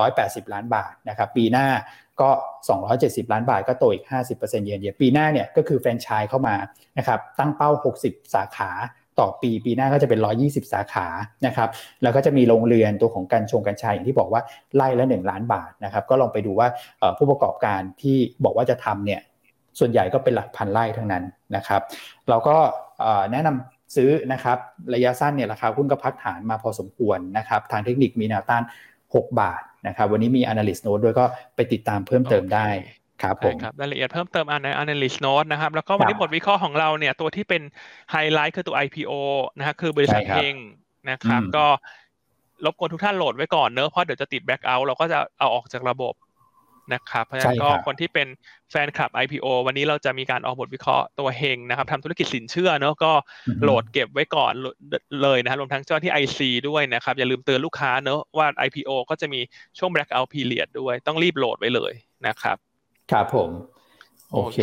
[0.00, 1.66] 180 ล้านบาทนะครับปีหน้า
[2.20, 2.30] ก็
[2.80, 6.56] 270 ล้านบาทก็โตอีก 50%เยือนเดียปีหน้าเนี่ยก็คือแฟรนไชส์เข้ามา
[6.98, 7.70] นะครับตั้งเป้า
[8.02, 8.70] 60 สาขา
[9.20, 11.06] ต่อปีปีหน้าก็จะเป็น 120 สาขา
[11.46, 11.68] นะครับ
[12.02, 14.42] แล้วก็จะมีโรงเรือนตัวของกัญชงกัญชาอย่างที่บอกว่า
[14.76, 16.68] ไล่ละ 1 ล้านบาทนะครับก็ลองไปดูว่า
[17.18, 19.20] ผู้ประกอบการที่บอกว่าจะทำเนี่ย
[19.78, 21.24] ส่วนใหญ่ก็เป็นหลักพันไร่ทั้งนั้น
[21.56, 21.82] นะครับ
[22.28, 22.56] เราก็
[23.32, 24.58] แนะนำซื้อนะครับ
[24.94, 28.62] ระยะสั้นเนี่ยราคาหุ้นก็พักฐานมาพอสมควรนะครับทางเทคนิคมีแนวต้าน
[29.04, 31.24] 6 บาทนะครับวันนี้มี analyst note ด้วยก็
[31.56, 32.68] ไปติดตามเพิ่มเติมได้
[33.22, 37.62] ครับผมรายละเอียดเพิ่มเติมอันใน analyst note นะครับ แล้วก็วันนี้บทวิเคราะห์ของเราเนี่ยตัวที่เป็น
[38.10, 39.12] ไฮไลท์คือตัว IPO
[39.58, 40.54] นะฮะคือบริษัทเอง
[41.10, 41.66] นะครับ ก็
[42.64, 46.14] รบกวนทุกท่านโหลดไว้ก่อนเนอะเพราะเดี๋ยวจะติด blackout เราก็จะเอาออกจากระบบ
[46.94, 48.28] นะครับเพราะฉะนั้นก็คนที่เป็น
[48.70, 53.12] แฟนคลับ IPO วันนี้เราจะมีการออกบทวิเคราะห์ตัวเฮงนะครับทำธุรกิจสินเชื่อเนอะก็
[53.62, 54.52] โหลดเก็บไว้ก่อน
[55.22, 56.38] เลยนะรวมทั้งเจ้าที่ IC
[56.68, 59.40] ด้วยนะครับ อย่าลืมเตือนลูกค้าเนอะว่า IPO ก็จะมี
[59.78, 61.92] ช่วง blackout period ด้วยต้องรีบโหลดไว้เลย
[62.26, 62.56] นะครับ
[63.12, 63.50] ครับผม
[64.32, 64.58] โอเค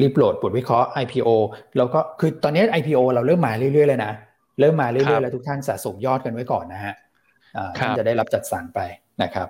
[0.00, 1.28] รีบโหลดบทวิเคราะห์ IPO
[1.76, 4.12] แล้วก็คือตอนนี้ IPO เราเริ่มมาเรื่อยๆเลยนะ
[4.60, 6.94] เริ่มมาเรื่อยๆแล้วทุกท่านสะสมยอดกันไว้ก่อนนะฮะ
[7.76, 8.80] ท่านจะได้รับจัดสรรไป
[9.22, 9.48] นะครับ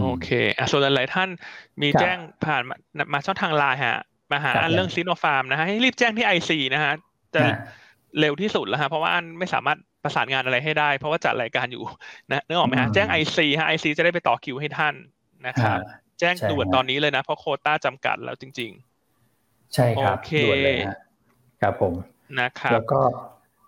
[0.00, 0.28] โอเค
[0.58, 1.28] อะส่วนหลายท่าน
[1.82, 2.62] มีแจ้งผ่าน
[3.12, 3.98] มาช่องทางไลน์ฮะ
[4.32, 6.92] มาหาอันเรื่องซิโนฟาร์มนะฮะให้รีบแจ้งที่ IC นะฮะ
[7.34, 7.42] จะ
[8.20, 11.84] เร็วที่สุดแล้วฮะเพราะว่าอันไม่สามารถประสานงานอะไรให้ได้ เพราะว่าจัดรายการอยู่
[12.28, 14.94] นะนึกออกไหมฮะแจ้งไอซีฮะไอซีจะได้ไปต่อคิวให้ท่าน
[15.46, 15.78] นะครับ
[16.20, 18.70] แจ้งด่วนตอนนี้เลยนะ เพราะโควตาจำกัดแล้วจริง
[19.22, 20.78] ๆ ใช่ครับด่วนเลย
[21.62, 21.94] ครับผม
[22.40, 23.00] นะครับแล้วก็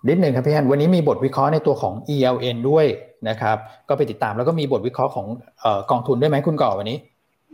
[0.08, 2.86] นิดหนึ่งครับพี่ฮันวันนี้มีบทวิเคราะห์ในตัวของ ELN ด้วย
[3.28, 3.56] นะครับ
[3.88, 5.26] ก็ไปติดตามแล้วก็มีบทวิเคราะห์ของ
[5.90, 6.98] กองทุนด้วยไหมคุณก่อวันนี้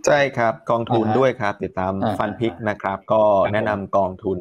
[0.06, 3.22] ใช่ครับกองทุนด้วยครับ ติดตามฟันพิกนะครับ ก็
[3.52, 4.38] แนะนำกองทุน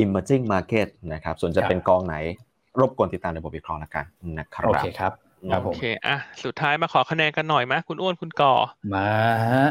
[0.00, 2.16] Emerging Market นะครับ ส่วนจะเป็นกองไหน
[2.80, 4.04] รบกวนติดตามในบทวิเคราะห์ละกัน
[4.38, 5.25] นะครับโอเคครับครับ
[5.64, 8.54] โอเคอะสุดท้ายมาขอคะแนนกันหน่อยไหมคุณอ้วนคุณก่อ
[8.94, 9.10] มา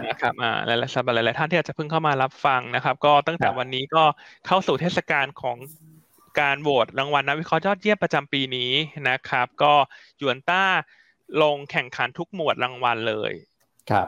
[0.08, 4.04] นะครับอ่าหลายๆสัปดาห์หลายๆท่านที่อาจจะเพิ่งเข้ามารับฟังนะครับ ก็ตั้งแต่วันนี้ก็
[4.48, 5.58] เข้าสู่เทศกาลของ
[6.40, 8.72] การโหวตรางวัลนักวิเคราะห์ยอดเยี่ยมประจำปีนี้
[9.10, 9.74] นะครับ ก็
[10.22, 10.64] ยวนต้า
[11.42, 13.32] ลงแข่งขันทุกหมวดรางวัลเลย
[13.90, 14.08] ครับ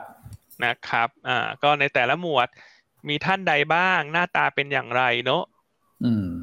[0.64, 2.48] นะครับอ่าก็ในแต่ละหมวด
[3.08, 5.42] มีท่านใดบ้างหน้าตาเป็นอย่างไรเนอะ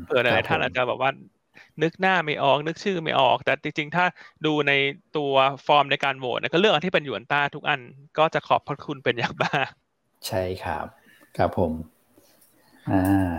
[0.06, 1.12] เผื่อหลายท่านอาจจะแบบว่า
[1.84, 4.06] นึกหน้าไม่ออกนึกชื่อไม่ออก แต่จริงๆ ถ้า
[4.46, 4.74] ดูใน
[5.18, 5.34] ตัว
[5.68, 7.80] ฟอร์มในการโหวตก็เลือกอันที่เป็นหยวนต้าทุกอัน
[8.18, 9.70] ก็จะขอบพระคุณเป็นอย่างมาก
[10.28, 10.86] ใช่ครับ
[11.38, 11.72] ครับผม
[12.92, 13.32] อ่า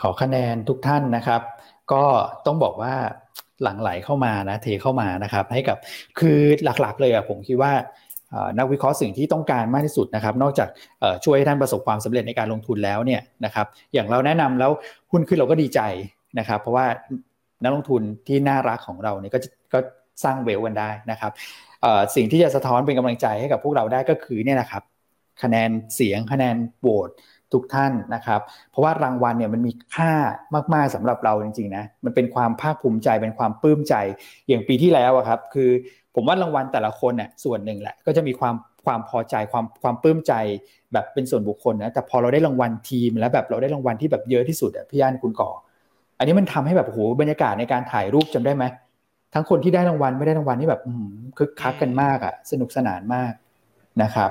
[0.00, 1.40] ขอคะแนนทุกท่านนะครับ
[1.92, 2.04] ก็
[2.46, 2.94] ต้องบอกว่า
[3.62, 5.78] หลั่งไหลเข้ามานะเทเข้ามานะครับ ให้กับ
[6.18, 7.72] คือหลักๆ เลยอะผมคิดว่า
[8.58, 10.68] นักวิเคราะห์สิ่งที่ต้องการมากที่สุดนะครับ นอกจาก
[11.24, 14.70] ช่วยให้ท่านประสบความสำเร็จในการลงทุนแล้วเนี่ยนะครับ อย่างเราแนะนำแล้ว
[15.10, 15.80] หุ้นขึ้นเราก็ดีใจ
[16.38, 16.86] นะครับ เพราะว่า
[17.64, 19.38] นักลงทุนที่น่ารักของเราเนี่ยก็
[19.72, 19.78] ก็
[20.24, 21.32] สร้างเวลกันได้นะครับ
[22.14, 24.82] สิ่งที่จะสะท้อนเป็นกำลังใจให้กับพวกเราได้ก็คือเนี่ยนะครับ
[25.42, 27.10] คะแนนเสียงคะแนนโหวต
[27.52, 28.40] ทุกท่านนะครับ
[28.70, 30.12] เพราะว่ารางวัลเนี่ยมันมีค่า
[30.74, 33.94] มากๆสำหรับเราจริงๆนะมันเป็นความภาคภูมิใจเป็นความปลื้มใจ
[34.48, 35.70] อย่างปีที่แล้วอะครับ คือ
[36.14, 38.54] ผมว่ารางวัลแต่ละคนเนี่ยส่วนหนึ่งแหละก็จะมีความ
[38.84, 40.32] ความพอใจความความปลื้มใจ
[40.92, 45.50] แบบเป็นส่วนบุคคลนะแต่พอเราได้รางวัลทีม แล้วแบบเราได้รางวัลที่แบบเยอะที่สุดอะพี่ย่านคุณก่อ
[46.18, 48.64] อันนี้มันทำให้แบบโหบรรยากาศในการถ่ายรูปจำได้ไหม
[49.34, 50.82] ทั้งคนที่ได้รางวัลไม่ได้รางวัลนี่แบบ
[51.38, 53.32] คึกคักกันมากอะสนุกสนานมาก
[54.02, 54.30] นะครับ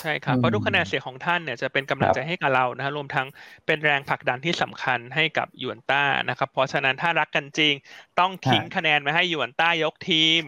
[0.00, 3.26] ใช่ครับเพราะทุกคะแนนเสียงของท่านเนี่ยจะเป็นกำลังใจให้กับเรานะฮะรวมทั้ง
[3.66, 7.74] เป็นแรงผลักดันที่สำคัญให้กับหยวนต้านะครับ เพราะฉะนั้นถ้ารักกันจริง
[8.18, 10.42] ต้องทิ้งคะแนนมาให้หยวนต้ายกทีม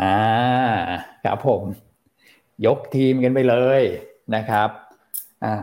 [0.00, 0.18] อ่า
[1.24, 1.62] ครับผม
[2.66, 3.82] ยกทีมกันไปเลย
[4.34, 4.68] นะครับ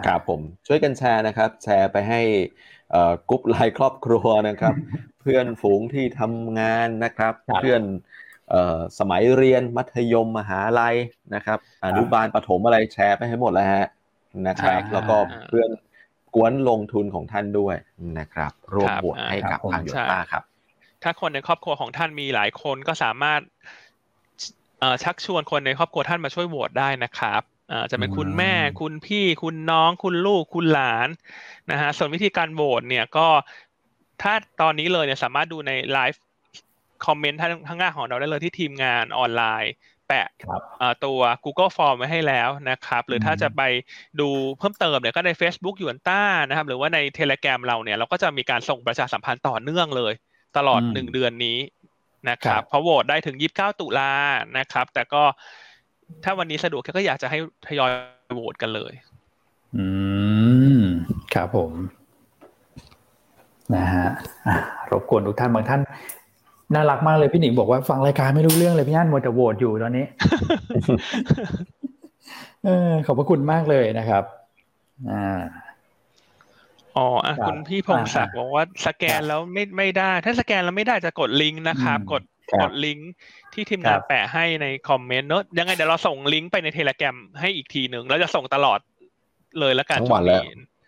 [0.08, 2.22] ครับผมช่วยกันแชร์นะครับ แชร์ไปให้
[3.30, 4.76] กรุ๊ปไลน์ครอบครัวนะครับ
[5.22, 7.82] เพื่อนฝูงที่ทำงานนะครับ เพื่อน
[9.00, 10.96] สมัยเรียนมัธยมมหาลัย
[11.36, 13.88] นะครับ อนุบาลปฐมอะไรแชร์ไปให้หมดแล้วฮะ
[14.48, 15.16] นะครับ แล้วก็
[15.50, 15.70] เพื่อน
[16.36, 17.76] กวนลงทุนของท่านด้วย
[18.20, 20.44] นะครับร่วมบวชให้กับทางโยต้าครับ
[21.04, 23.42] ถ้าคนในครอบครัวของท่านมีหลายคนก็สามารถ
[25.04, 27.42] ชักชวนคนในครอบครัวท่านมาช่วยโหวตได้นะครับ
[27.92, 31.10] จะเป็นคุณแม่ คุณพี่คุณน้องคุณลูกคุณหลาน
[31.72, 33.28] นะฮะส่วนวิธีการโหวตเนี่ยก็
[34.22, 36.22] ถ้าตอนนี้เลยเนี่ยสามารถดูในไลฟ์
[37.06, 39.74] คอมเมนต์ทั้งหน้าของเราได้เลยที่ทีมงานออนไลน์
[40.08, 40.28] แปะ
[41.06, 43.62] ตัว Google Form ไว้ให้แล้วนะครับ หรือถ้าจะไป
[44.20, 50.14] ดูเพิ่มเติมเนี่ยก็ใน Facebook ยูนต้านะครับ หรือว่าใน Telegram เราเนี่ย เราก็จะมีการส่งประชาสัมพันธ์ต่อเนื่องเลย
[50.58, 51.58] ตลอดหนึ่งเดือนนี้
[52.30, 54.14] นะครับเพราะโหวตได้ถึงยี่สิบเก้าตุลา
[54.58, 55.24] นะครับ แต่ก็
[56.24, 57.38] ถ้าวันนี้สะดวกก็อยากจะให้
[57.68, 57.90] ทยอย
[58.34, 58.94] โหวตกันเลย
[59.78, 59.86] อื
[60.80, 60.82] ม
[61.34, 61.72] ครับผม
[63.76, 64.08] นะฮะ
[64.92, 65.82] รบกวนทุกท่านบางท่าน
[66.74, 70.06] น่ารักมากเลยพี่หนิงบอกว่าฟังรายการไม่รู้เรื่องเลยพี่ย่านมัวแต่โหวตอยู่ตอนนี้
[72.66, 74.24] เออขอบพระคุณมากเลยนะครับ
[75.12, 75.42] อ่า
[76.98, 82.24] อ๋ออะคุณพี่พงศักดิ์บอกว่าสแกนแล้วไม่ไม่ได้ ถ้าสแกนแล้วไม่ได้จะกดลิงก์นะครับ กด
[82.62, 83.12] กดลิงก์
[83.54, 88.80] ที่ทีมงานแปะให้ในคอมเมนต์เนอะยังไงเดี๋ยวเราส่งลิงก์ไปในเทเลแกรมให้อีกทีหนึ่งแล้วจะส่งตลอด
[89.60, 90.44] เลยแล้วกันทั้งวันแล้ว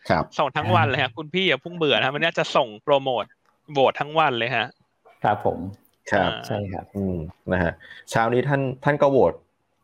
[0.09, 3.23] ครับส่งทั้งวันเลยฮะคุณพี่อย่าพุ่งเบื่อนะมันนี้จะส่งโปรโมท
[3.71, 4.67] โหวตทั้งวันเลยฮะ
[5.23, 5.59] ครับผม
[6.11, 7.17] ครับใช่ครับ อืม
[7.53, 7.71] นะฮะ
[8.11, 9.33] เช้านี้ท่านท่านก็โหวต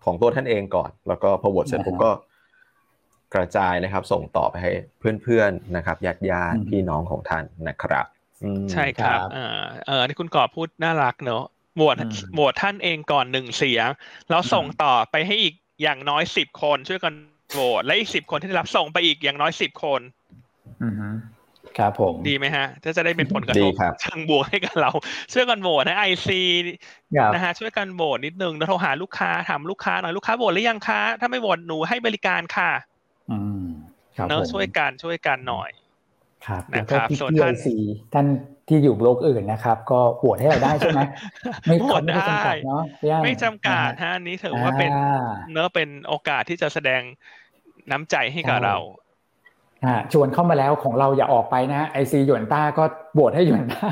[0.06, 2.12] ของตัวท่านเองก่อน แล้วก็พอโหวตเสร็จผมก็
[3.34, 4.72] กระจายนะครับ ส่งต่อไปให้
[5.24, 8.06] เพื่อนๆนะครับญาติญาติพี่น้องของท่านนะครับ
[8.72, 9.48] ใช่ครับอ่า
[9.88, 11.44] เออที่คุณกอบพูดน่ารักเนอะ
[11.76, 11.96] โหวต
[12.34, 13.88] โหวตท่านเองก่อนหนึ่งเสียง
[14.30, 17.14] แล้วส่งต่อไปให้อีกอย่างน้อยสิบคนช่วยกัน
[17.54, 20.02] โหวตและอีกสิบคนที่ได้รับส่งไปอีกอย่างน้อยสิบคน
[20.84, 20.94] อือ
[21.78, 24.92] ครับผมดีไหมฮะถ้าจะได้เป็นผลกระทบเชิงบวกให้กับเรา
[25.34, 26.42] ช่วยกันโหวตนะไอซี
[27.34, 32.72] นะฮะช่วยกันโหวตนิดนึงแล้วโทรหาลูกค้าถามลูกค้าหน่อยลูกค้าโหวตหรือยังคะถ้าไม่โหวตหนูให้บริการค่ะ
[34.30, 35.70] เนอะช่วยกันช่วยกันหน่อย
[36.48, 37.76] ครับแล้วก็พี่พี่ไอซี
[38.14, 38.26] ท่าน
[38.68, 41.02] ที่อยู่โลกอื่นนะครับ ก็โหวตให้เราได้ใช่ไหม
[41.68, 42.26] ไม่โหวตได้
[42.66, 42.84] เนาะ
[43.24, 44.92] ไม่จำกัดฮะนี้ถือว่าเป็น
[45.52, 47.02] เนื้อเป็นโอกาสที่จะแสดง
[47.92, 48.78] น้ำใจให้กับเรา
[50.14, 52.84] ชวนเข้ามาแล้วของเราอย่าออกไปนะไอซีหยวนต้าก็
[53.14, 53.88] โหวตให้หยวนต้า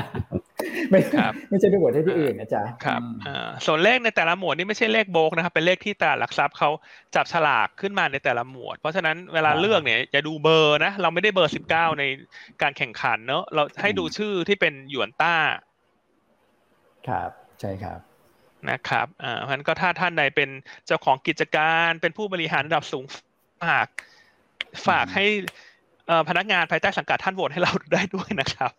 [0.90, 1.00] ไม่
[1.48, 6.70] ไม่ใช่ไปโหวตให้ที่อื่นนะจ๊ะครับอ่าส่วนเลขในแต่ละหมวดนี่ไม่ใช่เลขโบกนะครับ เป็นเลขที่ตลาดหลักทรัพย์เขา
[7.14, 12.04] จับฉลากขึ้นมาในแต่ละหมวด เพราะฉะนั้นเวลาเลือกเนี่ยอย่าดูเบอร์นะ เราไม่ได้เบอร์สิบเก้าใน
[12.62, 15.34] การแข่งขันเนอะเราให้ดูชื่อที่เป็นหยวนต้า
[17.08, 17.30] ครับ
[17.60, 17.98] ใช่ครับ
[18.70, 20.50] นะครับอ่าเพราะฉะนั้นก็ถ้าท่านใดเป็น
[20.86, 23.04] เจ้าของกิจการเป็นผู้บริหารระดับสูง
[23.62, 23.86] ฝาก
[24.88, 25.24] ฝากให้
[26.28, 28.72] พนักงานภายใต้สังกัดท่านโหวตให้เราได้ด้วยนะครับ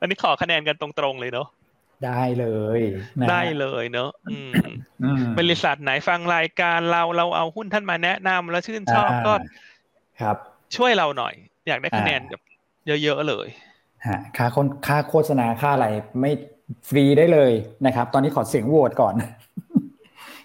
[0.00, 1.48] อันนี้ขอคะแนนกันตรงๆเลยเนาะ
[2.06, 2.46] ได้เล
[2.78, 2.80] ย
[3.30, 4.10] ได้เลยเนาะ
[5.38, 9.32] บริษัทไหนฟังรายการเราเราเอาหุ้นท่านมาแนะนำแล้วชื่นชอบก็
[10.20, 10.36] ครับ
[10.76, 11.34] ช่วยเราหน่อย
[11.68, 12.42] อยากได้คะแนนแบบ
[12.86, 13.48] เยอะๆเลย
[14.06, 15.86] ฮะค่าคนค่าโฆษณาค่าอะไร
[16.20, 16.32] ไม่
[16.88, 17.52] ฟรีได้เลย
[17.86, 19.14] นะครับ ตอนนี้ขอเสียงโหวตก่อน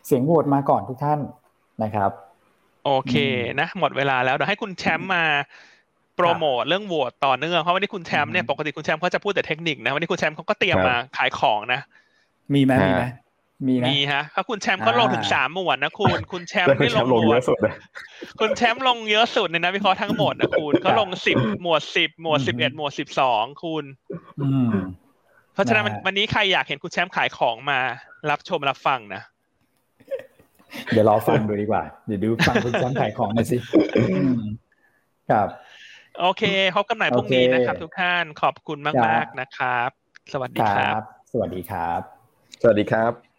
[0.06, 1.20] เสียงโหวตมาก่อนทุกท่าน
[1.84, 2.12] นะครับ
[2.86, 3.16] โอเค
[3.60, 5.24] นะ หมดเวลาแล้วเดี๋ยวให้คุณแชมป์มา
[6.16, 11.82] โปรโมทเรื่องโหวตต่อเนื่องเพราะวันนี้คุณแชมป์เนี่ยปกติคุณแชมป์เขาจะพูดแต่เทคนิคนะวันนี้คุณแชมป์เขาก็เตรียมมาขายของนะ
[12.54, 13.04] มีไหมมีไหม
[13.68, 17.42] มีมีฮะถ้าคุณแชมป์เขาลงถึงสามหมวดนะคุณ คุณแชมป์ไม่ลงหมวด
[18.40, 23.86] คุณแชมป์ลงเยอะสุดในนักวิเคราะห์ทั้งหมดนะคุณเขาลงสิบหมวดสิบหมวดสิบเอ็ดหมวดสิบสองคุณ
[25.54, 27.80] เพราะฉะนั้นวันนี้ใครอยากเห็นคุณแชมป์ขายของมา
[28.30, 29.22] รับชมรับฟังนะ
[30.94, 33.58] เดี๋ยวรอฟังดูดีกว่า เดี๋ยวดูฟังคุณแชมป์ขายของหน่อยสิ
[35.32, 35.48] ครับ
[36.20, 36.44] โอเค
[36.76, 39.90] พบกันใหม่พรุ่งนี้นะครับ ทุกท่านขอบคุณมาก ๆ นะครับ
[40.34, 41.02] สวัสดีครับ
[41.32, 42.02] สวัสดีครับ
[42.62, 43.35] สวัสดีครับ